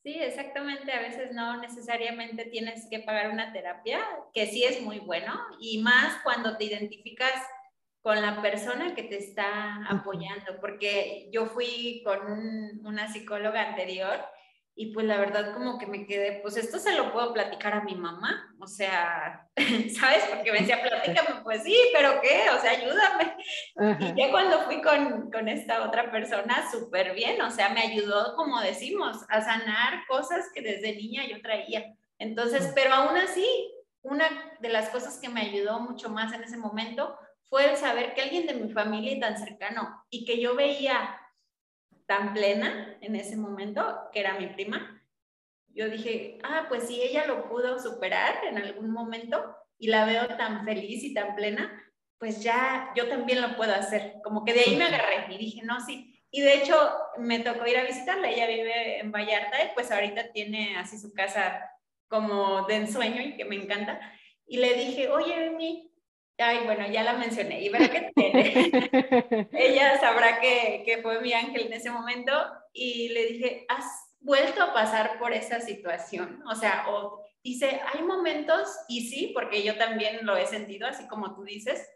Sí, 0.05 0.15
exactamente. 0.21 0.93
A 0.93 1.01
veces 1.01 1.33
no 1.33 1.61
necesariamente 1.61 2.45
tienes 2.45 2.87
que 2.89 3.01
pagar 3.01 3.33
una 3.33 3.53
terapia, 3.53 3.99
que 4.33 4.47
sí 4.47 4.63
es 4.63 4.83
muy 4.83 5.01
bueno, 5.01 5.33
y 5.61 5.83
más 5.83 6.23
cuando 6.23 6.57
te 6.57 6.65
identificas 6.65 7.35
con 8.03 8.23
la 8.23 8.41
persona 8.41 8.95
que 8.95 9.03
te 9.03 9.19
está 9.19 9.85
apoyando, 9.89 10.61
porque 10.61 11.29
yo 11.33 11.47
fui 11.47 12.03
con 12.05 12.21
una 12.87 13.13
psicóloga 13.13 13.69
anterior 13.69 14.21
y 14.75 14.93
pues 14.93 15.07
la 15.07 15.19
verdad 15.19 15.53
como 15.53 15.79
que 15.79 15.87
me 15.87 16.07
quedé, 16.07 16.41
pues 16.41 16.57
esto 16.57 16.79
se 16.79 16.95
lo 16.95 17.13
puedo 17.13 17.35
platicar 17.35 17.75
a 17.75 17.83
mi 17.83 17.95
mamá, 17.95 18.55
o 18.59 18.67
sea, 18.67 19.47
¿sabes? 19.57 20.25
Porque 20.31 20.51
me 20.51 20.61
decía, 20.61 20.83
platícame, 20.83 21.43
pues 21.43 21.63
sí, 21.63 21.77
pero 21.93 22.21
¿qué? 22.23 22.45
O 22.57 22.61
sea, 22.61 22.71
ayúdame. 22.71 23.37
Y 24.01 24.19
ya 24.19 24.31
cuando 24.31 24.61
fui 24.63 24.81
con, 24.81 25.31
con 25.31 25.49
esta 25.49 25.87
otra 25.87 26.11
persona, 26.11 26.71
súper 26.71 27.15
bien, 27.15 27.41
o 27.43 27.51
sea, 27.51 27.69
me 27.69 27.83
ayudó, 27.83 28.35
como 28.35 28.61
decimos, 28.61 29.19
a 29.29 29.43
sanar 29.43 30.07
cosas 30.09 30.51
que 30.55 30.63
desde 30.63 30.97
niña 30.97 31.25
yo 31.27 31.43
traía. 31.43 31.95
Entonces, 32.19 32.73
pero 32.75 32.95
aún 32.95 33.17
así, 33.19 33.47
una 34.01 34.25
de 34.61 34.69
las 34.71 34.89
cosas 34.89 35.19
que 35.21 35.29
me 35.29 35.43
ayudó 35.43 35.81
mucho 35.81 36.09
más 36.09 36.33
en 36.33 36.45
ese 36.45 36.57
momento 36.57 37.15
fue 37.43 37.71
el 37.71 37.77
saber 37.77 38.15
que 38.15 38.23
alguien 38.23 38.47
de 38.47 38.55
mi 38.55 38.73
familia 38.73 39.21
tan 39.21 39.37
cercano 39.37 40.03
y 40.09 40.25
que 40.25 40.41
yo 40.41 40.57
veía 40.57 41.19
tan 42.13 42.35
plena 42.35 42.99
en 43.01 43.17
ese 43.17 43.37
momento, 43.37 44.11
que 44.13 44.21
era 44.21 44.39
mi 44.39 44.47
prima, 44.49 45.03
yo 45.69 45.89
dije, 45.89 46.39
ah, 46.43 46.67
pues 46.69 46.87
si 46.87 47.01
ella 47.01 47.27
lo 47.27 47.49
pudo 47.49 47.79
superar 47.79 48.45
en 48.45 48.59
algún 48.59 48.91
momento 48.91 49.57
y 49.79 49.89
la 49.89 50.05
veo 50.05 50.27
tan 50.37 50.63
feliz 50.67 51.03
y 51.05 51.15
tan 51.15 51.35
plena, 51.35 51.73
pues 52.19 52.43
ya 52.43 52.93
yo 52.95 53.09
también 53.09 53.41
lo 53.41 53.57
puedo 53.57 53.73
hacer. 53.73 54.17
Como 54.23 54.45
que 54.45 54.53
de 54.53 54.61
ahí 54.61 54.77
me 54.77 54.85
agarré 54.85 55.33
y 55.35 55.39
dije, 55.39 55.63
no, 55.65 55.81
sí. 55.81 56.23
Y 56.31 56.43
de 56.43 56.57
hecho 56.57 56.77
me 57.17 57.39
tocó 57.39 57.67
ir 57.67 57.79
a 57.79 57.85
visitarla, 57.85 58.29
ella 58.29 58.47
vive 58.47 58.99
en 58.99 59.11
Vallarta 59.11 59.65
y 59.65 59.71
pues 59.73 59.91
ahorita 59.91 60.33
tiene 60.33 60.77
así 60.77 60.99
su 60.99 61.15
casa 61.15 61.67
como 62.09 62.67
de 62.67 62.77
ensueño 62.77 63.23
y 63.23 63.39
que 63.39 63.47
me 63.47 63.57
encanta. 63.57 63.99
Y 64.47 64.59
le 64.59 64.75
dije, 64.75 65.09
oye, 65.09 65.49
mi 65.51 65.91
Ay, 66.39 66.65
bueno, 66.65 66.89
ya 66.89 67.03
la 67.03 67.15
mencioné. 67.15 67.63
Y 67.63 67.69
verá 67.69 67.89
que 67.89 68.11
tiene. 68.15 69.49
Ella 69.53 70.01
sabrá 70.01 70.41
que, 70.41 70.83
que 70.85 71.03
fue 71.03 71.21
mi 71.21 71.33
ángel 71.33 71.67
en 71.67 71.75
ese 71.75 71.91
momento. 71.91 72.33
Y 72.73 73.11
le 73.11 73.27
dije, 73.27 73.67
¿has 73.69 73.85
vuelto 74.21 74.63
a 74.63 74.73
pasar 74.73 75.19
por 75.19 75.33
esa 75.33 75.61
situación? 75.61 76.43
O 76.47 76.55
sea, 76.55 76.87
o 76.89 77.23
dice, 77.43 77.81
hay 77.93 78.03
momentos, 78.03 78.69
y 78.89 79.09
sí, 79.09 79.33
porque 79.35 79.63
yo 79.63 79.77
también 79.77 80.25
lo 80.25 80.37
he 80.37 80.47
sentido, 80.47 80.87
así 80.87 81.07
como 81.09 81.35
tú 81.35 81.45
dices, 81.45 81.87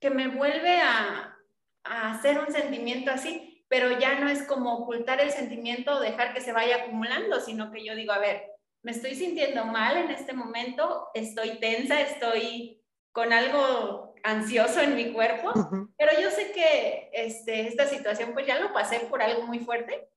que 0.00 0.10
me 0.10 0.28
vuelve 0.28 0.80
a, 0.80 1.36
a 1.84 2.12
hacer 2.12 2.38
un 2.38 2.52
sentimiento 2.52 3.10
así, 3.10 3.64
pero 3.68 3.98
ya 3.98 4.18
no 4.18 4.28
es 4.28 4.42
como 4.44 4.74
ocultar 4.74 5.20
el 5.20 5.30
sentimiento 5.30 5.96
o 5.96 6.00
dejar 6.00 6.32
que 6.32 6.40
se 6.40 6.52
vaya 6.52 6.76
acumulando, 6.76 7.40
sino 7.40 7.70
que 7.70 7.84
yo 7.84 7.94
digo, 7.94 8.12
a 8.12 8.18
ver, 8.18 8.44
me 8.82 8.92
estoy 8.92 9.14
sintiendo 9.14 9.64
mal 9.64 9.96
en 9.96 10.10
este 10.10 10.32
momento, 10.32 11.08
estoy 11.14 11.58
tensa, 11.58 12.00
estoy 12.00 12.77
con 13.12 13.32
algo 13.32 14.14
ansioso 14.22 14.80
en 14.80 14.94
mi 14.94 15.12
cuerpo, 15.12 15.52
pero 15.96 16.20
yo 16.20 16.30
sé 16.30 16.52
que 16.52 17.10
este, 17.12 17.66
esta 17.66 17.86
situación 17.86 18.32
pues 18.32 18.46
ya 18.46 18.58
lo 18.58 18.72
pasé 18.72 19.00
por 19.00 19.22
algo 19.22 19.42
muy 19.42 19.60
fuerte, 19.60 20.10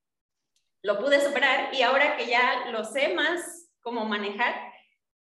lo 0.82 0.98
pude 0.98 1.20
superar 1.20 1.72
y 1.74 1.82
ahora 1.82 2.16
que 2.16 2.26
ya 2.26 2.66
lo 2.70 2.84
sé 2.84 3.14
más 3.14 3.70
cómo 3.80 4.04
manejar, 4.04 4.54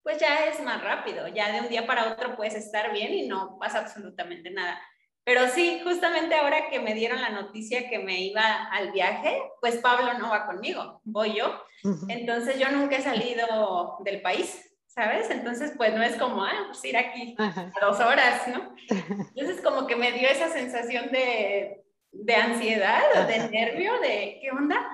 pues 0.04 0.18
ya 0.18 0.46
es 0.46 0.62
más 0.64 0.84
rápido, 0.84 1.28
ya 1.28 1.52
de 1.52 1.62
un 1.62 1.70
día 1.70 1.86
para 1.86 2.12
otro 2.12 2.36
puedes 2.36 2.56
estar 2.56 2.92
bien 2.92 3.14
y 3.14 3.28
no 3.28 3.58
pasa 3.60 3.80
absolutamente 3.80 4.50
nada. 4.50 4.82
Pero 5.24 5.48
sí, 5.48 5.82
justamente 5.84 6.34
ahora 6.36 6.70
que 6.70 6.80
me 6.80 6.96
dieron 6.96 7.22
la 7.22 7.30
noticia 7.30 7.88
que 7.90 8.00
me 8.00 8.22
iba 8.22 8.66
al 8.72 8.92
viaje, 8.92 9.40
pues 9.60 9.78
Pablo 9.78 10.14
no 10.18 10.32
va 10.32 10.48
conmigo, 10.48 11.00
voy 11.04 11.36
yo. 11.36 11.64
Entonces 12.08 12.58
yo 12.60 12.72
nunca 12.72 12.98
he 12.98 13.02
salido 13.02 13.98
del 14.04 14.22
país, 14.22 14.71
¿sabes? 14.94 15.30
Entonces, 15.30 15.74
pues 15.78 15.94
no 15.94 16.04
es 16.04 16.16
como, 16.18 16.44
ah, 16.44 16.66
pues 16.68 16.84
ir 16.86 16.98
aquí 16.98 17.36
a 17.40 17.70
dos 17.82 18.00
horas, 18.00 18.48
¿no? 18.48 18.76
Entonces, 18.90 19.62
como 19.62 19.88
que 19.88 19.96
me 19.96 20.12
dio 20.12 20.28
esa 20.28 20.50
sensación 20.50 21.12
de, 21.12 21.84
de 22.12 22.36
ansiedad, 22.36 23.28
de 23.28 23.50
nervio, 23.50 24.00
de 24.00 24.40
qué 24.42 24.52
onda, 24.52 24.86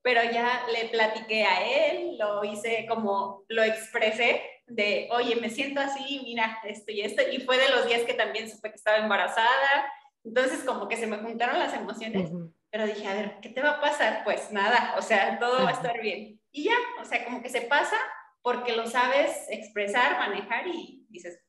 pero 0.00 0.22
ya 0.24 0.64
le 0.72 0.88
platiqué 0.88 1.44
a 1.44 1.90
él, 1.90 2.16
lo 2.18 2.44
hice 2.44 2.86
como, 2.88 3.44
lo 3.48 3.62
expresé, 3.62 4.42
de, 4.66 5.08
oye, 5.12 5.36
me 5.36 5.50
siento 5.50 5.80
así, 5.80 6.22
mira, 6.24 6.58
esto 6.64 6.90
y 6.90 7.02
esto, 7.02 7.22
y 7.30 7.40
fue 7.40 7.58
de 7.58 7.68
los 7.68 7.86
días 7.86 8.02
que 8.02 8.14
también 8.14 8.50
supe 8.50 8.70
que 8.70 8.76
estaba 8.76 8.98
embarazada, 8.98 9.92
entonces 10.24 10.64
como 10.64 10.88
que 10.88 10.96
se 10.96 11.06
me 11.06 11.18
juntaron 11.18 11.58
las 11.58 11.74
emociones, 11.74 12.30
pero 12.70 12.86
dije, 12.86 13.06
a 13.06 13.14
ver, 13.14 13.38
¿qué 13.42 13.50
te 13.50 13.60
va 13.60 13.72
a 13.72 13.80
pasar? 13.80 14.24
Pues 14.24 14.50
nada, 14.50 14.94
o 14.96 15.02
sea, 15.02 15.38
todo 15.38 15.64
va 15.64 15.70
a 15.70 15.72
estar 15.72 16.00
bien. 16.00 16.40
Y 16.50 16.64
ya, 16.64 16.74
o 17.00 17.04
sea, 17.04 17.24
como 17.24 17.42
que 17.42 17.50
se 17.50 17.62
pasa, 17.62 17.96
porque 18.42 18.76
lo 18.76 18.86
sabes 18.86 19.46
expresar, 19.50 20.18
manejar 20.18 20.66
y 20.66 21.06
dices, 21.08 21.40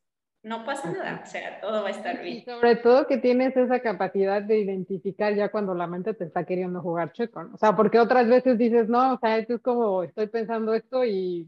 no 0.44 0.66
pasa 0.66 0.91
nada, 0.91 1.22
o 1.24 1.26
sea, 1.26 1.60
todo 1.62 1.84
va 1.84 1.88
a 1.88 1.91
estar 1.91 2.22
bien. 2.22 2.38
Y 2.38 2.41
sobre 2.41 2.76
todo 2.76 3.08
que 3.08 3.18
tienes 3.18 3.56
esa 3.56 3.80
capacidad 3.80 4.41
de 4.41 4.60
identificar 4.60 5.34
ya 5.34 5.50
cuando 5.50 5.74
la 5.74 5.88
mente 5.88 6.14
te 6.14 6.26
está 6.26 6.44
queriendo 6.46 6.82
jugar 6.82 7.14
checo, 7.14 7.50
o 7.54 7.58
sea, 7.58 7.76
porque 7.76 8.00
otras 8.00 8.28
veces 8.28 8.58
dices, 8.58 8.89
no, 8.89 9.14
o 9.14 9.20
sea, 9.20 9.38
esto 9.38 9.56
es 9.56 9.62
como, 9.62 10.04
estoy 10.04 10.28
pensando 10.28 10.74
esto 10.74 11.06
y 11.06 11.48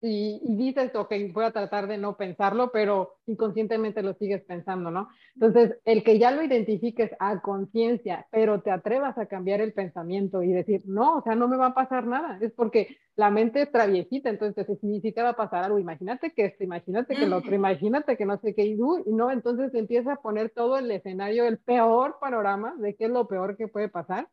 y, 0.00 0.40
y, 0.42 0.56
dices, 0.56 0.94
ok, 0.94 1.12
voy 1.32 1.44
a 1.44 1.50
tratar 1.50 1.86
de 1.86 1.96
no 1.96 2.16
pensarlo, 2.16 2.70
pero 2.72 3.16
inconscientemente 3.26 4.02
lo 4.02 4.14
sigues 4.14 4.42
pensando, 4.42 4.90
¿no? 4.90 5.08
Entonces, 5.34 5.78
el 5.84 6.04
que 6.04 6.18
ya 6.18 6.30
lo 6.30 6.42
identifiques 6.42 7.10
a 7.18 7.40
conciencia, 7.40 8.26
pero 8.30 8.60
te 8.60 8.70
atrevas 8.70 9.16
a 9.16 9.26
cambiar 9.26 9.62
el 9.62 9.72
pensamiento 9.72 10.42
y 10.42 10.52
decir, 10.52 10.82
no, 10.84 11.16
o 11.16 11.22
sea, 11.22 11.34
no 11.34 11.48
me 11.48 11.56
va 11.56 11.68
a 11.68 11.74
pasar 11.74 12.06
nada, 12.06 12.38
es 12.42 12.52
porque 12.52 12.98
la 13.16 13.30
mente 13.30 13.62
es 13.62 13.72
traviesita, 13.72 14.28
entonces 14.28 14.66
si, 14.80 15.00
si 15.00 15.12
te 15.12 15.22
va 15.22 15.30
a 15.30 15.36
pasar 15.36 15.64
algo, 15.64 15.78
imagínate 15.78 16.32
que 16.32 16.46
esto, 16.46 16.64
imagínate 16.64 17.14
que 17.14 17.26
lo 17.26 17.38
otro, 17.38 17.54
imagínate 17.54 18.16
que 18.16 18.26
no 18.26 18.38
sé 18.38 18.54
qué, 18.54 18.66
y, 18.66 18.76
no, 18.76 19.30
entonces 19.30 19.72
empieza 19.74 20.14
a 20.14 20.22
poner 20.22 20.50
todo 20.50 20.76
el 20.76 20.90
escenario, 20.90 21.46
el 21.46 21.58
peor 21.58 22.18
panorama 22.20 22.74
de 22.78 22.94
qué 22.94 23.06
es 23.06 23.10
lo 23.10 23.26
peor 23.26 23.56
que 23.56 23.68
puede 23.68 23.88
pasar, 23.88 24.28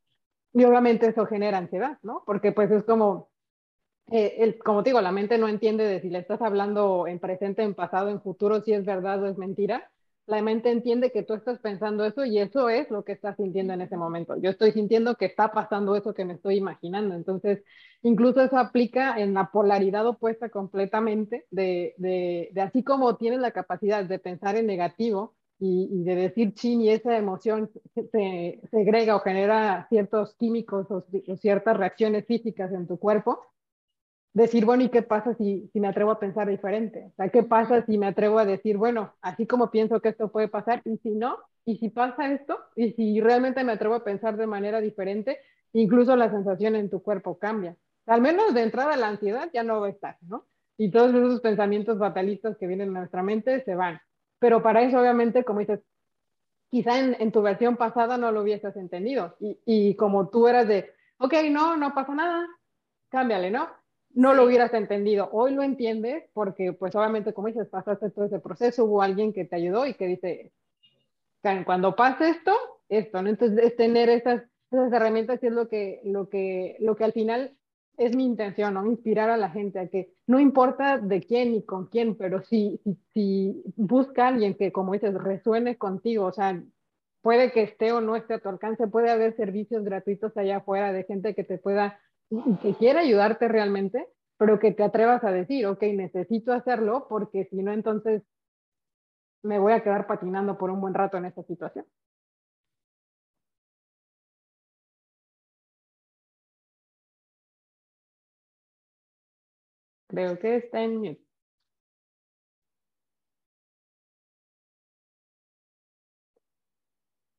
y 0.54 0.66
obviamente 0.66 1.08
eso 1.08 1.26
genera 1.26 1.58
ansiedad, 1.58 1.98
¿no? 2.04 2.24
Porque 2.26 2.52
pues 2.52 2.70
es 2.72 2.84
como, 2.84 3.31
eh, 4.12 4.36
el, 4.40 4.60
como 4.60 4.84
te 4.84 4.90
digo, 4.90 5.02
la 5.02 5.12
mente 5.12 5.38
no 5.38 5.48
entiende 5.48 5.86
de 5.86 6.02
si 6.02 6.10
le 6.10 6.20
estás 6.20 6.42
hablando 6.42 7.08
en 7.08 7.20
presente, 7.20 7.64
en 7.64 7.74
pasado, 7.74 8.10
en 8.10 8.22
futuro, 8.22 8.62
si 8.62 8.74
es 8.74 8.86
verdad 8.86 9.22
o 9.24 9.28
es 9.28 9.38
mentira. 9.38 9.90
La 10.28 10.42
mente 10.42 10.70
entiende 10.70 11.12
que 11.12 11.24
tú 11.24 11.34
estás 11.34 11.60
pensando 11.60 12.06
eso 12.06 12.24
y 12.26 12.38
eso 12.38 12.70
es 12.70 12.90
lo 12.92 13.04
que 13.04 13.14
estás 13.14 13.36
sintiendo 13.38 13.74
en 13.74 13.82
ese 13.82 13.98
momento. 13.98 14.38
Yo 14.38 14.52
estoy 14.52 14.72
sintiendo 14.72 15.16
que 15.16 15.26
está 15.26 15.52
pasando 15.52 15.96
eso 15.96 16.14
que 16.14 16.26
me 16.26 16.34
estoy 16.34 16.58
imaginando. 16.58 17.16
Entonces, 17.16 17.64
incluso 18.04 18.42
eso 18.42 18.58
aplica 18.58 19.20
en 19.20 19.34
la 19.34 19.52
polaridad 19.52 20.06
opuesta 20.06 20.50
completamente 20.50 21.46
de, 21.50 21.96
de, 21.98 22.50
de 22.54 22.62
así 22.62 22.84
como 22.84 23.18
tienes 23.18 23.40
la 23.40 23.52
capacidad 23.52 24.06
de 24.06 24.20
pensar 24.20 24.56
en 24.56 24.68
negativo, 24.68 25.36
y, 25.62 26.04
de 26.04 26.16
decir 26.16 26.56
chin 26.56 26.82
y 26.82 26.90
esa 26.90 27.16
emoción 27.18 27.70
se 27.94 28.60
segrega 28.72 29.16
o 29.16 29.20
genera 29.20 29.86
ciertos 29.90 30.36
químicos 30.36 30.88
o, 30.90 31.06
ciertas 31.38 31.78
reacciones 31.78 32.26
físicas 32.26 32.72
en 32.74 32.88
tu 32.88 32.98
cuerpo, 32.98 33.46
decir, 34.34 34.66
bueno, 34.66 34.84
¿y 34.84 34.90
qué 34.90 35.02
pasa 35.02 35.36
si, 35.36 35.70
si 35.74 35.80
me 35.80 35.88
atrevo 35.88 36.12
a 36.12 36.20
pensar 36.20 36.48
diferente? 36.48 37.08
O 37.12 37.16
sea, 37.16 37.30
¿qué 37.30 37.44
pasa 37.44 37.86
si 37.86 37.98
me 37.98 38.08
atrevo 38.08 38.40
a 38.40 38.46
decir, 38.46 38.78
bueno, 38.78 39.14
así 39.22 39.46
como 39.46 39.72
pienso 39.72 40.00
que 40.02 40.10
esto 40.10 40.32
puede 40.32 40.48
pasar, 40.48 40.82
y 40.86 40.98
si 40.98 41.12
no, 41.12 41.38
y 41.66 41.78
si 41.78 41.90
pasa 41.90 42.32
esto, 42.32 42.58
y 42.76 42.94
si 42.94 43.20
realmente 43.22 43.64
me 43.64 43.74
atrevo 43.74 43.96
a 43.96 44.04
pensar 44.04 44.38
de 44.38 44.48
manera 44.48 44.82
diferente, 44.82 45.40
incluso 45.74 46.16
la 46.16 46.32
sensación 46.32 46.76
en 46.76 46.90
tu 46.90 47.02
cuerpo 47.02 47.38
cambia. 47.38 47.76
Al 48.08 48.22
menos 48.22 48.54
de 48.54 48.64
entrada 48.64 48.96
la 48.98 49.10
ansiedad 49.10 49.50
ya 49.54 49.64
no 49.64 49.80
va 49.80 49.88
a 49.88 49.92
estar, 49.92 50.18
¿no? 50.22 50.46
Y 50.78 50.90
todos 50.90 51.14
esos 51.14 51.42
pensamientos 51.42 52.00
fatalistas 52.00 52.58
que 52.58 52.68
vienen 52.68 52.90
a 52.96 53.00
nuestra 53.02 53.22
mente 53.22 53.64
se 53.64 53.76
van. 53.76 54.02
Pero 54.40 54.64
para 54.64 54.82
eso, 54.82 55.00
obviamente, 55.00 55.44
como 55.44 55.60
dices, 55.60 55.82
quizá 56.72 57.00
en, 57.00 57.32
tu 57.32 57.42
versión 57.44 57.78
pasada 57.78 58.18
no 58.18 58.32
lo 58.32 58.42
hubieses 58.42 58.76
entendido. 58.76 59.36
Y, 59.40 59.60
y 59.66 59.96
como 59.96 60.30
tú 60.30 60.48
eras 60.48 60.68
de, 60.68 60.92
ok, 61.20 61.34
no, 61.52 61.78
no 61.78 61.94
pasa 61.94 62.16
nada, 62.16 62.48
cámbiale, 63.10 63.52
¿no? 63.52 63.70
No 64.14 64.34
lo 64.34 64.46
hubieras 64.46 64.74
entendido. 64.74 65.30
Hoy 65.32 65.54
lo 65.54 65.64
entiendes 65.64 66.26
porque, 66.34 66.74
pues 66.74 66.96
obviamente, 66.96 67.34
como 67.34 67.48
dices, 67.48 67.68
pasaste 67.68 68.10
todo 68.10 68.26
ese 68.26 68.40
proceso, 68.40 68.86
hubo 68.86 69.02
alguien 69.02 69.34
que 69.34 69.46
te 69.46 69.56
ayudó 69.56 69.86
y 69.86 69.94
que 69.94 70.08
dice, 70.08 70.52
cuando 71.66 71.96
pase 71.96 72.30
esto, 72.30 72.54
esto, 72.90 73.22
¿no? 73.22 73.30
Entonces, 73.30 73.64
es 73.64 73.76
tener 73.76 74.10
esas, 74.10 74.44
esas 74.70 74.92
herramientas 74.94 75.42
y 75.42 75.48
es 75.48 75.54
lo 75.54 75.68
que, 75.68 76.02
lo, 76.04 76.30
que, 76.30 76.78
lo 76.80 76.96
que 76.96 77.04
al 77.04 77.14
final 77.14 77.56
es 77.98 78.16
mi 78.16 78.26
intención, 78.26 78.74
¿no? 78.74 78.86
Inspirar 78.86 79.30
a 79.30 79.38
la 79.38 79.50
gente 79.50 79.80
a 79.80 79.88
que 79.88 80.14
no 80.28 80.40
importa 80.40 80.98
de 80.98 81.22
quién 81.22 81.52
ni 81.52 81.64
con 81.64 81.88
quién, 81.88 82.16
pero 82.16 82.42
si, 82.44 82.80
si, 82.84 82.98
si 83.14 83.64
busca 83.76 84.28
alguien 84.28 84.56
que, 84.56 84.72
como 84.72 84.94
dices, 84.94 85.14
resuene 85.14 85.78
contigo, 85.78 86.26
o 86.26 86.34
sea, 86.34 86.62
puede 87.22 87.52
que 87.52 87.64
esté 87.64 87.92
o 87.92 88.02
no 88.02 88.16
esté 88.16 88.36
a 88.36 88.40
tu 88.40 88.50
alcance, 88.50 88.88
puede 88.88 89.12
haber 89.12 89.36
servicios 89.36 89.84
gratuitos 89.84 90.36
allá 90.38 90.58
afuera 90.58 90.92
de 90.92 91.04
gente 91.04 91.36
que 91.36 91.44
te 91.44 91.58
pueda 91.58 92.00
que 92.62 92.74
quiere 92.76 93.00
ayudarte 93.00 93.48
realmente, 93.48 94.08
pero 94.38 94.60
que 94.60 94.72
te 94.72 94.84
atrevas 94.84 95.24
a 95.24 95.32
decir, 95.32 95.66
ok, 95.68 95.82
necesito 95.94 96.54
hacerlo 96.54 97.08
porque 97.10 97.46
si 97.50 97.62
no, 97.62 97.74
entonces 97.74 98.24
me 99.44 99.60
voy 99.60 99.74
a 99.74 99.84
quedar 99.84 100.08
patinando 100.08 100.58
por 100.58 100.70
un 100.72 100.82
buen 100.82 100.94
rato 100.94 101.18
en 101.18 101.26
esta 101.26 101.44
situación. 101.44 101.86
Creo 110.08 110.38
que 110.38 110.58
está 110.58 110.84
en 110.84 110.98
mute. 110.98 111.22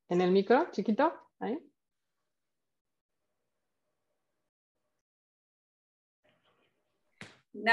¿En 0.09 0.20
el 0.20 0.30
micro, 0.30 0.68
chiquito? 0.70 1.12
Ahí. 1.40 1.72
No, 7.55 7.72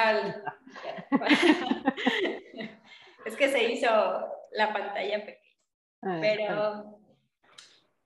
es 3.25 3.35
que 3.35 3.49
se 3.49 3.71
hizo 3.71 3.89
la 4.51 4.73
pantalla 4.73 5.25
pequeña. 5.25 5.49
Ah, 6.01 6.17
pero, 6.21 6.99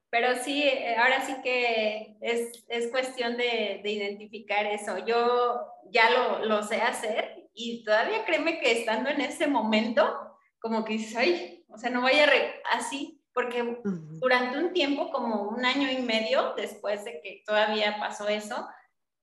pero 0.09 0.35
sí, 0.35 0.69
ahora 0.97 1.21
sí 1.21 1.35
que 1.43 2.17
es, 2.21 2.63
es 2.67 2.91
cuestión 2.91 3.37
de, 3.37 3.81
de, 3.83 3.91
identificar 3.91 4.65
eso. 4.65 4.97
Yo 5.05 5.67
ya 5.89 6.09
lo, 6.09 6.45
lo, 6.45 6.63
sé 6.63 6.81
hacer 6.81 7.49
y 7.53 7.83
todavía 7.83 8.25
créeme 8.25 8.59
que 8.59 8.79
estando 8.79 9.09
en 9.09 9.21
ese 9.21 9.47
momento, 9.47 10.37
como 10.59 10.85
que 10.85 10.93
dices, 10.93 11.15
ay, 11.15 11.65
o 11.69 11.77
sea, 11.77 11.89
no 11.89 12.01
vaya 12.01 12.27
así, 12.71 13.21
porque 13.33 13.79
durante 13.83 14.59
un 14.59 14.73
tiempo, 14.73 15.11
como 15.11 15.49
un 15.49 15.65
año 15.65 15.91
y 15.91 16.01
medio 16.01 16.53
después 16.55 17.03
de 17.03 17.19
que 17.21 17.43
todavía 17.45 17.97
pasó 17.99 18.27
eso, 18.27 18.67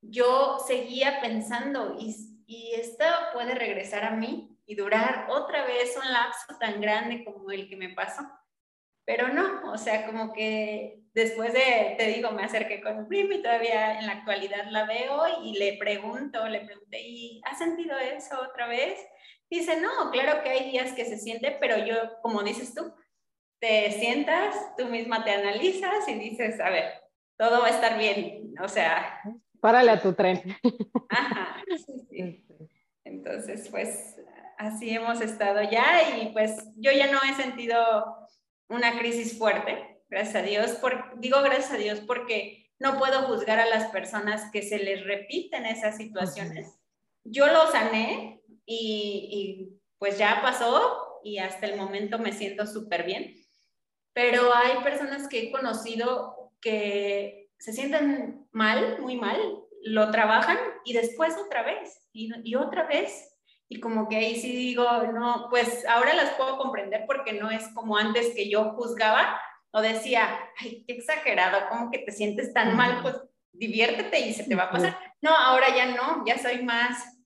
yo 0.02 0.58
seguía 0.66 1.20
pensando 1.20 1.96
y 1.98 2.12
y 2.50 2.72
esto 2.74 3.04
puede 3.32 3.54
regresar 3.54 4.02
a 4.02 4.10
mí 4.10 4.58
y 4.66 4.74
durar 4.74 5.26
otra 5.30 5.64
vez 5.66 5.96
un 5.96 6.12
lapso 6.12 6.58
tan 6.58 6.80
grande 6.80 7.24
como 7.24 7.48
el 7.52 7.68
que 7.68 7.76
me 7.76 7.90
pasó. 7.90 8.22
Pero 9.04 9.28
no, 9.28 9.70
o 9.72 9.78
sea, 9.78 10.04
como 10.04 10.32
que 10.32 11.04
después 11.14 11.52
de, 11.52 11.94
te 11.96 12.08
digo, 12.08 12.32
me 12.32 12.42
acerqué 12.42 12.82
con 12.82 13.06
primo 13.06 13.34
y 13.34 13.42
todavía 13.42 14.00
en 14.00 14.06
la 14.06 14.14
actualidad 14.14 14.66
la 14.68 14.84
veo 14.84 15.44
y 15.44 15.58
le 15.60 15.76
pregunto, 15.78 16.44
le 16.48 16.62
pregunté, 16.62 17.00
¿y 17.00 17.40
has 17.44 17.58
sentido 17.58 17.96
eso 17.98 18.40
otra 18.40 18.66
vez? 18.66 18.98
Dice, 19.48 19.80
no, 19.80 20.10
claro 20.10 20.42
que 20.42 20.50
hay 20.50 20.72
días 20.72 20.92
que 20.92 21.04
se 21.04 21.18
siente, 21.18 21.56
pero 21.60 21.78
yo, 21.78 22.20
como 22.20 22.42
dices 22.42 22.74
tú, 22.74 22.92
te 23.60 23.92
sientas, 23.92 24.56
tú 24.76 24.86
misma 24.86 25.22
te 25.22 25.30
analizas 25.30 26.08
y 26.08 26.14
dices, 26.14 26.58
a 26.58 26.70
ver, 26.70 27.00
todo 27.38 27.60
va 27.60 27.68
a 27.68 27.70
estar 27.70 27.96
bien, 27.96 28.54
o 28.60 28.66
sea, 28.66 29.20
Párale 29.60 29.90
a 29.90 30.00
tu 30.00 30.14
tren. 30.14 30.40
Ajá, 31.10 31.62
sí. 31.86 31.99
Entonces, 33.20 33.68
pues 33.70 34.16
así 34.56 34.88
hemos 34.88 35.20
estado 35.20 35.60
ya 35.70 36.16
y 36.16 36.32
pues 36.32 36.56
yo 36.76 36.90
ya 36.90 37.12
no 37.12 37.18
he 37.22 37.34
sentido 37.34 38.16
una 38.70 38.98
crisis 38.98 39.36
fuerte, 39.36 40.02
gracias 40.08 40.36
a 40.36 40.42
Dios. 40.42 40.70
Por, 40.76 41.20
digo 41.20 41.42
gracias 41.42 41.72
a 41.72 41.76
Dios 41.76 42.00
porque 42.00 42.70
no 42.78 42.98
puedo 42.98 43.24
juzgar 43.24 43.60
a 43.60 43.66
las 43.66 43.90
personas 43.90 44.50
que 44.50 44.62
se 44.62 44.78
les 44.78 45.04
repiten 45.04 45.66
esas 45.66 45.98
situaciones. 45.98 46.80
Yo 47.22 47.46
lo 47.48 47.70
sané 47.70 48.40
y, 48.64 49.28
y 49.30 49.80
pues 49.98 50.16
ya 50.16 50.40
pasó 50.40 51.20
y 51.22 51.36
hasta 51.36 51.66
el 51.66 51.76
momento 51.76 52.18
me 52.18 52.32
siento 52.32 52.66
súper 52.66 53.04
bien. 53.04 53.36
Pero 54.14 54.54
hay 54.54 54.82
personas 54.82 55.28
que 55.28 55.42
he 55.42 55.52
conocido 55.52 56.54
que 56.62 57.50
se 57.58 57.74
sienten 57.74 58.48
mal, 58.50 58.98
muy 59.02 59.16
mal, 59.16 59.38
lo 59.82 60.10
trabajan 60.10 60.56
y 60.86 60.94
después 60.94 61.36
otra 61.36 61.62
vez 61.62 61.99
y, 62.12 62.54
otra 62.54 62.86
vez. 62.86 63.36
Y 63.68 63.80
como 63.80 64.08
que 64.08 64.16
ahí 64.16 64.40
sí 64.40 64.54
digo, 64.54 64.84
no, 65.12 65.46
pues 65.48 65.86
ahora 65.86 66.14
las 66.14 66.30
puedo 66.30 66.58
comprender 66.58 67.04
porque 67.06 67.32
no 67.32 67.50
es 67.50 67.68
como 67.74 67.96
antes 67.96 68.34
que 68.34 68.50
yo 68.50 68.72
juzgaba 68.72 69.40
o 69.70 69.80
decía, 69.80 70.28
ay, 70.58 70.84
qué 70.86 70.94
exagerado, 70.94 71.68
¿cómo 71.68 71.90
que 71.90 72.00
te 72.00 72.10
sientes 72.10 72.52
tan 72.52 72.76
mal? 72.76 73.00
Pues 73.02 73.16
diviértete 73.52 74.18
y 74.20 74.32
se 74.34 74.44
te 74.44 74.56
va 74.56 74.64
a 74.64 74.70
pasar. 74.70 74.98
No, 75.22 75.30
ahora 75.30 75.74
ya 75.74 75.86
no, 75.94 76.24
ya 76.26 76.38
soy 76.38 76.64
más, 76.64 77.16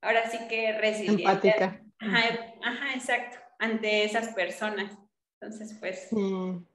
ahora 0.00 0.30
sí 0.30 0.38
que 0.48 0.78
resiliente. 0.78 1.22
Empática. 1.22 1.82
Ajá, 1.98 2.94
exacto, 2.94 3.38
ante 3.58 4.04
esas 4.04 4.28
personas. 4.34 4.96
Entonces, 5.40 5.76
pues. 5.80 6.08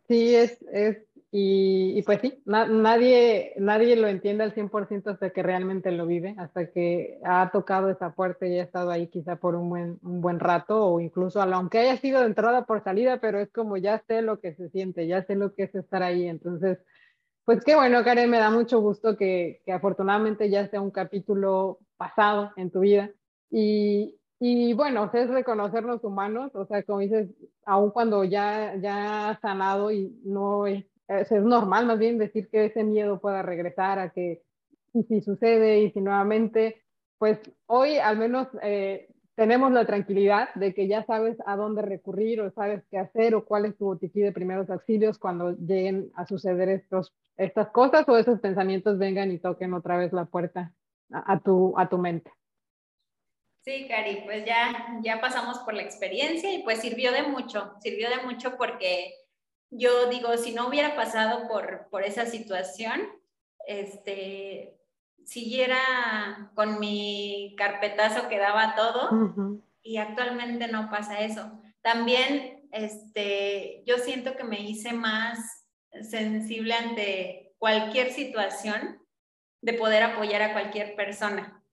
Sí, 0.07 0.35
es, 0.35 0.61
es 0.73 0.97
y, 1.37 2.01
pues 2.03 2.21
sí, 2.21 2.41
nadie, 2.45 3.51
nadie 3.57 3.97
lo 3.97 4.07
entiende 4.07 4.45
al 4.45 4.53
100% 4.53 5.11
hasta 5.11 5.31
que 5.31 5.43
realmente 5.43 5.91
lo 5.91 6.05
vive, 6.07 6.33
hasta 6.37 6.71
que 6.71 7.19
ha 7.25 7.51
tocado 7.51 7.89
esa 7.89 8.13
puerta 8.13 8.47
y 8.47 8.57
ha 8.57 8.63
estado 8.63 8.89
ahí 8.89 9.07
quizá 9.07 9.35
por 9.35 9.55
un 9.55 9.69
buen, 9.69 9.99
un 10.01 10.21
buen 10.21 10.39
rato 10.39 10.85
o 10.85 11.01
incluso 11.01 11.41
aunque 11.41 11.79
haya 11.79 11.97
sido 11.97 12.21
de 12.21 12.27
entrada 12.27 12.65
por 12.65 12.85
salida, 12.85 13.19
pero 13.19 13.41
es 13.41 13.51
como 13.51 13.75
ya 13.75 14.01
sé 14.07 14.21
lo 14.21 14.39
que 14.39 14.55
se 14.55 14.69
siente, 14.69 15.07
ya 15.07 15.25
sé 15.25 15.35
lo 15.35 15.53
que 15.53 15.63
es 15.63 15.75
estar 15.75 16.03
ahí. 16.03 16.25
Entonces, 16.25 16.79
pues 17.43 17.65
qué 17.65 17.75
bueno, 17.75 18.01
Karen, 18.05 18.29
me 18.29 18.39
da 18.39 18.49
mucho 18.49 18.79
gusto 18.79 19.17
que, 19.17 19.61
que 19.65 19.73
afortunadamente 19.73 20.49
ya 20.49 20.69
sea 20.69 20.79
un 20.79 20.91
capítulo 20.91 21.79
pasado 21.97 22.53
en 22.55 22.71
tu 22.71 22.79
vida. 22.79 23.11
Y, 23.51 24.15
y 24.39 24.71
bueno, 24.71 25.11
es 25.13 25.29
reconocernos 25.29 26.01
humanos, 26.05 26.55
o 26.55 26.65
sea, 26.65 26.81
como 26.83 26.99
dices, 26.99 27.27
aun 27.65 27.91
cuando 27.91 28.23
ya, 28.23 28.77
ya 28.77 29.31
has 29.31 29.41
sanado 29.41 29.91
y 29.91 30.17
no 30.23 30.65
es 30.65 30.85
es, 31.07 31.31
normal 31.31 31.85
más 31.85 31.99
bien 31.99 32.17
decir 32.17 32.47
que 32.49 32.65
ese 32.65 32.83
miedo 32.83 33.19
pueda 33.19 33.41
regresar 33.41 33.99
a 33.99 34.09
que, 34.09 34.41
y 34.93 35.03
si 35.03 35.21
sucede, 35.21 35.79
y 35.81 35.91
si 35.91 36.01
nuevamente, 36.01 36.83
pues 37.17 37.39
hoy 37.67 37.97
al 37.97 38.17
menos 38.17 38.47
eh, 38.61 39.07
tenemos 39.35 39.71
la 39.71 39.85
tranquilidad 39.85 40.53
de 40.55 40.73
que 40.73 40.87
ya 40.87 41.05
sabes 41.05 41.37
a 41.45 41.55
dónde 41.55 41.81
recurrir 41.81 42.41
o 42.41 42.51
sabes 42.51 42.83
qué 42.89 42.97
hacer 42.97 43.35
o 43.35 43.45
cuál 43.45 43.65
es 43.65 43.77
tu 43.77 43.85
botiquín 43.85 44.23
de 44.23 44.31
primeros 44.31 44.69
auxilios 44.69 45.19
cuando 45.19 45.51
lleguen 45.51 46.09
a 46.15 46.25
suceder 46.25 46.69
estos, 46.69 47.13
estas 47.37 47.69
cosas 47.69 48.07
o 48.07 48.17
esos 48.17 48.39
pensamientos 48.39 48.97
vengan 48.97 49.31
y 49.31 49.39
toquen 49.39 49.73
otra 49.73 49.97
vez 49.97 50.13
la 50.13 50.25
puerta 50.25 50.73
a, 51.11 51.39
tu, 51.39 51.77
a 51.77 51.89
tu 51.89 51.97
mente. 51.97 52.31
Sí, 53.65 53.87
Cari, 53.87 54.21
pues 54.25 54.45
ya, 54.45 54.99
ya 55.01 55.19
pasamos 55.19 55.59
por 55.59 55.73
la 55.73 55.81
experiencia 55.81 56.53
y 56.53 56.63
pues 56.63 56.79
sirvió 56.79 57.11
de 57.11 57.23
mucho, 57.23 57.73
sirvió 57.81 58.09
de 58.09 58.23
mucho 58.23 58.57
porque 58.57 59.11
yo 59.69 60.09
digo, 60.09 60.37
si 60.37 60.53
no 60.53 60.67
hubiera 60.67 60.95
pasado 60.95 61.47
por, 61.47 61.87
por 61.89 62.03
esa 62.03 62.25
situación, 62.25 63.01
este, 63.67 64.77
siguiera 65.25 66.51
con 66.55 66.79
mi 66.79 67.55
carpetazo 67.57 68.29
que 68.29 68.39
daba 68.39 68.75
todo 68.75 69.59
y 69.81 69.97
actualmente 69.97 70.67
no 70.67 70.89
pasa 70.89 71.21
eso. 71.21 71.59
También 71.81 72.67
este, 72.71 73.83
yo 73.85 73.97
siento 73.97 74.35
que 74.35 74.43
me 74.43 74.61
hice 74.61 74.93
más 74.93 75.65
sensible 76.01 76.73
ante 76.73 77.53
cualquier 77.57 78.11
situación 78.11 78.99
de 79.61 79.73
poder 79.73 80.03
apoyar 80.03 80.41
a 80.41 80.53
cualquier 80.53 80.95
persona. 80.95 81.63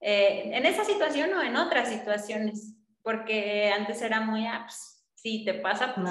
Eh, 0.00 0.50
en 0.54 0.66
esa 0.66 0.84
situación 0.84 1.32
o 1.34 1.42
en 1.42 1.56
otras 1.56 1.88
situaciones, 1.88 2.74
porque 3.02 3.72
antes 3.74 4.00
era 4.02 4.20
muy, 4.20 4.46
ah, 4.46 4.66
si 5.14 5.44
te 5.44 5.54
pasa, 5.54 5.94
pues, 5.94 6.04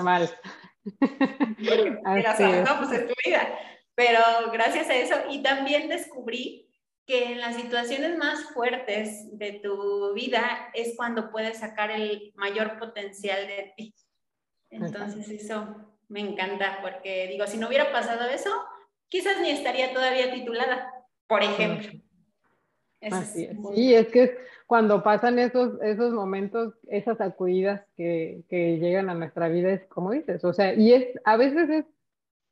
no, 2.66 2.78
pues 2.80 2.92
es 2.92 3.08
tu 3.08 3.14
vida. 3.26 3.58
Pero 3.96 4.20
gracias 4.52 4.90
a 4.90 4.96
eso, 4.96 5.16
y 5.30 5.44
también 5.44 5.88
descubrí 5.88 6.70
que 7.06 7.26
en 7.26 7.42
las 7.42 7.56
situaciones 7.56 8.18
más 8.18 8.44
fuertes 8.54 9.38
de 9.38 9.60
tu 9.64 10.14
vida 10.14 10.70
es 10.74 10.96
cuando 10.96 11.32
puedes 11.32 11.60
sacar 11.60 11.92
el 11.92 12.32
mayor 12.36 12.80
potencial 12.80 13.48
de 13.48 13.74
ti. 13.76 13.94
Entonces 14.70 15.30
eso 15.30 15.76
me 16.08 16.22
encanta 16.22 16.80
porque 16.82 17.28
digo, 17.28 17.46
si 17.46 17.58
no 17.58 17.68
hubiera 17.68 17.92
pasado 17.92 18.30
eso, 18.30 18.50
quizás 19.10 19.40
ni 19.42 19.52
estaría 19.52 19.94
todavía 19.94 20.34
titulada, 20.34 20.92
por 21.28 21.44
ejemplo. 21.44 21.92
Así 23.12 23.46
es. 23.46 23.58
Sí, 23.76 23.94
es 23.94 24.08
que 24.08 24.38
cuando 24.74 25.04
pasan 25.04 25.38
esos, 25.38 25.80
esos 25.84 26.14
momentos, 26.14 26.74
esas 26.88 27.20
sacudidas 27.20 27.86
que, 27.96 28.44
que, 28.50 28.80
llegan 28.80 29.08
a 29.08 29.14
nuestra 29.14 29.48
vida, 29.48 29.70
es 29.70 29.86
como 29.86 30.10
dices, 30.10 30.44
o 30.44 30.52
sea, 30.52 30.74
y 30.74 30.94
es, 30.94 31.10
a 31.26 31.38
veces 31.38 31.70
es, 31.70 31.86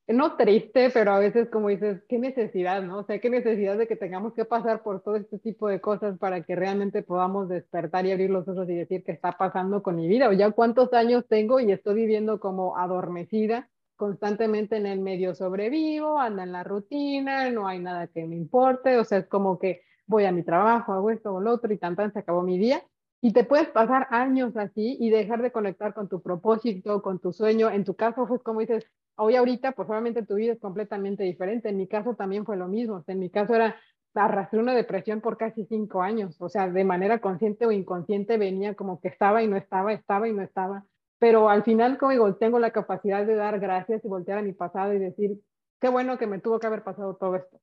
no 0.08 0.38
triste, 0.38 0.92
pero 0.94 1.14
a 1.14 1.18
veces 1.18 1.50
como 1.50 1.70
dices, 1.70 2.04
qué 2.08 2.20
necesidad, 2.20 2.84
¿no? 2.84 3.00
O 3.00 3.04
sea, 3.06 3.18
qué 3.18 3.32
necesidad 3.32 3.76
de 3.76 3.88
que 3.88 3.96
tengamos 3.96 4.36
que 4.36 4.46
pasar 4.46 4.84
por 4.84 5.02
todo 5.02 5.16
este 5.16 5.40
tipo 5.40 5.68
de 5.68 5.82
cosas 5.82 6.20
para 6.20 6.44
que 6.44 6.56
realmente 6.56 7.02
podamos 7.02 7.50
despertar 7.50 8.06
y 8.06 8.12
abrir 8.12 8.30
los 8.30 8.48
ojos 8.48 8.70
y 8.70 8.76
decir 8.76 9.04
qué 9.04 9.14
está 9.14 9.32
pasando 9.32 9.82
con 9.82 9.96
mi 9.96 10.08
vida, 10.08 10.30
o 10.30 10.32
ya 10.32 10.52
cuántos 10.52 10.94
años 10.94 11.26
tengo 11.28 11.60
y 11.60 11.72
estoy 11.72 11.96
viviendo 11.96 12.40
como 12.40 12.78
adormecida 12.78 13.68
constantemente 13.96 14.78
en 14.78 14.86
el 14.86 15.00
medio 15.00 15.34
sobrevivo, 15.34 16.20
anda 16.20 16.44
en 16.44 16.52
la 16.52 16.64
rutina, 16.64 17.50
no 17.50 17.68
hay 17.68 17.80
nada 17.80 18.06
que 18.06 18.28
me 18.28 18.36
importe, 18.36 19.00
o 19.00 19.06
sea, 19.06 19.18
es 19.18 19.28
como 19.28 19.58
que 19.58 19.82
voy 20.12 20.26
a 20.26 20.32
mi 20.32 20.44
trabajo, 20.44 20.94
hago 20.94 21.10
esto 21.10 21.34
o 21.34 21.42
lo 21.42 21.52
otro 21.54 21.74
y 21.74 21.78
tan 21.78 21.96
se 21.96 22.20
acabó 22.20 22.44
mi 22.44 22.60
día. 22.60 22.84
Y 23.24 23.34
te 23.34 23.44
puedes 23.44 23.70
pasar 23.70 24.08
años 24.10 24.58
así 24.58 24.98
y 25.00 25.10
dejar 25.10 25.42
de 25.42 25.52
conectar 25.52 25.94
con 25.94 26.08
tu 26.10 26.22
propósito, 26.22 27.02
con 27.02 27.20
tu 27.20 27.34
sueño. 27.34 27.70
En 27.70 27.84
tu 27.84 27.96
caso, 27.96 28.28
pues 28.28 28.42
como 28.42 28.62
dices, 28.62 28.86
hoy 29.16 29.36
ahorita, 29.36 29.74
pues 29.74 29.90
obviamente 29.90 30.26
tu 30.26 30.36
vida 30.36 30.54
es 30.54 30.60
completamente 30.60 31.24
diferente. 31.24 31.70
En 31.70 31.78
mi 31.78 31.88
caso 31.88 32.16
también 32.16 32.46
fue 32.46 32.58
lo 32.58 32.68
mismo. 32.68 33.04
en 33.08 33.20
mi 33.20 33.30
caso 33.30 33.56
era 33.56 33.76
arrastré 34.14 34.60
una 34.60 34.76
depresión 34.76 35.22
por 35.22 35.38
casi 35.38 35.66
cinco 35.66 36.02
años, 36.02 36.36
o 36.42 36.50
sea, 36.50 36.70
de 36.70 36.84
manera 36.84 37.22
consciente 37.22 37.66
o 37.66 37.72
inconsciente 37.72 38.38
venía 38.38 38.76
como 38.76 39.00
que 39.00 39.08
estaba 39.08 39.42
y 39.42 39.48
no 39.48 39.56
estaba, 39.56 39.94
estaba 39.94 40.28
y 40.28 40.34
no 40.34 40.42
estaba, 40.42 40.86
pero 41.20 41.50
al 41.50 41.64
final, 41.64 41.98
como 41.98 42.12
digo, 42.12 42.36
tengo 42.36 42.60
la 42.60 42.72
capacidad 42.72 43.26
de 43.26 43.36
dar 43.36 43.60
gracias 43.60 44.04
y 44.04 44.08
voltear 44.08 44.40
a 44.40 44.42
mi 44.42 44.54
pasado 44.54 44.94
y 44.94 45.00
decir, 45.00 45.40
qué 45.80 45.88
bueno 45.90 46.18
que 46.18 46.28
me 46.28 46.40
tuvo 46.40 46.60
que 46.60 46.68
haber 46.68 46.84
pasado 46.84 47.16
todo 47.16 47.36
esto, 47.36 47.60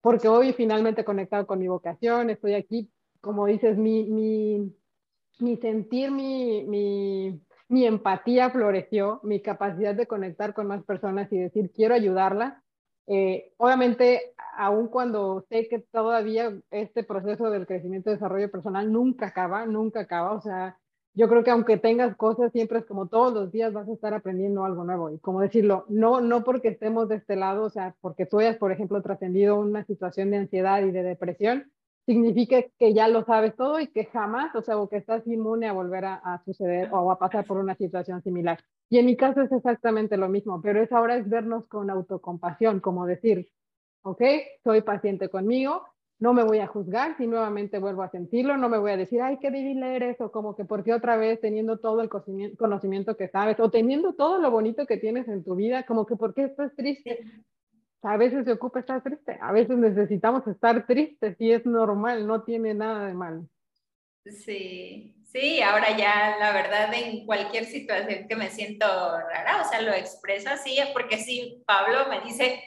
porque 0.00 0.28
hoy 0.28 0.52
finalmente 0.52 1.04
conectado 1.04 1.46
con 1.46 1.58
mi 1.58 1.68
vocación, 1.68 2.30
estoy 2.30 2.54
aquí, 2.54 2.90
como 3.20 3.46
dices, 3.46 3.76
mi, 3.76 4.04
mi, 4.04 4.74
mi 5.38 5.56
sentir, 5.58 6.10
mi, 6.10 6.64
mi, 6.64 7.40
mi 7.68 7.86
empatía 7.86 8.50
floreció, 8.50 9.20
mi 9.22 9.40
capacidad 9.40 9.94
de 9.94 10.06
conectar 10.06 10.54
con 10.54 10.66
más 10.66 10.82
personas 10.84 11.32
y 11.32 11.38
decir, 11.38 11.70
quiero 11.72 11.94
ayudarla. 11.94 12.62
Eh, 13.06 13.52
obviamente, 13.58 14.34
aun 14.56 14.88
cuando 14.88 15.44
sé 15.48 15.68
que 15.68 15.78
todavía 15.78 16.52
este 16.70 17.04
proceso 17.04 17.50
del 17.50 17.66
crecimiento 17.66 18.10
y 18.10 18.14
desarrollo 18.14 18.50
personal 18.50 18.90
nunca 18.90 19.28
acaba, 19.28 19.66
nunca 19.66 20.00
acaba, 20.00 20.32
o 20.32 20.40
sea, 20.40 20.79
yo 21.14 21.28
creo 21.28 21.42
que 21.42 21.50
aunque 21.50 21.76
tengas 21.76 22.16
cosas, 22.16 22.52
siempre 22.52 22.78
es 22.78 22.86
como 22.86 23.08
todos 23.08 23.32
los 23.32 23.50
días 23.50 23.72
vas 23.72 23.88
a 23.88 23.92
estar 23.92 24.14
aprendiendo 24.14 24.64
algo 24.64 24.84
nuevo. 24.84 25.10
Y 25.10 25.18
como 25.18 25.40
decirlo, 25.40 25.84
no, 25.88 26.20
no 26.20 26.44
porque 26.44 26.68
estemos 26.68 27.08
de 27.08 27.16
este 27.16 27.36
lado, 27.36 27.64
o 27.64 27.70
sea, 27.70 27.96
porque 28.00 28.26
tú 28.26 28.38
hayas, 28.38 28.56
por 28.56 28.72
ejemplo, 28.72 29.02
trascendido 29.02 29.58
una 29.58 29.84
situación 29.84 30.30
de 30.30 30.38
ansiedad 30.38 30.82
y 30.82 30.92
de 30.92 31.02
depresión, 31.02 31.70
significa 32.06 32.62
que 32.78 32.94
ya 32.94 33.08
lo 33.08 33.24
sabes 33.24 33.54
todo 33.56 33.80
y 33.80 33.88
que 33.88 34.06
jamás, 34.06 34.54
o 34.54 34.62
sea, 34.62 34.78
o 34.78 34.88
que 34.88 34.96
estás 34.96 35.26
inmune 35.26 35.68
a 35.68 35.72
volver 35.72 36.04
a, 36.04 36.42
suceder 36.44 36.88
o 36.92 37.10
a 37.10 37.18
pasar 37.18 37.44
por 37.44 37.58
una 37.58 37.74
situación 37.74 38.22
similar. 38.22 38.58
Y 38.88 38.98
en 38.98 39.06
mi 39.06 39.16
caso 39.16 39.42
es 39.42 39.52
exactamente 39.52 40.16
lo 40.16 40.28
mismo, 40.28 40.60
pero 40.60 40.82
es 40.82 40.90
ahora 40.92 41.16
es 41.16 41.28
vernos 41.28 41.66
con 41.68 41.90
autocompasión, 41.90 42.80
como 42.80 43.06
decir, 43.06 43.48
ok, 44.02 44.22
soy 44.64 44.80
paciente 44.82 45.28
conmigo, 45.28 45.84
no 46.20 46.34
me 46.34 46.44
voy 46.44 46.58
a 46.58 46.66
juzgar 46.66 47.16
si 47.16 47.26
nuevamente 47.26 47.78
vuelvo 47.78 48.02
a 48.02 48.10
sentirlo, 48.10 48.56
no 48.58 48.68
me 48.68 48.78
voy 48.78 48.92
a 48.92 48.96
decir, 48.98 49.22
ay, 49.22 49.38
qué 49.38 49.50
débil 49.50 49.82
eres, 49.82 50.20
o 50.20 50.30
como 50.30 50.54
que 50.54 50.66
porque 50.66 50.92
otra 50.92 51.16
vez 51.16 51.40
teniendo 51.40 51.78
todo 51.78 52.02
el 52.02 52.10
conocimiento 52.56 53.16
que 53.16 53.28
sabes, 53.28 53.58
o 53.58 53.70
teniendo 53.70 54.12
todo 54.12 54.38
lo 54.38 54.50
bonito 54.50 54.86
que 54.86 54.98
tienes 54.98 55.26
en 55.28 55.42
tu 55.42 55.54
vida, 55.54 55.84
como 55.84 56.04
que 56.04 56.16
porque 56.16 56.44
estás 56.44 56.76
triste, 56.76 57.20
a 58.02 58.18
veces 58.18 58.44
se 58.44 58.52
ocupa 58.52 58.80
estar 58.80 59.02
triste, 59.02 59.38
a 59.40 59.50
veces 59.50 59.78
necesitamos 59.78 60.46
estar 60.46 60.86
tristes 60.86 61.36
y 61.40 61.52
es 61.52 61.64
normal, 61.64 62.26
no 62.26 62.42
tiene 62.42 62.74
nada 62.74 63.06
de 63.06 63.14
mal. 63.14 63.48
Sí, 64.26 65.16
sí, 65.24 65.62
ahora 65.62 65.96
ya 65.96 66.36
la 66.38 66.52
verdad 66.52 66.92
en 66.92 67.24
cualquier 67.24 67.64
situación 67.64 68.28
que 68.28 68.36
me 68.36 68.50
siento 68.50 68.86
rara, 68.86 69.62
o 69.62 69.68
sea, 69.70 69.80
lo 69.80 69.92
expreso 69.94 70.50
así, 70.50 70.76
porque 70.92 71.16
sí, 71.16 71.62
Pablo 71.66 72.10
me 72.10 72.20
dice, 72.20 72.62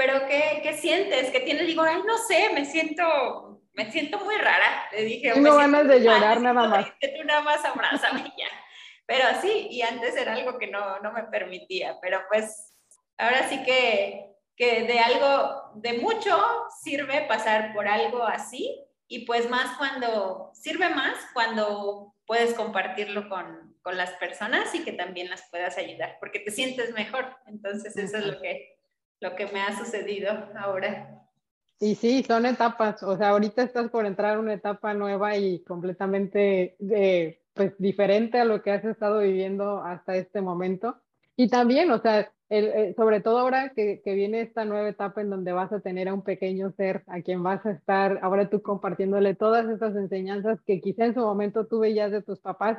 pero 0.00 0.26
¿qué, 0.26 0.60
qué 0.62 0.72
sientes? 0.78 1.30
¿Qué 1.30 1.40
tienes? 1.40 1.66
Digo, 1.66 1.82
ay, 1.82 2.00
no 2.06 2.16
sé, 2.16 2.48
me 2.54 2.64
siento, 2.64 3.60
me 3.74 3.92
siento 3.92 4.18
muy 4.20 4.34
rara. 4.36 4.88
Le 4.92 5.04
dije, 5.04 5.38
no 5.38 5.56
ganas 5.56 5.86
de 5.86 6.00
llorar 6.00 6.40
nada 6.40 6.68
más. 6.68 6.86
Tú 6.98 7.24
nada 7.26 7.42
más 7.42 7.62
abrázame 7.62 8.32
ya. 8.38 8.48
Pero 9.04 9.26
sí, 9.42 9.68
y 9.70 9.82
antes 9.82 10.16
era 10.16 10.32
algo 10.32 10.56
que 10.56 10.68
no, 10.68 11.00
no 11.00 11.12
me 11.12 11.24
permitía, 11.24 11.98
pero 12.00 12.20
pues 12.30 12.72
ahora 13.18 13.46
sí 13.50 13.62
que 13.62 14.30
que 14.56 14.82
de 14.82 14.98
algo, 15.00 15.72
de 15.76 15.94
mucho 15.94 16.38
sirve 16.82 17.22
pasar 17.22 17.72
por 17.72 17.88
algo 17.88 18.24
así 18.24 18.78
y 19.08 19.24
pues 19.24 19.48
más 19.48 19.76
cuando, 19.78 20.50
sirve 20.52 20.90
más 20.90 21.16
cuando 21.32 22.14
puedes 22.26 22.52
compartirlo 22.52 23.28
con, 23.30 23.74
con 23.80 23.96
las 23.96 24.12
personas 24.12 24.74
y 24.74 24.84
que 24.84 24.92
también 24.92 25.30
las 25.30 25.48
puedas 25.50 25.78
ayudar, 25.78 26.18
porque 26.20 26.40
te 26.40 26.50
sientes 26.50 26.92
mejor. 26.92 27.36
Entonces 27.46 27.96
eso 27.96 28.18
es 28.18 28.26
lo 28.26 28.38
que, 28.42 28.79
lo 29.20 29.36
que 29.36 29.46
me 29.46 29.60
ha 29.60 29.76
sucedido 29.76 30.30
ahora. 30.56 31.20
Y 31.78 31.94
sí, 31.94 32.22
son 32.22 32.44
etapas, 32.44 33.02
o 33.02 33.16
sea, 33.16 33.30
ahorita 33.30 33.62
estás 33.62 33.90
por 33.90 34.04
entrar 34.04 34.36
a 34.36 34.40
una 34.40 34.52
etapa 34.52 34.92
nueva 34.92 35.36
y 35.36 35.62
completamente 35.64 36.76
de, 36.78 37.40
pues, 37.54 37.72
diferente 37.78 38.38
a 38.38 38.44
lo 38.44 38.62
que 38.62 38.70
has 38.70 38.84
estado 38.84 39.20
viviendo 39.20 39.82
hasta 39.82 40.16
este 40.16 40.42
momento. 40.42 41.00
Y 41.36 41.48
también, 41.48 41.90
o 41.90 41.98
sea, 41.98 42.30
eh, 42.50 42.92
sobre 42.96 43.20
todo 43.20 43.38
ahora 43.38 43.70
que, 43.70 44.02
que, 44.04 44.14
viene 44.14 44.42
esta 44.42 44.64
nueva 44.64 44.88
etapa 44.88 45.22
en 45.22 45.30
donde 45.30 45.52
vas 45.52 45.72
a 45.72 45.80
tener 45.80 46.08
a 46.08 46.14
un 46.14 46.22
pequeño 46.22 46.72
ser 46.72 47.04
a 47.06 47.22
quien 47.22 47.42
vas 47.42 47.64
a 47.64 47.70
estar, 47.70 48.18
ahora 48.22 48.50
tú 48.50 48.60
compartiéndole 48.60 49.34
todas 49.34 49.66
estas 49.70 49.96
enseñanzas 49.96 50.60
que 50.66 50.80
quizá 50.80 51.06
en 51.06 51.14
su 51.14 51.20
momento 51.20 51.66
tú 51.66 51.78
veías 51.78 52.10
de 52.10 52.22
tus 52.22 52.40
papás, 52.40 52.76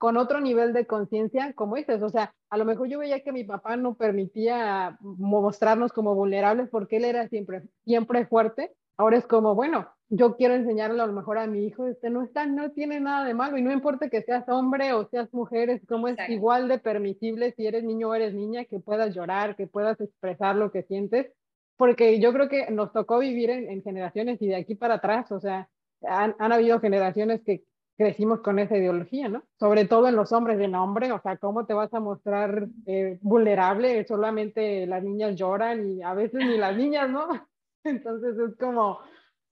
con 0.00 0.16
otro 0.16 0.40
nivel 0.40 0.72
de 0.72 0.86
conciencia, 0.86 1.52
como 1.52 1.76
dices, 1.76 2.00
o 2.00 2.08
sea, 2.08 2.34
a 2.48 2.56
lo 2.56 2.64
mejor 2.64 2.88
yo 2.88 2.98
veía 2.98 3.22
que 3.22 3.32
mi 3.32 3.44
papá 3.44 3.76
no 3.76 3.96
permitía 3.96 4.96
mostrarnos 5.02 5.92
como 5.92 6.14
vulnerables 6.14 6.70
porque 6.70 6.96
él 6.96 7.04
era 7.04 7.28
siempre, 7.28 7.64
siempre 7.84 8.24
fuerte, 8.24 8.72
ahora 8.96 9.18
es 9.18 9.26
como, 9.26 9.54
bueno, 9.54 9.90
yo 10.08 10.36
quiero 10.36 10.54
enseñarle 10.54 11.02
a 11.02 11.06
lo 11.06 11.12
mejor 11.12 11.36
a 11.36 11.46
mi 11.46 11.66
hijo, 11.66 11.86
este 11.86 12.08
no 12.08 12.22
está, 12.22 12.46
no 12.46 12.70
tiene 12.70 12.98
nada 12.98 13.26
de 13.26 13.34
malo 13.34 13.58
y 13.58 13.62
no 13.62 13.72
importa 13.72 14.08
que 14.08 14.22
seas 14.22 14.48
hombre 14.48 14.94
o 14.94 15.06
seas 15.10 15.30
mujer, 15.34 15.68
es 15.68 15.84
como 15.84 16.08
es 16.08 16.16
igual 16.30 16.66
de 16.68 16.78
permisible 16.78 17.52
si 17.52 17.66
eres 17.66 17.84
niño 17.84 18.08
o 18.08 18.14
eres 18.14 18.32
niña, 18.32 18.64
que 18.64 18.80
puedas 18.80 19.14
llorar, 19.14 19.54
que 19.54 19.66
puedas 19.66 20.00
expresar 20.00 20.56
lo 20.56 20.72
que 20.72 20.82
sientes, 20.84 21.30
porque 21.76 22.18
yo 22.20 22.32
creo 22.32 22.48
que 22.48 22.70
nos 22.70 22.90
tocó 22.94 23.18
vivir 23.18 23.50
en, 23.50 23.82
generaciones 23.82 24.40
y 24.40 24.46
de 24.46 24.56
aquí 24.56 24.76
para 24.76 24.94
atrás, 24.94 25.30
o 25.30 25.40
sea, 25.40 25.68
han, 26.00 26.34
han, 26.38 26.52
habido 26.52 26.80
generaciones 26.80 27.42
que 27.42 27.64
crecimos 28.00 28.40
con 28.40 28.58
esa 28.58 28.78
ideología, 28.78 29.28
¿no? 29.28 29.42
Sobre 29.58 29.84
todo 29.84 30.08
en 30.08 30.16
los 30.16 30.32
hombres 30.32 30.56
de 30.56 30.68
nombre, 30.68 31.12
o 31.12 31.20
sea, 31.20 31.36
¿cómo 31.36 31.66
te 31.66 31.74
vas 31.74 31.92
a 31.92 32.00
mostrar 32.00 32.66
eh, 32.86 33.18
vulnerable? 33.20 34.06
Solamente 34.06 34.86
las 34.86 35.04
niñas 35.04 35.36
lloran 35.36 35.86
y 35.86 36.02
a 36.02 36.14
veces 36.14 36.40
ni 36.46 36.56
las 36.56 36.74
niñas, 36.74 37.10
¿no? 37.10 37.28
Entonces 37.84 38.38
es 38.38 38.56
como 38.56 39.00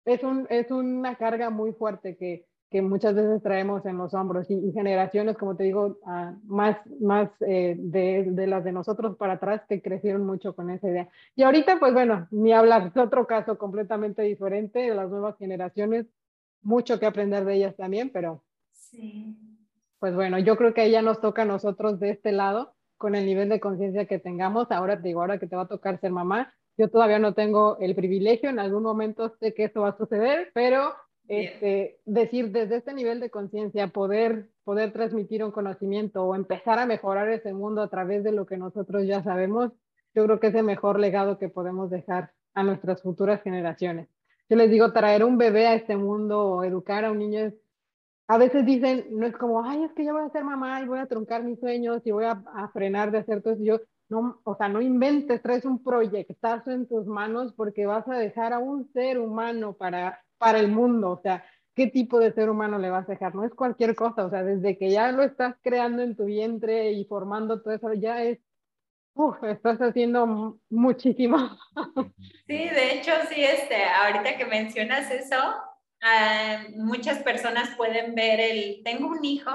es, 0.03 0.21
un, 0.23 0.45
es 0.49 0.69
una 0.71 1.15
carga 1.15 1.51
muy 1.51 1.71
fuerte 1.71 2.17
que, 2.17 2.45
que 2.69 2.81
muchas 2.81 3.15
veces 3.15 3.41
traemos 3.41 3.85
en 3.85 3.97
los 3.97 4.13
hombros 4.13 4.51
y, 4.51 4.73
generaciones, 4.73 5.37
como 5.37 5.55
te 5.55 5.63
digo, 5.63 5.99
uh, 6.01 6.35
más, 6.43 6.75
más 6.99 7.29
eh, 7.47 7.77
de, 7.79 8.25
de, 8.27 8.47
las 8.47 8.65
de 8.65 8.73
nosotros 8.73 9.15
para 9.15 9.35
atrás 9.35 9.61
que 9.69 9.81
crecieron 9.81 10.25
mucho 10.25 10.53
con 10.53 10.69
esa 10.69 10.89
idea. 10.89 11.07
Y 11.37 11.43
ahorita, 11.43 11.79
pues 11.79 11.93
bueno, 11.93 12.27
ni 12.29 12.51
hablar, 12.51 12.87
es 12.87 12.97
otro 12.97 13.25
caso 13.25 13.57
completamente 13.57 14.21
diferente 14.23 14.79
de 14.79 14.95
las 14.95 15.09
nuevas 15.09 15.37
generaciones, 15.37 16.07
mucho 16.63 16.99
que 16.99 17.05
aprender 17.05 17.45
de 17.45 17.55
ellas 17.55 17.75
también, 17.75 18.09
pero 18.09 18.43
sí. 18.71 19.37
pues 19.99 20.15
bueno, 20.15 20.39
yo 20.39 20.55
creo 20.57 20.73
que 20.73 20.81
ahí 20.81 20.91
ya 20.91 21.01
nos 21.01 21.21
toca 21.21 21.43
a 21.43 21.45
nosotros 21.45 21.99
de 21.99 22.11
este 22.11 22.31
lado, 22.31 22.73
con 22.97 23.15
el 23.15 23.25
nivel 23.25 23.49
de 23.49 23.59
conciencia 23.59 24.05
que 24.05 24.19
tengamos, 24.19 24.71
ahora 24.71 24.95
te 24.95 25.09
digo, 25.09 25.21
ahora 25.21 25.37
que 25.37 25.47
te 25.47 25.55
va 25.55 25.63
a 25.63 25.67
tocar 25.67 25.99
ser 25.99 26.11
mamá, 26.11 26.53
yo 26.77 26.89
todavía 26.89 27.19
no 27.19 27.33
tengo 27.33 27.77
el 27.79 27.95
privilegio, 27.95 28.49
en 28.49 28.59
algún 28.59 28.83
momento 28.83 29.35
sé 29.39 29.53
que 29.53 29.65
esto 29.65 29.81
va 29.81 29.89
a 29.89 29.97
suceder, 29.97 30.51
pero 30.53 30.93
este, 31.27 31.99
decir 32.05 32.51
desde 32.51 32.77
este 32.77 32.93
nivel 32.93 33.19
de 33.19 33.29
conciencia, 33.29 33.87
poder, 33.87 34.49
poder 34.63 34.91
transmitir 34.91 35.43
un 35.43 35.51
conocimiento 35.51 36.23
o 36.23 36.35
empezar 36.35 36.79
a 36.79 36.85
mejorar 36.85 37.29
ese 37.29 37.53
mundo 37.53 37.81
a 37.81 37.89
través 37.89 38.23
de 38.23 38.31
lo 38.31 38.45
que 38.45 38.57
nosotros 38.57 39.05
ya 39.05 39.23
sabemos, 39.23 39.71
yo 40.15 40.25
creo 40.25 40.39
que 40.39 40.47
es 40.47 40.55
el 40.55 40.63
mejor 40.63 40.99
legado 40.99 41.37
que 41.37 41.49
podemos 41.49 41.89
dejar 41.89 42.31
a 42.53 42.63
nuestras 42.63 43.01
futuras 43.01 43.41
generaciones. 43.41 44.07
Yo 44.49 44.57
les 44.57 44.69
digo, 44.69 44.91
traer 44.91 45.23
un 45.23 45.37
bebé 45.37 45.67
a 45.67 45.75
este 45.75 45.97
mundo 45.97 46.41
o 46.41 46.63
educar 46.63 47.05
a 47.05 47.11
un 47.11 47.19
niño 47.19 47.39
es, 47.39 47.53
a 48.27 48.37
veces 48.37 48.65
dicen, 48.65 49.07
no 49.11 49.25
es 49.25 49.35
como, 49.35 49.63
ay, 49.63 49.83
es 49.83 49.93
que 49.93 50.05
yo 50.05 50.13
voy 50.13 50.23
a 50.23 50.29
ser 50.29 50.43
mamá 50.43 50.81
y 50.81 50.85
voy 50.87 50.99
a 50.99 51.07
truncar 51.07 51.43
mis 51.43 51.59
sueños 51.59 52.01
y 52.05 52.11
voy 52.11 52.25
a, 52.25 52.69
frenar 52.73 53.11
de 53.11 53.19
hacer 53.19 53.41
todo 53.41 53.53
eso. 53.53 53.63
Yo, 53.63 53.79
no, 54.09 54.39
o 54.43 54.55
sea, 54.55 54.69
no 54.69 54.81
inventes, 54.81 55.41
traes 55.41 55.65
un 55.65 55.83
proyectazo 55.83 56.71
en 56.71 56.87
tus 56.87 57.05
manos 57.05 57.53
porque 57.53 57.85
vas 57.85 58.07
a 58.07 58.17
dejar 58.17 58.53
a 58.53 58.59
un 58.59 58.91
ser 58.93 59.19
humano 59.19 59.73
para, 59.73 60.23
para 60.37 60.59
el 60.59 60.67
mundo, 60.67 61.11
o 61.11 61.21
sea, 61.21 61.43
¿qué 61.75 61.87
tipo 61.87 62.19
de 62.19 62.33
ser 62.33 62.49
humano 62.49 62.77
le 62.77 62.89
vas 62.89 63.07
a 63.07 63.13
dejar? 63.13 63.33
No 63.33 63.43
es 63.43 63.53
cualquier 63.53 63.95
cosa, 63.95 64.25
o 64.25 64.29
sea, 64.29 64.43
desde 64.43 64.77
que 64.77 64.91
ya 64.91 65.11
lo 65.11 65.23
estás 65.23 65.55
creando 65.61 66.01
en 66.01 66.15
tu 66.15 66.25
vientre 66.25 66.91
y 66.91 67.05
formando 67.05 67.61
todo 67.61 67.73
eso, 67.73 67.93
ya 67.93 68.23
es, 68.23 68.39
uff, 69.13 69.43
estás 69.43 69.79
haciendo 69.79 70.59
muchísimo. 70.69 71.37
Sí, 72.45 72.69
de 72.69 72.93
hecho, 72.95 73.11
sí, 73.29 73.41
este, 73.41 73.83
ahorita 73.85 74.37
que 74.37 74.45
mencionas 74.45 75.09
eso, 75.09 75.37
ah, 76.01 76.63
muchas 76.75 77.19
personas 77.19 77.73
pueden 77.77 78.13
ver 78.15 78.39
el, 78.41 78.81
tengo 78.83 79.07
un 79.07 79.23
hijo, 79.23 79.51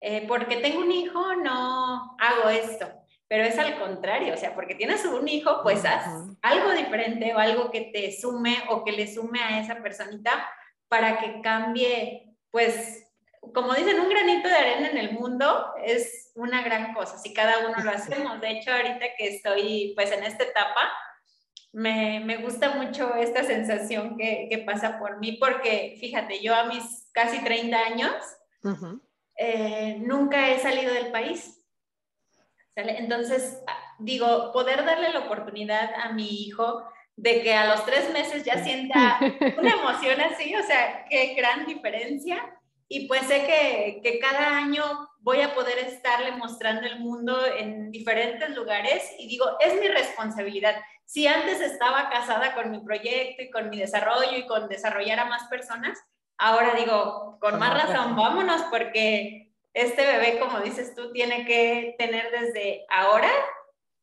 eh, 0.00 0.24
porque 0.26 0.56
tengo 0.56 0.80
un 0.80 0.90
hijo 0.90 1.34
no 1.36 2.16
hago 2.18 2.48
esto 2.48 2.86
pero 3.28 3.44
es 3.44 3.58
al 3.58 3.78
contrario, 3.78 4.34
o 4.34 4.36
sea, 4.36 4.54
porque 4.54 4.74
tienes 4.74 5.04
un 5.04 5.26
hijo, 5.26 5.60
pues 5.62 5.84
haz 5.84 6.06
algo 6.42 6.70
diferente 6.72 7.34
o 7.34 7.38
algo 7.38 7.70
que 7.70 7.90
te 7.92 8.12
sume 8.12 8.56
o 8.68 8.84
que 8.84 8.92
le 8.92 9.12
sume 9.12 9.40
a 9.40 9.60
esa 9.60 9.82
personita 9.82 10.48
para 10.88 11.18
que 11.18 11.40
cambie, 11.40 12.36
pues, 12.50 13.05
como 13.54 13.74
dicen, 13.74 14.00
un 14.00 14.08
granito 14.08 14.48
de 14.48 14.54
arena 14.54 14.88
en 14.88 14.98
el 14.98 15.12
mundo 15.12 15.72
es 15.84 16.32
una 16.34 16.62
gran 16.62 16.94
cosa, 16.94 17.18
si 17.18 17.32
cada 17.32 17.66
uno 17.66 17.82
lo 17.82 17.90
hacemos. 17.90 18.40
De 18.40 18.50
hecho, 18.50 18.72
ahorita 18.72 19.06
que 19.16 19.28
estoy, 19.28 19.92
pues, 19.94 20.12
en 20.12 20.24
esta 20.24 20.44
etapa, 20.44 20.92
me, 21.72 22.20
me 22.20 22.38
gusta 22.38 22.70
mucho 22.76 23.14
esta 23.14 23.44
sensación 23.44 24.16
que, 24.16 24.48
que, 24.50 24.58
pasa 24.58 24.98
por 24.98 25.18
mí, 25.18 25.32
porque 25.32 25.96
fíjate, 26.00 26.42
yo 26.42 26.54
a 26.54 26.64
mis 26.64 27.08
casi 27.12 27.42
30 27.42 27.78
años, 27.78 28.14
eh, 29.36 29.98
nunca 30.00 30.50
he 30.50 30.58
salido 30.58 30.92
del 30.92 31.12
país 31.12 31.56
entonces, 32.76 33.62
digo, 33.98 34.52
poder 34.52 34.84
darle 34.84 35.10
la 35.10 35.20
oportunidad 35.20 35.90
a 35.94 36.12
mi 36.12 36.28
hijo 36.42 36.84
de 37.16 37.42
que 37.42 37.54
a 37.54 37.68
los 37.68 37.86
tres 37.86 38.12
meses 38.12 38.44
ya 38.44 38.62
sienta 38.62 39.18
una 39.58 39.70
emoción 39.70 40.20
así, 40.20 40.54
o 40.54 40.62
sea, 40.62 41.06
qué 41.08 41.34
gran 41.34 41.66
diferencia. 41.66 42.55
Y 42.88 43.08
pues 43.08 43.22
sé 43.26 43.44
que, 43.46 44.00
que 44.02 44.18
cada 44.18 44.56
año 44.56 44.84
voy 45.18 45.40
a 45.40 45.54
poder 45.54 45.78
estarle 45.78 46.32
mostrando 46.32 46.86
el 46.86 47.00
mundo 47.00 47.36
en 47.58 47.90
diferentes 47.90 48.50
lugares 48.50 49.12
y 49.18 49.26
digo, 49.26 49.44
es 49.58 49.74
mi 49.80 49.88
responsabilidad. 49.88 50.76
Si 51.04 51.26
antes 51.26 51.60
estaba 51.60 52.10
casada 52.10 52.54
con 52.54 52.70
mi 52.70 52.78
proyecto 52.78 53.42
y 53.42 53.50
con 53.50 53.68
mi 53.70 53.78
desarrollo 53.78 54.36
y 54.36 54.46
con 54.46 54.68
desarrollar 54.68 55.18
a 55.18 55.24
más 55.24 55.48
personas, 55.48 55.98
ahora 56.38 56.74
digo, 56.74 57.38
con 57.40 57.58
más 57.58 57.74
razón, 57.74 58.14
vámonos 58.14 58.62
porque 58.70 59.52
este 59.74 60.06
bebé, 60.06 60.38
como 60.38 60.60
dices 60.60 60.94
tú, 60.94 61.12
tiene 61.12 61.44
que 61.44 61.96
tener 61.98 62.30
desde 62.30 62.86
ahora 62.88 63.30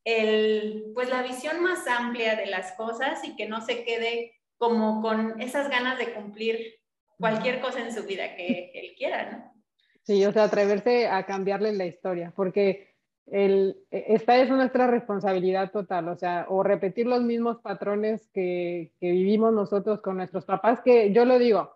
el, 0.03 0.91
pues 0.93 1.09
la 1.09 1.23
visión 1.23 1.61
más 1.61 1.87
amplia 1.87 2.35
de 2.35 2.47
las 2.47 2.73
cosas 2.73 3.23
y 3.23 3.35
que 3.35 3.47
no 3.47 3.61
se 3.61 3.83
quede 3.83 4.41
como 4.57 5.01
con 5.01 5.41
esas 5.41 5.69
ganas 5.69 5.97
de 5.97 6.13
cumplir 6.13 6.82
cualquier 7.23 7.61
cosa 7.61 7.79
en 7.79 7.93
su 7.93 8.03
vida 8.05 8.35
que 8.35 8.69
él 8.73 8.95
quiera, 8.97 9.31
¿no? 9.31 9.53
Sí, 10.01 10.25
o 10.25 10.33
sea, 10.33 10.43
atreverse 10.43 11.07
a 11.07 11.25
cambiarle 11.25 11.71
la 11.71 11.85
historia, 11.85 12.33
porque 12.35 12.89
el, 13.27 13.77
esta 13.91 14.35
es 14.35 14.49
nuestra 14.49 14.87
responsabilidad 14.87 15.71
total, 15.71 16.09
o 16.09 16.17
sea, 16.17 16.45
o 16.49 16.63
repetir 16.63 17.07
los 17.07 17.23
mismos 17.23 17.61
patrones 17.61 18.29
que, 18.33 18.91
que 18.99 19.11
vivimos 19.11 19.53
nosotros 19.53 20.01
con 20.01 20.17
nuestros 20.17 20.43
papás, 20.43 20.81
que 20.83 21.13
yo 21.13 21.23
lo 21.23 21.39
digo, 21.39 21.71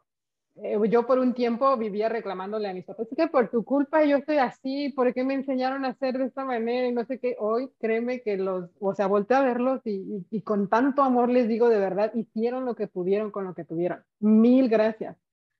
eh, 0.61 0.77
yo 0.89 1.07
por 1.07 1.17
un 1.19 1.33
tiempo 1.33 1.77
vivía 1.77 2.09
reclamándole 2.09 2.67
a 2.67 2.73
mis 2.73 2.83
papás, 2.83 3.07
es 3.09 3.15
que 3.15 3.27
por 3.27 3.49
tu 3.49 3.63
culpa 3.63 4.03
yo 4.03 4.17
estoy 4.17 4.39
así, 4.39 4.89
¿por 4.89 5.13
qué 5.13 5.23
me 5.23 5.35
enseñaron 5.35 5.85
a 5.85 5.91
hacer 5.91 6.17
de 6.17 6.25
esta 6.25 6.43
manera? 6.43 6.87
Y 6.87 6.91
no 6.91 7.05
sé 7.05 7.19
qué, 7.19 7.37
hoy 7.39 7.69
créeme 7.79 8.19
que 8.19 8.35
los, 8.35 8.69
o 8.81 8.93
sea, 8.93 9.07
volteé 9.07 9.37
a 9.37 9.43
verlos 9.43 9.79
y, 9.85 9.91
y, 9.91 10.25
y 10.29 10.41
con 10.41 10.67
tanto 10.67 11.03
amor 11.03 11.29
les 11.29 11.47
digo 11.47 11.69
de 11.69 11.79
verdad, 11.79 12.11
hicieron 12.15 12.65
lo 12.65 12.75
que 12.75 12.87
pudieron 12.87 13.31
con 13.31 13.45
lo 13.45 13.53
que 13.53 13.63
tuvieron. 13.63 14.03
Mil 14.19 14.67
gracias, 14.67 15.15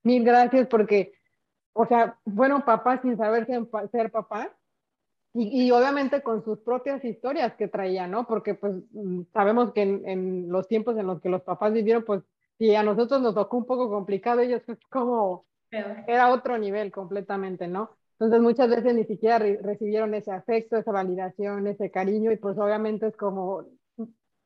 mil 0.08 0.24
gracias 0.24 0.66
porque 0.68 1.12
o 1.80 1.86
sea, 1.86 2.18
bueno, 2.24 2.64
papá 2.64 3.00
sin 3.02 3.16
saber 3.16 3.46
ser 3.92 4.10
papá 4.10 4.52
y, 5.32 5.66
y, 5.66 5.70
obviamente 5.70 6.22
con 6.22 6.42
sus 6.42 6.58
propias 6.58 7.04
historias 7.04 7.54
que 7.54 7.68
traía, 7.68 8.08
¿no? 8.08 8.26
Porque 8.26 8.54
pues 8.54 8.74
mm, 8.90 9.22
sabemos 9.32 9.72
que 9.72 9.82
en, 9.82 10.08
en, 10.08 10.48
los 10.48 10.66
tiempos 10.66 10.96
en 10.98 11.06
los 11.06 11.20
que 11.20 11.28
los 11.28 11.42
papás 11.42 11.72
vivieron, 11.72 12.04
pues 12.04 12.22
si 12.58 12.74
a 12.74 12.82
nosotros 12.82 13.22
nos 13.22 13.36
tocó 13.36 13.58
un 13.58 13.66
poco 13.66 13.88
complicado, 13.88 14.40
ellos 14.40 14.62
es 14.66 14.78
como, 14.90 15.46
era 15.70 16.32
otro 16.32 16.58
nivel 16.58 16.90
completamente, 16.90 17.68
¿no? 17.68 17.90
Entonces 18.14 18.40
muchas 18.40 18.68
veces 18.68 18.94
ni 18.96 19.04
siquiera 19.04 19.38
re 19.38 19.60
recibieron 19.62 20.14
ese 20.14 20.32
afecto, 20.32 20.76
esa 20.76 20.90
validación, 20.90 21.68
ese 21.68 21.92
cariño 21.92 22.32
y 22.32 22.36
pues 22.38 22.58
obviamente 22.58 23.06
es 23.06 23.16
como 23.16 23.66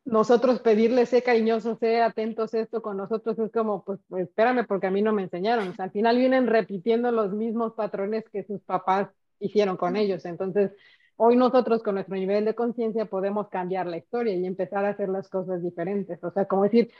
nosotros 0.05 0.61
pedirle 0.61 1.07
sé 1.07 1.23
cariñoso, 1.23 1.77
sé 1.77 2.03
atentos 2.03 2.55
esto 2.55 2.83
con 2.83 2.97
nosotros 2.97 3.39
es 3.39 3.53
como, 3.53 3.85
pues, 3.85 4.01
pues, 4.09 4.29
espérame 4.29 4.67
porque 4.67 4.89
a 4.89 4.91
mí 4.91 5.03
no 5.03 5.13
me 5.13 5.23
enseñaron. 5.23 5.69
O 5.69 5.75
sea, 5.75 5.87
al 5.87 5.93
final 5.93 6.17
vienen 6.17 6.47
repitiendo 6.47 7.13
los 7.13 7.33
mismos 7.33 7.75
patrones 7.75 8.25
que 8.31 8.45
sus 8.45 8.61
papás 8.63 9.09
hicieron 9.39 9.77
con 9.77 9.97
ellos. 9.97 10.25
Entonces, 10.25 10.73
hoy 11.17 11.37
nosotros 11.37 11.83
con 11.83 11.95
nuestro 11.95 12.17
nivel 12.17 12.45
de 12.45 12.55
conciencia 12.55 13.07
podemos 13.07 13.49
cambiar 13.49 13.87
la 13.87 13.99
historia 13.99 14.35
y 14.35 14.45
empezar 14.45 14.85
a 14.85 14.91
hacer 14.91 15.09
las 15.09 15.29
cosas 15.29 15.63
diferentes. 15.63 16.23
O 16.25 16.33
sea, 16.33 16.47
como 16.47 16.65
decir, 16.65 16.91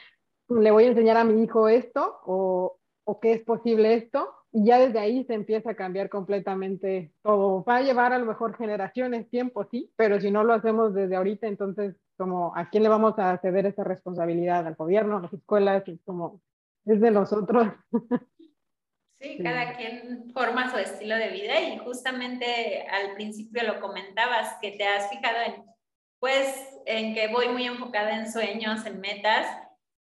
le 0.49 0.71
voy 0.71 0.85
a 0.85 0.89
enseñar 0.89 1.17
a 1.17 1.25
mi 1.25 1.43
hijo 1.43 1.69
esto 1.69 2.21
o, 2.25 2.79
o 3.05 3.21
que 3.21 3.33
es 3.33 3.43
posible 3.43 3.95
esto 3.95 4.29
y 4.53 4.67
ya 4.67 4.79
desde 4.79 4.99
ahí 4.99 5.25
se 5.25 5.35
empieza 5.35 5.71
a 5.71 5.75
cambiar 5.75 6.11
completamente 6.11 7.13
todo. 7.23 7.65
Va 7.65 7.77
a 7.77 7.83
llevar 7.83 8.13
a 8.13 8.19
lo 8.19 8.27
mejor 8.27 8.55
generaciones, 8.57 9.29
tiempo, 9.31 9.67
sí, 9.71 9.91
pero 9.97 10.21
si 10.21 10.31
no 10.31 10.45
lo 10.45 10.53
hacemos 10.53 10.95
desde 10.95 11.17
ahorita, 11.17 11.47
entonces 11.47 11.97
como 12.23 12.57
a 12.57 12.71
quién 12.71 12.85
le 12.85 12.89
vamos 12.89 13.19
a 13.19 13.37
ceder 13.39 13.67
esa 13.67 13.83
responsabilidad, 13.83 14.65
al 14.65 14.77
gobierno, 14.77 15.17
a 15.17 15.23
las 15.23 15.33
escuelas, 15.33 15.83
es 15.89 15.99
como 16.05 16.41
es 16.87 17.01
de 17.01 17.11
nosotros. 17.11 17.69
Sí, 19.21 19.39
cada 19.41 19.77
quien 19.77 20.33
forma 20.35 20.69
su 20.69 20.79
estilo 20.79 21.15
de 21.15 21.29
vida 21.29 21.61
y 21.61 21.79
justamente 21.79 22.85
al 22.91 23.15
principio 23.15 23.63
lo 23.63 23.81
comentabas 23.81 24.57
que 24.61 24.73
te 24.73 24.85
has 24.85 25.09
fijado 25.11 25.37
en, 25.47 25.65
pues, 26.19 26.77
en 26.87 27.15
que 27.15 27.29
voy 27.29 27.49
muy 27.51 27.65
enfocada 27.65 28.17
en 28.17 28.33
sueños, 28.33 28.85
en 28.85 28.99
metas 28.99 29.47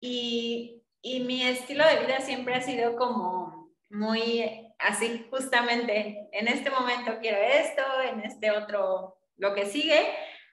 y, 0.03 0.83
y 1.01 1.21
mi 1.21 1.45
estilo 1.45 1.83
de 1.87 2.05
vida 2.05 2.21
siempre 2.21 2.57
ha 2.57 2.61
sido 2.61 2.97
como 2.97 3.73
muy 3.89 4.67
así, 4.79 5.27
justamente, 5.31 6.29
en 6.33 6.49
este 6.49 6.69
momento 6.69 7.19
quiero 7.23 7.39
esto, 7.39 7.83
en 8.13 8.21
este 8.21 8.51
otro 8.51 9.17
lo 9.39 9.55
que 9.55 9.65
sigue, 9.65 10.07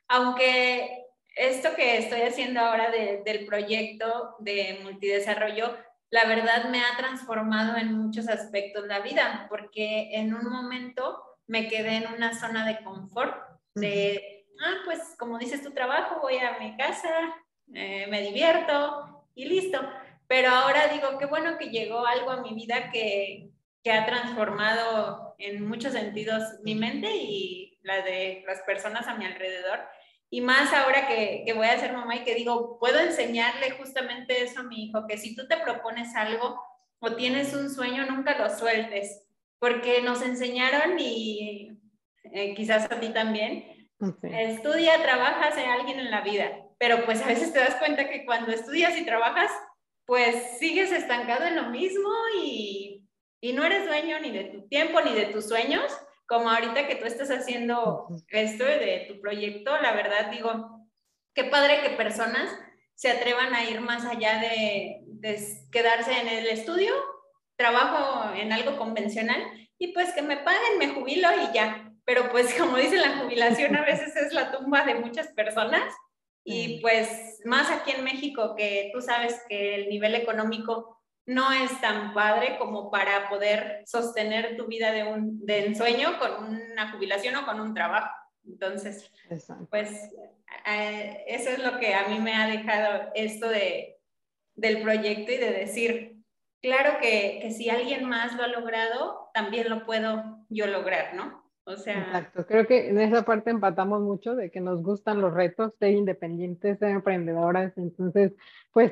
aunque 0.08 1.03
esto 1.36 1.76
que 1.76 1.98
estoy 1.98 2.22
haciendo 2.22 2.60
ahora 2.60 2.92
de, 2.92 3.22
del 3.26 3.46
proyecto 3.46 4.36
de 4.40 4.80
multidesarrollo, 4.84 5.78
la 6.10 6.26
verdad 6.26 6.66
me 6.70 6.80
ha 6.84 6.96
transformado 6.96 7.76
en 7.78 7.94
muchos 7.94 8.30
aspectos 8.30 8.86
la 8.86 9.00
vida, 9.00 9.48
porque 9.50 10.10
en 10.14 10.34
un 10.34 10.46
momento 10.46 11.24
me 11.48 11.68
quedé 11.68 11.98
en 11.98 12.08
una 12.08 12.38
zona 12.40 12.66
de 12.68 12.84
confort, 12.84 13.36
de, 13.74 14.46
ah, 14.64 14.76
pues 14.86 15.16
como 15.18 15.40
dices 15.40 15.64
tu 15.64 15.72
trabajo, 15.72 16.22
voy 16.22 16.38
a 16.38 16.60
mi 16.60 16.78
casa, 16.78 17.10
eh, 17.74 18.06
me 18.08 18.22
divierto 18.22 19.26
y 19.34 19.46
listo. 19.46 19.80
Pero 20.28 20.50
ahora 20.50 20.88
digo, 20.88 21.18
qué 21.18 21.26
bueno 21.26 21.58
que 21.58 21.70
llegó 21.70 22.06
algo 22.06 22.30
a 22.30 22.42
mi 22.42 22.54
vida 22.54 22.92
que, 22.92 23.50
que 23.84 23.92
ha 23.92 24.06
transformado 24.06 25.36
en 25.40 25.68
muchos 25.68 25.94
sentidos 25.94 26.44
mi 26.64 26.76
mente 26.76 27.10
y 27.12 27.80
la 27.82 28.02
de 28.04 28.44
las 28.48 28.62
personas 28.62 29.08
a 29.08 29.16
mi 29.16 29.26
alrededor 29.26 29.80
y 30.34 30.42
más 30.42 30.74
ahora 30.74 31.08
que, 31.08 31.44
que, 31.46 31.54
voy 31.54 31.68
a 31.68 31.78
ser 31.78 31.94
mamá 31.94 32.16
y 32.16 32.24
que 32.24 32.34
digo, 32.34 32.80
puedo 32.80 32.98
enseñarle 32.98 33.70
justamente 33.78 34.42
eso 34.42 34.62
a 34.62 34.64
mi 34.64 34.86
hijo, 34.86 35.06
que 35.06 35.16
si 35.16 35.36
tú 35.36 35.48
te 35.48 35.58
propones 35.58 36.16
algo 36.16 36.60
o 36.98 37.16
tienes 37.16 37.54
un 37.54 37.70
sueño, 37.70 38.08
nunca 38.08 38.36
lo 38.40 38.50
sueltes, 38.50 39.28
porque 39.60 40.02
nos 40.02 40.24
enseñaron 40.24 40.98
y 40.98 41.78
eh, 42.24 42.56
quizás 42.56 42.92
a 42.92 43.00
ti 43.00 43.10
también, 43.10 43.92
estudia, 44.24 45.04
trabajas 45.04 45.56
en 45.56 45.70
alguien 45.70 46.00
en 46.00 46.10
la 46.10 46.22
vida, 46.22 46.50
pero 46.80 47.06
pues 47.06 47.22
a 47.22 47.28
veces 47.28 47.54
te 47.54 47.60
das 47.60 47.76
cuenta 47.76 48.10
que 48.10 48.26
cuando 48.26 48.52
estudias 48.52 48.98
y 48.98 49.06
trabajas, 49.06 49.52
pues 50.04 50.58
sigues 50.58 50.92
estancado 50.92 51.46
en 51.46 51.58
lo 51.58 51.70
mismo 51.70 52.10
y, 52.42 53.08
y 53.40 53.54
no 53.54 53.64
eres 53.64 53.86
dueño 53.86 54.20
ni 54.20 54.32
de 54.32 54.46
tu 54.46 54.68
tiempo 54.68 55.00
ni 55.02 55.14
de 55.14 55.28
tus 55.28 55.48
sueños 55.48 55.96
como 56.28 56.50
ahorita 56.50 56.88
que 56.88 56.96
tú 56.96 57.06
estás 57.06 57.30
haciendo 57.30 58.08
esto 58.30 58.64
de 58.64 59.06
tu 59.08 59.20
proyecto, 59.22 59.78
la 59.80 59.94
verdad 59.94 60.32
digo, 60.32 60.88
qué 61.34 61.46
padre 61.46 61.82
que 61.82 61.92
personas 61.92 62.50
se 62.96 63.10
atrevan 63.10 63.54
a 63.54 63.70
ir 63.70 63.82
más 63.82 64.06
allá 64.06 64.40
de, 64.40 65.02
de 65.06 65.40
quedarse 65.72 66.12
en 66.20 66.28
el 66.28 66.48
estudio, 66.48 66.94
trabajo 67.56 68.34
en 68.36 68.52
algo 68.52 68.78
convencional 68.78 69.42
y 69.78 69.94
pues 69.94 70.14
que 70.14 70.22
me 70.22 70.38
paguen, 70.38 70.78
me 70.80 70.90
jubilo 70.90 71.28
y 71.50 71.54
ya. 71.54 71.92
Pero 72.06 72.30
pues 72.32 72.54
como 72.60 72.78
dice 72.78 72.98
la 72.98 73.18
jubilación, 73.18 73.76
a 73.76 73.84
veces 73.84 74.16
es 74.16 74.34
la 74.34 74.52
tumba 74.52 74.86
de 74.86 74.96
muchas 74.96 75.28
personas 75.30 75.94
y 76.46 76.82
pues 76.82 77.40
más 77.46 77.72
aquí 77.72 77.92
en 77.92 78.04
México 78.04 78.56
que 78.56 78.92
tú 78.94 79.02
sabes 79.02 79.42
que 79.48 79.76
el 79.76 79.90
nivel 79.90 80.16
económico 80.16 81.03
no 81.26 81.52
es 81.52 81.80
tan 81.80 82.14
padre 82.14 82.58
como 82.58 82.92
para 82.92 83.30
poder 83.30 83.84
sostener 83.86 84.58
tu 84.58 84.68
vida 84.68 84.92
de 84.92 85.04
un 85.04 85.46
de 85.46 85.68
ensueño 85.68 86.20
con 86.20 86.46
una 86.46 86.92
jubilación 86.92 87.36
o 87.38 87.46
con 87.46 87.60
un 87.60 87.74
trabajo. 87.74 88.14
Entonces, 88.46 89.10
Exacto. 89.30 89.68
pues 89.70 89.90
eh, 90.68 91.24
eso 91.28 91.50
es 91.50 91.60
lo 91.64 91.80
que 91.80 91.94
a 91.94 92.08
mí 92.10 92.20
me 92.20 92.36
ha 92.36 92.48
dejado 92.48 93.10
esto 93.16 93.48
de, 93.48 93.98
del 94.56 94.82
proyecto 94.82 95.32
y 95.32 95.38
de 95.38 95.52
decir, 95.52 96.18
claro 96.62 97.00
que, 97.02 97.40
que 97.42 97.52
si 97.52 97.70
alguien 97.70 98.08
más 98.08 98.36
lo 98.36 98.44
ha 98.44 98.48
logrado, 98.48 99.30
también 99.34 99.70
lo 99.70 99.86
puedo 99.86 100.46
yo 100.50 100.68
lograr, 100.68 101.16
¿no? 101.16 101.44
O 101.66 101.78
sea... 101.78 102.00
Exacto, 102.00 102.46
creo 102.46 102.68
que 102.68 102.90
en 102.90 103.00
esa 103.00 103.24
parte 103.24 103.50
empatamos 103.50 104.02
mucho 104.02 104.36
de 104.36 104.52
que 104.52 104.60
nos 104.60 104.84
gustan 104.84 105.22
los 105.22 105.34
retos, 105.34 105.74
ser 105.80 105.92
independientes, 105.92 106.80
ser 106.80 106.90
emprendedoras, 106.90 107.72
entonces, 107.78 108.34
pues 108.74 108.92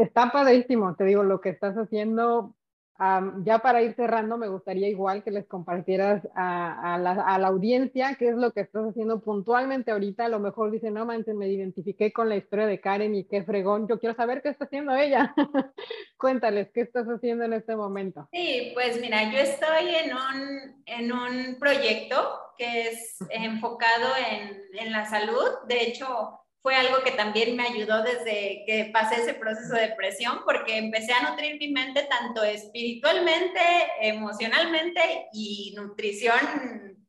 Está 0.00 0.32
padrísimo, 0.32 0.94
te 0.96 1.04
digo, 1.04 1.22
lo 1.22 1.40
que 1.40 1.50
estás 1.50 1.76
haciendo. 1.76 2.56
Um, 2.98 3.44
ya 3.44 3.60
para 3.60 3.80
ir 3.80 3.94
cerrando, 3.94 4.36
me 4.36 4.48
gustaría 4.48 4.86
igual 4.86 5.24
que 5.24 5.30
les 5.30 5.46
compartieras 5.46 6.22
a, 6.34 6.94
a, 6.94 6.98
la, 6.98 7.12
a, 7.12 7.38
la, 7.38 7.48
audiencia 7.48 8.14
qué 8.18 8.28
es 8.28 8.34
lo 8.34 8.52
que 8.52 8.60
estás 8.60 8.90
haciendo 8.90 9.22
puntualmente 9.22 9.90
ahorita. 9.90 10.26
A 10.26 10.28
lo 10.28 10.38
mejor 10.38 10.70
dicen, 10.70 10.92
no 10.94 11.06
manches, 11.06 11.34
me 11.34 11.48
identifiqué 11.48 12.12
con 12.12 12.28
la 12.28 12.36
historia 12.36 12.66
de 12.66 12.78
Karen 12.78 13.14
y 13.14 13.24
qué 13.24 13.42
fregón. 13.42 13.88
Yo 13.88 13.98
quiero 13.98 14.14
saber 14.14 14.42
qué 14.42 14.50
está 14.50 14.66
haciendo 14.66 14.94
ella. 14.94 15.34
Cuéntales, 16.18 16.68
¿qué 16.74 16.82
estás 16.82 17.06
haciendo 17.06 17.44
en 17.44 17.54
este 17.54 17.74
momento? 17.74 18.28
Sí, 18.32 18.72
pues 18.74 19.00
mira, 19.00 19.32
yo 19.32 19.38
estoy 19.38 19.94
en 19.94 20.12
un, 20.12 20.82
en 20.84 21.12
un 21.12 21.58
proyecto 21.58 22.16
que 22.58 22.88
es 22.88 23.16
enfocado 23.30 24.08
en, 24.30 24.60
en 24.78 24.92
la 24.92 25.06
salud. 25.06 25.48
De 25.68 25.84
hecho, 25.84 26.39
fue 26.62 26.74
algo 26.76 27.02
que 27.02 27.12
también 27.12 27.56
me 27.56 27.64
ayudó 27.64 28.02
desde 28.02 28.64
que 28.66 28.90
pasé 28.92 29.22
ese 29.22 29.34
proceso 29.34 29.74
de 29.74 29.88
depresión, 29.88 30.40
porque 30.44 30.76
empecé 30.76 31.12
a 31.12 31.30
nutrir 31.30 31.58
mi 31.58 31.68
mente 31.68 32.06
tanto 32.10 32.44
espiritualmente, 32.44 33.60
emocionalmente 34.00 35.28
y 35.32 35.72
nutrición, 35.76 37.06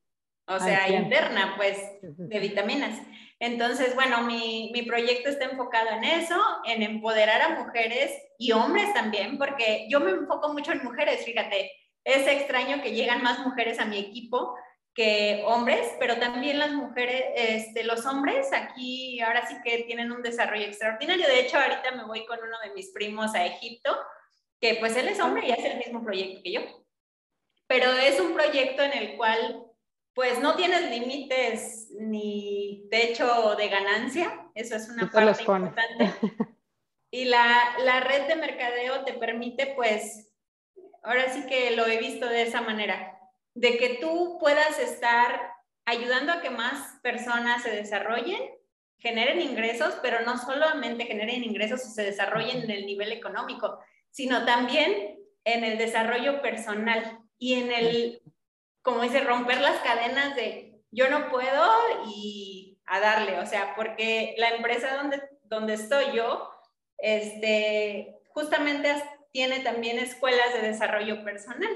o 0.47 0.59
sea, 0.59 0.89
interna, 0.89 1.55
pues, 1.57 1.77
de 2.01 2.39
vitaminas. 2.39 2.99
Entonces, 3.39 3.95
bueno, 3.95 4.21
mi, 4.23 4.69
mi, 4.71 4.83
proyecto 4.83 5.29
está 5.29 5.45
enfocado 5.45 5.89
en 5.89 6.03
eso, 6.03 6.39
en 6.65 6.83
empoderar 6.83 7.41
a 7.41 7.63
mujeres 7.63 8.11
y 8.37 8.51
hombres 8.51 8.93
también, 8.93 9.37
porque 9.37 9.87
yo 9.89 9.99
me 9.99 10.11
enfoco 10.11 10.53
mucho 10.53 10.71
en 10.71 10.83
mujeres, 10.83 11.25
fíjate, 11.25 11.71
es 12.03 12.27
extraño 12.27 12.81
que 12.81 12.93
llegan 12.93 13.23
más 13.23 13.39
mujeres 13.39 13.79
a 13.79 13.85
mi 13.85 13.97
equipo 13.97 14.55
que 14.93 15.43
hombres, 15.45 15.87
pero 15.99 16.17
también 16.17 16.59
las 16.59 16.71
mujeres, 16.71 17.23
este, 17.35 17.83
los 17.83 18.05
hombres 18.05 18.51
aquí 18.53 19.21
ahora 19.21 19.47
sí 19.47 19.55
que 19.63 19.83
tienen 19.83 20.11
un 20.11 20.21
desarrollo 20.21 20.65
extraordinario. 20.65 21.27
De 21.27 21.39
hecho, 21.39 21.57
ahorita 21.57 21.91
me 21.95 22.05
voy 22.05 22.25
con 22.25 22.39
uno 22.39 22.57
de 22.63 22.73
mis 22.73 22.91
primos 22.91 23.33
a 23.33 23.45
Egipto, 23.45 23.97
que 24.59 24.75
pues 24.75 24.95
él 24.97 25.07
es 25.07 25.19
hombre 25.19 25.47
y 25.47 25.51
hace 25.51 25.71
el 25.71 25.77
mismo 25.77 26.03
proyecto 26.03 26.41
que 26.43 26.51
yo. 26.51 26.61
Pero 27.67 27.91
es 27.93 28.19
un 28.19 28.33
proyecto 28.33 28.83
en 28.83 28.93
el 28.93 29.17
cual 29.17 29.65
pues 30.13 30.39
no 30.39 30.55
tienes 30.55 30.89
límites 30.89 31.89
ni 31.97 32.87
techo 32.91 33.55
de 33.55 33.69
ganancia, 33.69 34.49
eso 34.55 34.75
es 34.75 34.89
una 34.89 35.09
parte 35.09 35.41
importante. 35.41 36.13
Y 37.13 37.25
la, 37.25 37.75
la 37.83 37.99
red 37.99 38.27
de 38.27 38.37
mercadeo 38.37 39.03
te 39.03 39.11
permite 39.11 39.73
pues, 39.75 40.31
ahora 41.03 41.29
sí 41.29 41.45
que 41.45 41.75
lo 41.75 41.85
he 41.85 41.97
visto 41.97 42.25
de 42.25 42.43
esa 42.43 42.61
manera, 42.61 43.19
de 43.53 43.77
que 43.77 43.97
tú 44.01 44.37
puedas 44.39 44.79
estar 44.79 45.53
ayudando 45.85 46.31
a 46.31 46.41
que 46.41 46.49
más 46.49 46.99
personas 47.01 47.63
se 47.63 47.71
desarrollen, 47.71 48.41
generen 48.97 49.41
ingresos, 49.41 49.97
pero 50.01 50.21
no 50.21 50.37
solamente 50.37 51.05
generen 51.05 51.43
ingresos 51.43 51.85
y 51.85 51.91
se 51.91 52.03
desarrollen 52.03 52.63
en 52.63 52.71
el 52.71 52.85
nivel 52.85 53.11
económico, 53.11 53.79
sino 54.09 54.45
también 54.45 55.19
en 55.43 55.63
el 55.63 55.77
desarrollo 55.77 56.41
personal 56.41 57.19
y 57.39 57.55
en 57.55 57.71
el 57.71 58.21
como 58.81 59.01
dice, 59.01 59.21
romper 59.21 59.61
las 59.61 59.79
cadenas 59.81 60.35
de 60.35 60.81
yo 60.91 61.09
no 61.09 61.29
puedo 61.29 61.71
y 62.07 62.79
a 62.85 62.99
darle, 62.99 63.39
o 63.39 63.45
sea, 63.45 63.75
porque 63.75 64.35
la 64.37 64.49
empresa 64.49 64.97
donde, 64.97 65.21
donde 65.43 65.75
estoy 65.75 66.05
yo, 66.13 66.49
este, 66.97 68.19
justamente 68.29 68.91
tiene 69.31 69.61
también 69.61 69.97
escuelas 69.99 70.53
de 70.53 70.67
desarrollo 70.67 71.23
personal. 71.23 71.69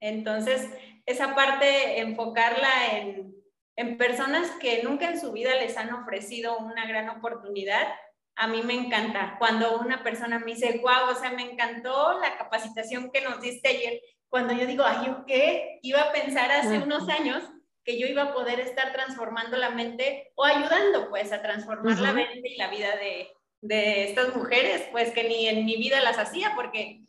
Entonces, 0.00 0.66
esa 1.06 1.34
parte, 1.34 2.00
enfocarla 2.00 2.98
en, 2.98 3.34
en 3.76 3.96
personas 3.96 4.50
que 4.60 4.82
nunca 4.82 5.08
en 5.08 5.20
su 5.20 5.32
vida 5.32 5.54
les 5.54 5.76
han 5.76 5.92
ofrecido 5.94 6.58
una 6.58 6.86
gran 6.86 7.08
oportunidad, 7.08 7.86
a 8.34 8.48
mí 8.48 8.62
me 8.62 8.74
encanta. 8.74 9.36
Cuando 9.38 9.78
una 9.78 10.02
persona 10.02 10.38
me 10.38 10.52
dice, 10.52 10.80
wow, 10.82 11.10
o 11.10 11.14
sea, 11.14 11.30
me 11.30 11.50
encantó 11.50 12.18
la 12.20 12.36
capacitación 12.36 13.10
que 13.10 13.22
nos 13.22 13.40
diste 13.40 13.68
ayer 13.68 14.00
cuando 14.28 14.52
yo 14.52 14.66
digo, 14.66 14.84
ay, 14.84 15.06
¿yo 15.06 15.24
qué? 15.26 15.78
Iba 15.82 16.02
a 16.02 16.12
pensar 16.12 16.50
hace 16.50 16.78
unos 16.78 17.08
años 17.08 17.42
que 17.84 17.98
yo 17.98 18.06
iba 18.06 18.24
a 18.24 18.34
poder 18.34 18.60
estar 18.60 18.92
transformando 18.92 19.56
la 19.56 19.70
mente 19.70 20.32
o 20.34 20.44
ayudando 20.44 21.08
pues 21.08 21.32
a 21.32 21.40
transformar 21.40 21.98
la 22.00 22.12
mente 22.12 22.48
y 22.48 22.56
la 22.56 22.68
vida 22.68 22.96
de, 22.96 23.28
de 23.60 24.10
estas 24.10 24.34
mujeres, 24.34 24.88
pues 24.90 25.12
que 25.12 25.24
ni 25.24 25.48
en 25.48 25.64
mi 25.64 25.76
vida 25.76 26.00
las 26.00 26.18
hacía 26.18 26.52
porque 26.56 27.02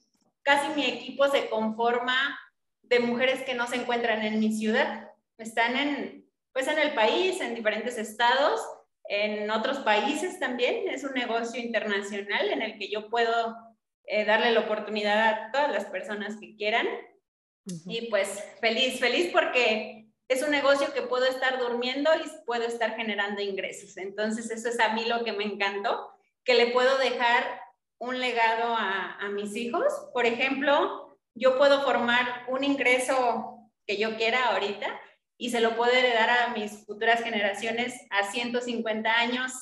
casi 0.43 0.69
mi 0.75 0.85
equipo 0.85 1.27
se 1.27 1.49
conforma 1.49 2.39
de 2.89 2.99
mujeres 2.99 3.43
que 3.43 3.53
no 3.53 3.67
se 3.67 3.77
encuentran 3.77 4.23
en 4.23 4.39
mi 4.39 4.51
ciudad, 4.53 5.11
están 5.37 5.75
en 5.75 6.27
pues 6.57 6.67
en 6.67 6.79
el 6.79 6.95
país, 6.95 7.39
en 7.39 7.53
diferentes 7.53 7.99
estados, 7.99 8.59
en 9.07 9.51
otros 9.51 9.77
países 9.79 10.39
también, 10.39 10.87
es 10.89 11.03
un 11.03 11.13
negocio 11.13 11.61
internacional 11.61 12.49
en 12.49 12.63
el 12.63 12.79
que 12.79 12.89
yo 12.89 13.11
puedo 13.11 13.55
eh, 14.05 14.25
darle 14.25 14.51
la 14.51 14.61
oportunidad 14.61 15.27
a 15.27 15.51
todas 15.51 15.71
las 15.71 15.85
personas 15.85 16.37
que 16.37 16.55
quieran. 16.55 16.87
Y 17.85 18.09
pues 18.09 18.43
feliz, 18.59 18.99
feliz 18.99 19.29
porque 19.31 20.07
es 20.27 20.41
un 20.41 20.49
negocio 20.49 20.93
que 20.93 21.03
puedo 21.03 21.25
estar 21.25 21.59
durmiendo 21.59 22.09
y 22.15 22.45
puedo 22.47 22.63
estar 22.63 22.95
generando 22.95 23.39
ingresos. 23.41 23.95
Entonces 23.97 24.49
eso 24.49 24.69
es 24.69 24.79
a 24.79 24.93
mí 24.93 25.05
lo 25.05 25.23
que 25.23 25.33
me 25.33 25.43
encantó, 25.43 26.09
que 26.43 26.55
le 26.55 26.71
puedo 26.71 26.97
dejar 26.97 27.61
un 27.99 28.19
legado 28.19 28.73
a, 28.73 29.17
a 29.19 29.29
mis 29.29 29.55
hijos. 29.55 29.93
Por 30.11 30.25
ejemplo, 30.25 31.06
yo 31.37 31.57
puedo 31.57 31.83
formar 31.83 32.45
un 32.47 32.63
ingreso 32.63 33.69
que 33.85 33.97
yo 33.97 34.17
quiera 34.17 34.49
ahorita 34.49 34.87
y 35.37 35.51
se 35.51 35.61
lo 35.61 35.75
puedo 35.75 35.91
heredar 35.91 36.29
a 36.29 36.53
mis 36.53 36.85
futuras 36.85 37.23
generaciones 37.23 38.05
a 38.09 38.23
150 38.23 39.09
años 39.09 39.53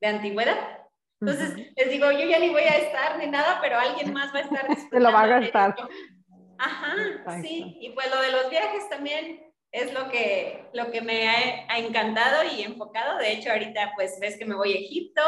de 0.00 0.08
antigüedad. 0.08 0.80
Entonces, 1.20 1.72
les 1.76 1.90
digo, 1.90 2.10
yo 2.10 2.26
ya 2.26 2.38
ni 2.38 2.50
voy 2.50 2.62
a 2.62 2.76
estar 2.76 3.18
ni 3.18 3.26
nada, 3.26 3.58
pero 3.62 3.78
alguien 3.78 4.12
más 4.12 4.34
va 4.34 4.38
a 4.38 4.42
estar. 4.42 4.66
Se 4.90 5.00
lo 5.00 5.12
va 5.12 5.22
a 5.22 5.26
gastar. 5.26 5.76
Ajá, 6.58 6.96
sí. 7.42 7.78
Y 7.80 7.90
pues 7.90 8.10
lo 8.10 8.20
de 8.20 8.32
los 8.32 8.50
viajes 8.50 8.88
también 8.88 9.52
es 9.72 9.92
lo 9.92 10.08
que, 10.08 10.68
lo 10.72 10.90
que 10.90 11.00
me 11.00 11.28
ha, 11.28 11.78
encantado 11.78 12.44
y 12.44 12.62
enfocado. 12.62 13.18
De 13.18 13.32
hecho, 13.32 13.50
ahorita 13.50 13.92
pues 13.96 14.18
ves 14.20 14.38
que 14.38 14.44
me 14.44 14.54
voy 14.54 14.72
a 14.72 14.78
Egipto 14.78 15.22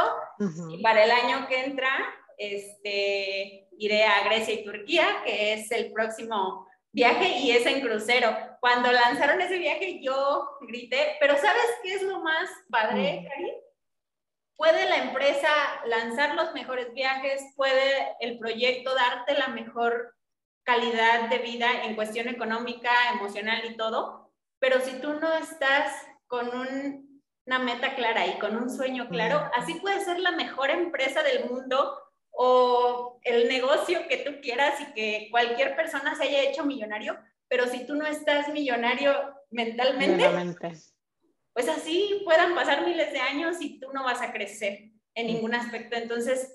y 0.71 0.83
para 0.83 1.05
el 1.05 1.11
año 1.11 1.49
que 1.49 1.65
entra 1.65 1.91
este, 2.39 3.66
iré 3.79 4.05
a 4.05 4.25
Grecia 4.25 4.55
y 4.55 4.65
Turquía, 4.65 5.23
que 5.25 5.55
es 5.55 5.71
el 5.71 5.93
próximo 5.93 6.67
viaje 6.93 7.39
y 7.39 7.51
es 7.51 7.67
en 7.67 7.81
crucero. 7.81 8.37
Cuando 8.61 8.91
lanzaron 8.91 9.41
ese 9.41 9.59
viaje 9.59 10.01
yo 10.03 10.59
grité, 10.63 11.17
pero 11.21 11.37
¿sabes 11.37 11.67
qué 11.83 11.95
es 11.95 12.03
lo 12.03 12.21
más 12.21 12.49
padre, 12.71 13.27
Cari? 13.29 13.53
puede 14.57 14.89
la 14.89 15.05
empresa 15.05 15.49
lanzar 15.87 16.35
los 16.35 16.53
mejores 16.55 16.93
viajes, 16.95 17.43
puede 17.57 18.17
el 18.21 18.39
proyecto 18.39 18.95
darte 18.95 19.35
la 19.35 19.49
mejor 19.49 20.15
calidad 20.65 21.29
de 21.29 21.39
vida 21.39 21.85
en 21.85 21.95
cuestión 21.95 22.29
económica, 22.29 22.91
emocional 23.13 23.63
y 23.67 23.77
todo, 23.77 24.33
pero 24.59 24.81
si 24.81 25.01
tú 25.01 25.15
no 25.15 25.33
estás 25.35 25.93
con 26.27 26.49
una 27.47 27.59
meta 27.61 27.95
clara 27.95 28.27
y 28.27 28.39
con 28.39 28.57
un 28.57 28.71
sueño 28.71 29.09
claro, 29.09 29.49
así 29.55 29.75
puede 29.75 30.01
ser 30.01 30.19
la 30.19 30.33
mejor 30.33 30.71
empresa 30.71 31.23
del 31.23 31.49
mundo 31.49 31.97
o 32.39 33.19
el 33.25 33.49
negocio 33.49 34.07
que 34.09 34.19
tú 34.19 34.41
quieras 34.43 34.79
y 34.81 34.93
que 34.93 35.29
cualquier 35.31 35.75
persona 35.75 36.15
se 36.15 36.25
haya 36.25 36.43
hecho 36.43 36.65
millonario, 36.65 37.19
pero 37.49 37.67
si 37.67 37.87
tú 37.87 37.95
no 37.95 38.07
estás 38.07 38.49
millonario 38.51 39.13
mentalmente, 39.51 40.29
pues 41.55 41.69
así 41.69 42.21
puedan 42.25 42.55
pasar 42.55 42.87
miles 42.87 43.11
de 43.13 43.21
años 43.21 43.57
y 43.61 43.81
tú 43.81 43.91
no 43.93 44.05
vas 44.05 44.21
a 44.21 44.33
crecer 44.33 44.91
en 45.15 45.27
ningún 45.29 45.55
aspecto. 45.55 45.97
Entonces, 45.97 46.55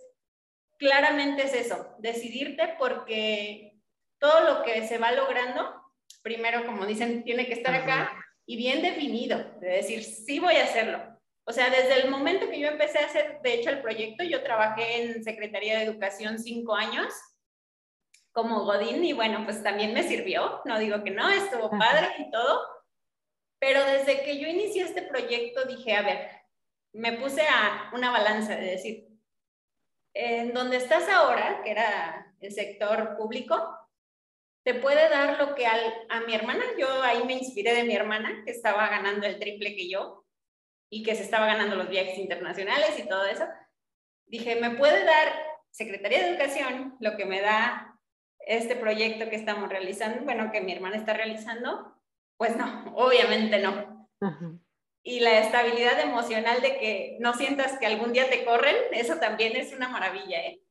claramente 0.78 1.46
es 1.46 1.56
eso, 1.56 1.96
decidirte 1.98 2.76
porque 2.78 3.80
todo 4.20 4.42
lo 4.42 4.64
que 4.64 4.88
se 4.88 5.00
va 5.00 5.12
logrando, 5.12 5.82
primero, 6.22 6.64
como 6.68 6.86
dicen, 6.86 7.24
tiene 7.24 7.48
que 7.48 7.54
estar 7.54 7.74
acá 7.74 8.12
y 8.46 8.56
bien 8.56 8.84
definido, 8.84 9.40
de 9.60 9.70
decir, 9.70 10.04
sí 10.04 10.40
voy 10.40 10.58
a 10.58 10.66
hacerlo. 10.66 11.11
O 11.52 11.54
sea, 11.54 11.70
desde 11.70 12.02
el 12.02 12.10
momento 12.10 12.50
que 12.50 12.62
yo 12.62 12.70
empecé 12.70 13.00
a 13.00 13.08
hacer, 13.08 13.42
de 13.42 13.56
hecho, 13.56 13.72
el 13.72 13.82
proyecto, 13.82 14.24
yo 14.24 14.42
trabajé 14.42 15.04
en 15.04 15.22
Secretaría 15.22 15.78
de 15.78 15.84
Educación 15.84 16.40
cinco 16.40 16.74
años 16.76 17.14
como 18.32 18.64
Godín 18.64 19.04
y 19.04 19.12
bueno, 19.12 19.44
pues 19.44 19.62
también 19.62 19.94
me 19.94 20.04
sirvió, 20.04 20.62
no 20.64 20.80
digo 20.80 21.04
que 21.04 21.12
no, 21.12 21.30
estuvo 21.30 21.70
padre 21.70 22.08
y 22.20 22.32
todo, 22.32 22.66
pero 23.60 23.84
desde 23.84 24.24
que 24.24 24.40
yo 24.40 24.48
inicié 24.48 24.84
este 24.84 25.02
proyecto 25.02 25.66
dije, 25.66 25.94
a 25.94 26.04
ver, 26.04 26.30
me 26.94 27.18
puse 27.18 27.42
a 27.42 27.92
una 27.94 28.12
balanza 28.12 28.56
de 28.56 28.68
decir, 28.68 29.10
en 30.14 30.54
donde 30.54 30.78
estás 30.78 31.10
ahora, 31.10 31.64
que 31.66 31.72
era 31.72 32.34
el 32.40 32.54
sector 32.54 33.18
público, 33.18 33.78
te 34.64 34.76
puede 34.76 35.10
dar 35.10 35.38
lo 35.38 35.54
que 35.54 35.68
a 35.68 36.22
mi 36.26 36.34
hermana, 36.34 36.64
yo 36.80 37.04
ahí 37.04 37.26
me 37.26 37.34
inspiré 37.34 37.74
de 37.74 37.84
mi 37.84 37.94
hermana, 37.94 38.42
que 38.46 38.52
estaba 38.52 38.88
ganando 38.88 39.28
el 39.28 39.38
triple 39.38 39.76
que 39.76 39.90
yo 39.90 40.21
y 40.92 41.04
que 41.04 41.16
se 41.16 41.24
estaba 41.24 41.48
ganando 41.48 41.78
los 41.78 41.90
viajes 41.90 42.18
internacionales 42.18 43.00
y 43.00 43.08
todo 43.08 43.26
eso. 43.26 43.46
Dije, 44.26 44.58
me 44.58 44.72
puede 44.72 45.06
dar 45.06 45.34
Secretaría 45.72 46.20
de 46.20 46.30
Educación 46.32 46.98
lo 47.00 47.16
que 47.16 47.26
me 47.26 47.42
da 47.42 47.98
este 48.40 48.76
proyecto 48.76 49.30
que 49.30 49.38
estamos 49.38 49.70
realizando, 49.70 50.24
bueno, 50.26 50.52
que 50.52 50.60
mi 50.62 50.74
hermana 50.74 50.98
está 50.98 51.14
realizando, 51.14 51.96
pues 52.38 52.58
no, 52.58 52.94
obviamente 52.96 53.60
no. 53.60 54.10
Y 55.02 55.22
la 55.22 55.40
estabilidad 55.40 56.00
emocional 56.02 56.62
de 56.62 56.78
que 56.78 57.18
no 57.22 57.34
sientas 57.34 57.80
que 57.80 57.86
algún 57.88 58.12
día 58.12 58.30
te 58.30 58.44
corren, 58.44 58.76
eso 58.92 59.16
también 59.16 59.56
es 59.56 59.74
una 59.74 59.88
maravilla, 59.88 60.42
¿eh? 60.42 60.62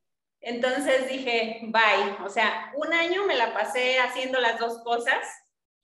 Entonces 0.42 1.08
dije, 1.08 1.60
bye, 1.64 2.24
o 2.24 2.28
sea, 2.28 2.72
un 2.76 2.92
año 2.92 3.24
me 3.24 3.36
la 3.36 3.54
pasé 3.54 3.98
haciendo 3.98 4.40
las 4.40 4.58
dos 4.58 4.82
cosas, 4.82 5.18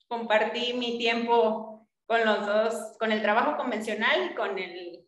compartí 0.07 0.73
mi 0.73 0.97
tiempo 0.97 1.76
con 2.07 2.25
los 2.25 2.45
dos, 2.45 2.97
con 2.97 3.11
el 3.11 3.21
trabajo 3.21 3.57
convencional 3.57 4.31
y 4.31 4.35
con 4.35 4.57
el 4.57 5.05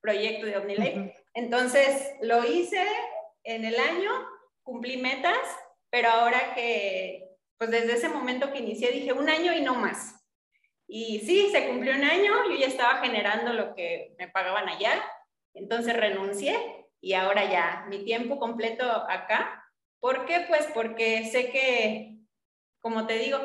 proyecto 0.00 0.46
de 0.46 0.56
OmniLife. 0.56 1.14
Entonces 1.34 2.14
lo 2.22 2.44
hice 2.44 2.86
en 3.42 3.64
el 3.64 3.78
año, 3.78 4.10
cumplí 4.62 4.96
metas, 4.96 5.38
pero 5.90 6.08
ahora 6.08 6.54
que, 6.54 7.36
pues 7.58 7.70
desde 7.70 7.94
ese 7.94 8.08
momento 8.08 8.52
que 8.52 8.60
inicié, 8.60 8.92
dije 8.92 9.12
un 9.12 9.28
año 9.28 9.52
y 9.52 9.60
no 9.60 9.74
más. 9.74 10.24
Y 10.86 11.20
sí, 11.20 11.50
se 11.50 11.66
cumplió 11.66 11.94
un 11.94 12.04
año, 12.04 12.32
yo 12.48 12.56
ya 12.56 12.66
estaba 12.66 12.98
generando 12.98 13.52
lo 13.52 13.74
que 13.74 14.14
me 14.18 14.28
pagaban 14.28 14.68
allá, 14.68 15.04
entonces 15.52 15.96
renuncié 15.96 16.56
y 17.00 17.14
ahora 17.14 17.50
ya 17.50 17.86
mi 17.88 18.04
tiempo 18.04 18.38
completo 18.38 18.84
acá. 19.08 19.64
¿Por 19.98 20.26
qué? 20.26 20.44
Pues 20.48 20.68
porque 20.72 21.24
sé 21.24 21.50
que, 21.50 22.18
como 22.80 23.06
te 23.06 23.18
digo, 23.18 23.38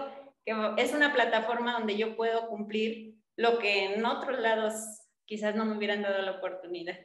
que 0.46 0.54
es 0.78 0.94
una 0.94 1.14
plataforma 1.14 1.74
donde 1.74 1.98
yo 1.98 2.16
puedo 2.16 2.48
cumplir 2.48 3.16
lo 3.38 3.60
que 3.60 3.94
en 3.94 4.06
otros 4.06 4.40
lados 4.40 4.74
quizás 5.26 5.56
no 5.56 5.66
me 5.66 5.78
hubieran 5.78 6.02
dado 6.02 6.22
la 6.22 6.32
oportunidad. 6.32 6.98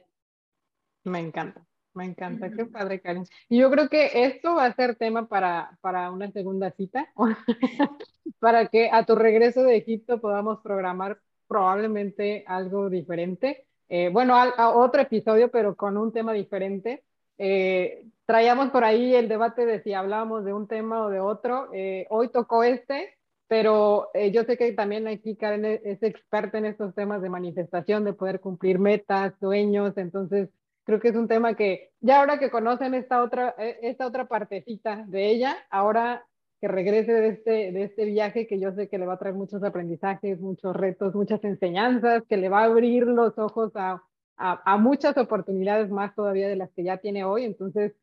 Me 1.03 1.19
encanta, 1.19 1.65
me 1.93 2.05
encanta, 2.05 2.51
qué 2.51 2.65
padre, 2.65 2.99
Karen. 2.99 3.25
Y 3.47 3.59
yo 3.59 3.71
creo 3.71 3.87
que 3.89 4.25
esto 4.25 4.55
va 4.55 4.65
a 4.65 4.75
ser 4.75 4.95
tema 4.95 5.27
para, 5.27 5.77
para 5.81 6.11
una 6.11 6.31
segunda 6.31 6.71
cita, 6.71 7.07
para 8.39 8.67
que 8.67 8.89
a 8.91 9.05
tu 9.05 9.15
regreso 9.15 9.63
de 9.63 9.77
Egipto 9.77 10.19
podamos 10.19 10.59
programar 10.59 11.19
probablemente 11.47 12.43
algo 12.47 12.89
diferente. 12.89 13.65
Eh, 13.89 14.09
bueno, 14.11 14.35
a, 14.35 14.75
otro 14.75 15.01
episodio, 15.01 15.49
pero 15.49 15.75
con 15.75 15.97
un 15.97 16.11
tema 16.11 16.33
diferente. 16.33 17.03
Eh, 17.37 18.05
traíamos 18.25 18.69
por 18.69 18.83
ahí 18.83 19.15
el 19.15 19.29
debate 19.29 19.65
de 19.65 19.81
si 19.81 19.93
hablábamos 19.93 20.43
de 20.43 20.53
un 20.53 20.67
tema 20.67 21.05
o 21.05 21.09
de 21.09 21.19
otro. 21.19 21.69
Eh, 21.73 22.05
hoy 22.09 22.29
tocó 22.29 22.63
este, 22.63 23.16
pero 23.47 24.09
yo 24.31 24.43
sé 24.43 24.57
que 24.57 24.71
también 24.73 25.07
aquí 25.07 25.35
Karen 25.35 25.65
es 25.65 26.03
experta 26.03 26.57
en 26.57 26.65
estos 26.65 26.93
temas 26.93 27.21
de 27.21 27.29
manifestación, 27.29 28.03
de 28.03 28.13
poder 28.13 28.39
cumplir 28.39 28.79
metas, 28.79 29.33
sueños, 29.39 29.97
entonces 29.97 30.49
creo 30.83 30.99
que 30.99 31.09
es 31.09 31.15
un 31.15 31.27
tema 31.27 31.55
que 31.55 31.91
ya 31.99 32.19
ahora 32.19 32.39
que 32.39 32.49
conocen 32.49 32.93
esta 32.93 33.21
otra, 33.21 33.49
esta 33.81 34.07
otra 34.07 34.27
partecita 34.27 35.03
de 35.07 35.29
ella, 35.29 35.57
ahora 35.69 36.25
que 36.59 36.67
regrese 36.67 37.11
de 37.11 37.27
este, 37.29 37.71
de 37.71 37.83
este 37.83 38.05
viaje 38.05 38.47
que 38.47 38.59
yo 38.59 38.71
sé 38.71 38.87
que 38.87 38.97
le 38.97 39.05
va 39.05 39.13
a 39.13 39.19
traer 39.19 39.35
muchos 39.35 39.63
aprendizajes, 39.63 40.39
muchos 40.39 40.75
retos, 40.75 41.13
muchas 41.13 41.43
enseñanzas, 41.43 42.23
que 42.27 42.37
le 42.37 42.49
va 42.49 42.61
a 42.61 42.65
abrir 42.65 43.03
los 43.05 43.37
ojos 43.37 43.71
a, 43.75 44.01
a, 44.37 44.77
muchas 44.77 45.17
oportunidades 45.17 45.89
más 45.91 46.15
todavía 46.15 46.47
de 46.47 46.55
las 46.55 46.71
que 46.71 46.83
ya 46.83 46.97
tiene 46.97 47.23
hoy. 47.23 47.43
Entonces, 47.43 47.93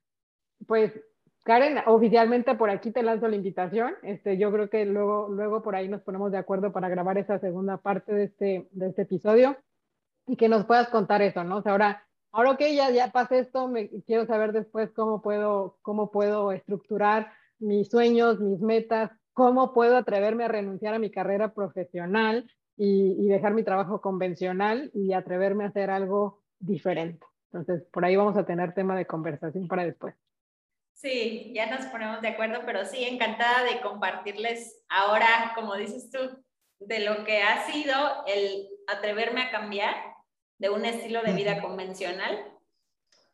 pues, 0.66 0.92
Karen, 1.44 1.78
oficialmente 1.86 2.54
por 2.54 2.70
aquí 2.70 2.90
te 2.90 3.02
lanzo 3.02 3.28
la 3.28 3.36
invitación. 3.36 3.94
Este, 4.02 4.38
yo 4.38 4.50
creo 4.50 4.70
que 4.70 4.86
luego, 4.86 5.28
luego 5.28 5.62
por 5.62 5.76
ahí 5.76 5.88
nos 5.88 6.00
ponemos 6.00 6.32
de 6.32 6.38
acuerdo 6.38 6.72
para 6.72 6.88
grabar 6.88 7.18
esa 7.18 7.38
segunda 7.38 7.76
parte 7.76 8.14
de 8.14 8.24
este, 8.24 8.68
de 8.72 8.88
este 8.88 9.02
episodio 9.02 9.56
y 10.26 10.36
que 10.36 10.48
nos 10.48 10.64
puedas 10.64 10.88
contar 10.88 11.20
eso, 11.20 11.44
¿no? 11.44 11.58
O 11.58 11.62
sea, 11.62 11.72
ahora, 11.72 12.06
ahora 12.32 12.56
que 12.56 12.74
ya, 12.74 12.90
ya 12.90 13.12
pasé 13.12 13.40
esto, 13.40 13.68
me, 13.68 13.90
quiero 14.06 14.26
saber 14.26 14.52
después 14.52 14.90
cómo 14.92 15.20
puedo, 15.20 15.76
cómo 15.82 16.10
puedo 16.10 16.50
estructurar 16.50 17.30
mis 17.58 17.88
sueños, 17.90 18.40
mis 18.40 18.60
metas, 18.60 19.10
cómo 19.34 19.74
puedo 19.74 19.98
atreverme 19.98 20.44
a 20.44 20.48
renunciar 20.48 20.94
a 20.94 20.98
mi 20.98 21.10
carrera 21.10 21.52
profesional 21.52 22.50
y, 22.76 23.28
dejar 23.28 23.52
mi 23.52 23.64
trabajo 23.64 24.00
convencional 24.00 24.90
y 24.94 25.12
atreverme 25.12 25.64
a 25.64 25.68
hacer 25.68 25.90
algo 25.90 26.42
diferente. 26.58 27.24
Entonces, 27.52 27.86
por 27.92 28.04
ahí 28.04 28.16
vamos 28.16 28.36
a 28.36 28.46
tener 28.46 28.72
tema 28.72 28.96
de 28.96 29.06
conversación 29.06 29.68
para 29.68 29.84
después. 29.84 30.14
Sí, 30.94 31.52
ya 31.54 31.66
nos 31.66 31.86
ponemos 31.86 32.22
de 32.22 32.28
acuerdo, 32.28 32.62
pero 32.64 32.84
sí, 32.84 33.04
encantada 33.04 33.64
de 33.64 33.80
compartirles 33.80 34.82
ahora, 34.88 35.52
como 35.54 35.74
dices 35.76 36.10
tú, 36.10 36.18
de 36.78 37.00
lo 37.00 37.24
que 37.24 37.42
ha 37.42 37.66
sido 37.66 38.24
el 38.26 38.68
atreverme 38.86 39.42
a 39.42 39.50
cambiar 39.50 39.94
de 40.58 40.70
un 40.70 40.84
estilo 40.84 41.22
de 41.22 41.32
vida 41.32 41.60
convencional 41.60 42.50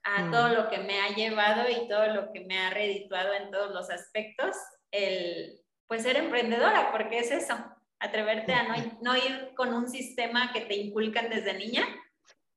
a 0.02 0.22
mm. 0.22 0.30
todo 0.30 0.48
lo 0.48 0.70
que 0.70 0.78
me 0.78 1.00
ha 1.00 1.08
llevado 1.14 1.68
y 1.68 1.86
todo 1.88 2.06
lo 2.08 2.32
que 2.32 2.40
me 2.40 2.58
ha 2.58 2.70
redituado 2.70 3.34
en 3.34 3.50
todos 3.50 3.72
los 3.72 3.90
aspectos, 3.90 4.56
el 4.90 5.61
pues 5.86 6.02
ser 6.02 6.16
emprendedora, 6.16 6.92
porque 6.92 7.18
es 7.18 7.30
eso, 7.30 7.54
atreverte 7.98 8.54
a 8.54 8.62
no, 8.62 8.74
no 9.02 9.16
ir 9.16 9.52
con 9.56 9.74
un 9.74 9.88
sistema 9.88 10.52
que 10.52 10.62
te 10.62 10.76
inculcan 10.76 11.28
desde 11.28 11.54
niña 11.54 11.84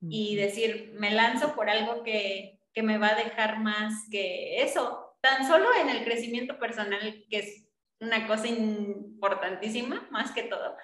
y 0.09 0.35
decir, 0.35 0.91
me 0.95 1.11
lanzo 1.11 1.55
por 1.55 1.69
algo 1.69 2.03
que, 2.03 2.59
que 2.74 2.84
me 2.84 2.97
va 2.97 3.09
a 3.09 3.15
dejar 3.15 3.59
más 3.59 4.07
que 4.09 4.61
eso, 4.61 5.15
tan 5.21 5.47
solo 5.47 5.67
en 5.82 5.89
el 5.89 6.03
crecimiento 6.03 6.59
personal, 6.59 7.26
que 7.30 7.39
es 7.39 7.67
una 7.99 8.28
cosa 8.28 8.47
importantísima, 8.47 10.07
más 10.11 10.32
que 10.32 10.43
todo. 10.43 10.76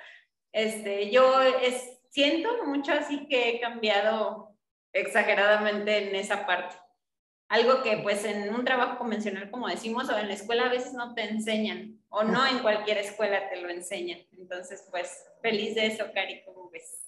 Este, 0.52 1.12
yo 1.12 1.24
siento 2.10 2.66
mucho 2.66 2.94
así 2.94 3.28
que 3.28 3.50
he 3.50 3.60
cambiado 3.60 4.56
exageradamente 4.94 6.10
en 6.10 6.16
esa 6.16 6.46
parte. 6.46 6.76
Algo 7.50 7.82
que 7.82 7.98
pues 7.98 8.26
en 8.26 8.54
un 8.54 8.64
trabajo 8.64 8.98
convencional, 8.98 9.50
como 9.50 9.68
decimos, 9.68 10.10
o 10.10 10.18
en 10.18 10.28
la 10.28 10.36
escuela 10.36 10.66
a 10.66 10.70
veces 10.70 10.94
no 10.94 11.16
te 11.16 11.24
enseñan, 11.24 12.00
o 12.10 12.24
no 12.24 12.46
en 12.46 12.60
cualquier 12.60 13.00
escuela 13.00 13.50
te 13.50 13.58
lo 13.58 13.70
enseñan. 13.70 14.20
Entonces, 14.38 14.88
pues 14.92 15.26
feliz 15.42 15.76
de 15.76 15.88
eso, 15.88 16.06
Cari, 16.14 16.44
¿cómo 16.46 16.70
ves? 16.70 17.04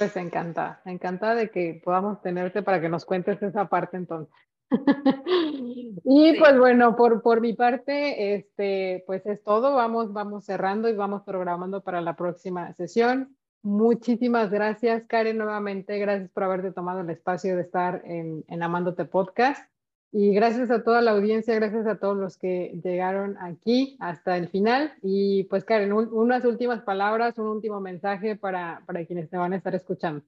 Pues 0.00 0.16
encantada, 0.16 0.80
encantada 0.86 1.34
de 1.34 1.50
que 1.50 1.78
podamos 1.84 2.22
tenerte 2.22 2.62
para 2.62 2.80
que 2.80 2.88
nos 2.88 3.04
cuentes 3.04 3.42
esa 3.42 3.68
parte 3.68 3.98
entonces. 3.98 4.34
y 6.04 6.38
pues 6.38 6.58
bueno, 6.58 6.96
por, 6.96 7.20
por 7.20 7.42
mi 7.42 7.52
parte, 7.52 8.34
este, 8.34 9.04
pues 9.06 9.26
es 9.26 9.44
todo. 9.44 9.74
Vamos, 9.74 10.10
vamos 10.14 10.46
cerrando 10.46 10.88
y 10.88 10.94
vamos 10.94 11.20
programando 11.26 11.82
para 11.82 12.00
la 12.00 12.16
próxima 12.16 12.72
sesión. 12.72 13.36
Muchísimas 13.60 14.50
gracias, 14.50 15.04
Karen, 15.06 15.36
nuevamente. 15.36 15.98
Gracias 15.98 16.30
por 16.30 16.44
haberte 16.44 16.72
tomado 16.72 17.00
el 17.00 17.10
espacio 17.10 17.54
de 17.56 17.60
estar 17.60 18.00
en, 18.06 18.42
en, 18.48 18.62
Amándote 18.62 19.04
Podcast. 19.04 19.69
Y 20.12 20.34
gracias 20.34 20.70
a 20.70 20.82
toda 20.82 21.00
la 21.00 21.12
audiencia, 21.12 21.54
gracias 21.54 21.86
a 21.86 21.98
todos 21.98 22.16
los 22.16 22.36
que 22.36 22.72
llegaron 22.82 23.36
aquí 23.38 23.96
hasta 24.00 24.36
el 24.36 24.48
final. 24.48 24.94
Y 25.02 25.44
pues, 25.44 25.64
Karen, 25.64 25.92
unas 25.92 26.44
últimas 26.44 26.82
palabras, 26.82 27.38
un 27.38 27.46
último 27.46 27.80
mensaje 27.80 28.34
para, 28.34 28.82
para, 28.86 29.04
quienes 29.04 29.30
te 29.30 29.36
van 29.36 29.52
a 29.52 29.56
estar 29.56 29.74
escuchando. 29.74 30.24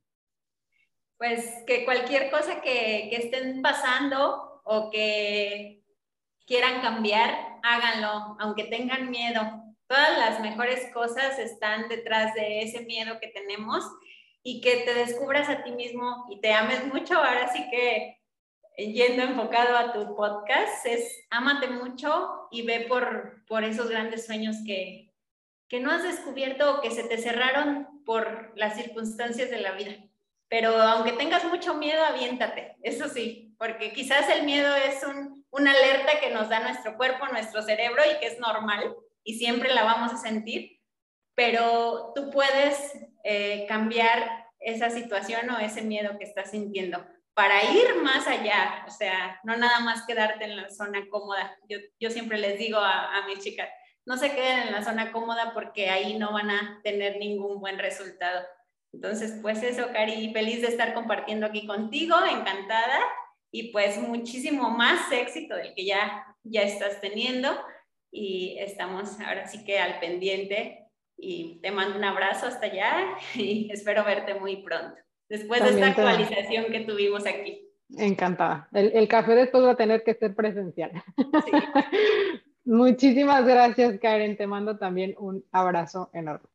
Pues 1.18 1.64
que 1.66 1.84
cualquier 1.84 2.30
cosa 2.30 2.60
que, 2.60 3.08
que 3.10 3.16
estén 3.16 3.60
pasando 3.62 4.62
o 4.64 4.90
que 4.90 5.82
quieran 6.46 6.80
cambiar, 6.80 7.30
háganlo, 7.62 8.36
aunque 8.38 8.64
tengan 8.64 9.10
miedo 9.10 9.62
Todas 9.92 10.16
las 10.16 10.40
mejores 10.40 10.90
cosas 10.94 11.38
están 11.38 11.86
detrás 11.90 12.32
de 12.32 12.62
ese 12.62 12.80
miedo 12.86 13.20
que 13.20 13.28
tenemos 13.28 13.84
y 14.42 14.62
que 14.62 14.76
te 14.86 14.94
descubras 14.94 15.50
a 15.50 15.62
ti 15.64 15.72
mismo 15.72 16.24
y 16.30 16.40
te 16.40 16.54
ames 16.54 16.86
mucho. 16.86 17.18
Ahora 17.18 17.52
sí 17.52 17.68
que 17.70 18.21
yendo 18.76 19.22
enfocado 19.22 19.76
a 19.76 19.92
tu 19.92 20.14
podcast, 20.16 20.86
es 20.86 21.26
ámate 21.30 21.68
mucho 21.68 22.48
y 22.50 22.62
ve 22.62 22.86
por, 22.88 23.44
por 23.46 23.64
esos 23.64 23.88
grandes 23.88 24.26
sueños 24.26 24.56
que, 24.66 25.12
que 25.68 25.80
no 25.80 25.90
has 25.90 26.02
descubierto 26.02 26.76
o 26.76 26.80
que 26.80 26.90
se 26.90 27.04
te 27.04 27.18
cerraron 27.18 28.02
por 28.04 28.52
las 28.56 28.76
circunstancias 28.76 29.50
de 29.50 29.60
la 29.60 29.72
vida. 29.72 29.92
Pero 30.48 30.70
aunque 30.76 31.12
tengas 31.12 31.44
mucho 31.44 31.74
miedo, 31.74 32.04
aviéntate, 32.04 32.76
eso 32.82 33.08
sí, 33.08 33.54
porque 33.58 33.92
quizás 33.92 34.28
el 34.28 34.44
miedo 34.44 34.74
es 34.76 35.02
un, 35.02 35.46
una 35.50 35.70
alerta 35.70 36.20
que 36.20 36.30
nos 36.30 36.48
da 36.48 36.60
nuestro 36.60 36.96
cuerpo, 36.96 37.26
nuestro 37.28 37.62
cerebro 37.62 38.02
y 38.04 38.18
que 38.20 38.26
es 38.26 38.38
normal 38.38 38.94
y 39.24 39.38
siempre 39.38 39.72
la 39.72 39.84
vamos 39.84 40.12
a 40.12 40.18
sentir, 40.18 40.80
pero 41.34 42.12
tú 42.14 42.30
puedes 42.30 42.92
eh, 43.24 43.64
cambiar 43.68 44.46
esa 44.58 44.90
situación 44.90 45.48
o 45.50 45.58
ese 45.58 45.82
miedo 45.82 46.18
que 46.18 46.24
estás 46.24 46.50
sintiendo 46.50 47.04
para 47.34 47.64
ir 47.72 48.02
más 48.02 48.26
allá, 48.26 48.84
o 48.86 48.90
sea, 48.90 49.40
no 49.44 49.56
nada 49.56 49.80
más 49.80 50.06
quedarte 50.06 50.44
en 50.44 50.56
la 50.56 50.68
zona 50.68 51.08
cómoda. 51.08 51.56
Yo, 51.68 51.78
yo 51.98 52.10
siempre 52.10 52.38
les 52.38 52.58
digo 52.58 52.78
a, 52.78 53.24
mis 53.26 53.40
chicas, 53.40 53.68
no 54.04 54.16
se 54.16 54.32
queden 54.32 54.66
en 54.66 54.72
la 54.72 54.84
zona 54.84 55.12
cómoda 55.12 55.52
porque 55.54 55.88
ahí 55.88 56.18
no 56.18 56.32
van 56.32 56.50
a 56.50 56.80
tener 56.82 57.18
ningún 57.18 57.60
buen 57.60 57.78
resultado. 57.78 58.44
Entonces, 58.92 59.38
pues 59.40 59.62
eso, 59.62 59.88
Cari, 59.92 60.32
feliz 60.32 60.60
de 60.60 60.68
estar 60.68 60.92
compartiendo 60.92 61.46
aquí 61.46 61.66
contigo, 61.66 62.16
encantada 62.30 63.00
y 63.50 63.72
pues 63.72 63.96
muchísimo 63.98 64.70
más 64.70 65.10
éxito 65.12 65.54
del 65.56 65.74
que 65.74 65.86
ya, 65.86 66.26
ya 66.42 66.62
estás 66.62 67.00
teniendo 67.00 67.58
y 68.10 68.56
estamos 68.58 69.18
ahora 69.20 69.46
sí 69.46 69.64
que 69.64 69.78
al 69.78 69.98
pendiente 70.00 70.86
y 71.16 71.60
te 71.62 71.70
mando 71.70 71.96
un 71.96 72.04
abrazo 72.04 72.46
hasta 72.46 72.66
allá 72.66 73.16
y 73.34 73.70
espero 73.72 74.04
verte 74.04 74.34
muy 74.34 74.56
pronto, 74.62 75.00
después 75.32 75.62
de 75.62 75.70
esta 75.70 75.86
actualización 75.86 76.66
que 76.66 76.80
tuvimos 76.80 77.24
aquí. 77.26 77.66
Encantada. 77.96 78.68
El, 78.72 78.92
el, 78.94 79.08
café 79.08 79.34
después 79.34 79.64
va 79.64 79.70
a 79.70 79.76
tener 79.76 80.04
que 80.04 80.14
ser 80.14 80.34
presencial. 80.34 80.92
Muchísimas 82.64 83.44
gracias, 83.46 83.98
Karen. 83.98 84.36
Te 84.36 84.46
mando 84.46 84.76
también 84.76 85.14
un 85.18 85.42
abrazo 85.50 86.10
enorme. 86.12 86.46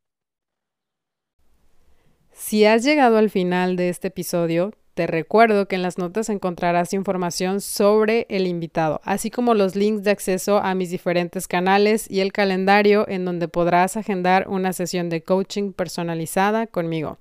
Si 2.30 2.64
has 2.64 2.84
llegado 2.84 3.18
al 3.18 3.30
final 3.30 3.74
de 3.74 3.88
este 3.88 4.08
episodio, 4.08 4.72
te 4.94 5.08
recuerdo 5.08 5.66
que 5.66 5.74
en 5.74 5.82
las 5.82 5.98
notas 5.98 6.28
encontrarás 6.28 6.92
información 6.92 7.60
sobre 7.60 8.26
el 8.28 8.46
invitado, 8.46 9.00
así 9.02 9.28
como 9.30 9.54
los 9.54 9.74
links 9.74 10.04
de 10.04 10.12
acceso 10.12 10.58
a 10.58 10.76
mis 10.76 10.90
diferentes 10.90 11.48
canales 11.48 12.08
y 12.08 12.20
el 12.20 12.32
calendario 12.32 13.08
en 13.08 13.24
donde 13.24 13.48
podrás 13.48 13.96
agendar 13.96 14.46
una 14.48 14.72
sesión 14.72 15.08
de 15.08 15.22
coaching 15.22 15.72
personalizada 15.72 16.68
conmigo. 16.68 17.18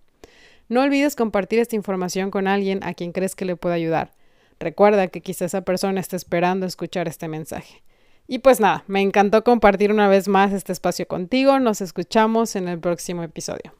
No 0.70 0.82
olvides 0.82 1.15
compartir 1.15 1.59
esta 1.59 1.76
información 1.76 2.32
con 2.32 2.47
alguien 2.47 2.84
a 2.84 2.93
quien 2.93 3.11
crees 3.11 3.36
que 3.36 3.45
le 3.45 3.55
pueda 3.55 3.76
ayudar. 3.76 4.11
Recuerda 4.59 5.07
que 5.07 5.22
quizá 5.22 5.45
esa 5.45 5.61
persona 5.61 5.99
esté 5.99 6.15
esperando 6.15 6.65
escuchar 6.65 7.07
este 7.07 7.28
mensaje. 7.28 7.84
Y 8.28 8.39
pues 8.39 8.59
nada, 8.59 8.84
me 8.88 9.01
encantó 9.01 9.43
compartir 9.43 9.91
una 9.91 10.09
vez 10.09 10.28
más 10.28 10.51
este 10.51 10.74
espacio 10.74 11.07
contigo. 11.07 11.59
Nos 11.59 11.80
escuchamos 11.80 12.55
en 12.55 12.68
el 12.68 12.80
próximo 12.80 13.24
episodio. 13.24 13.74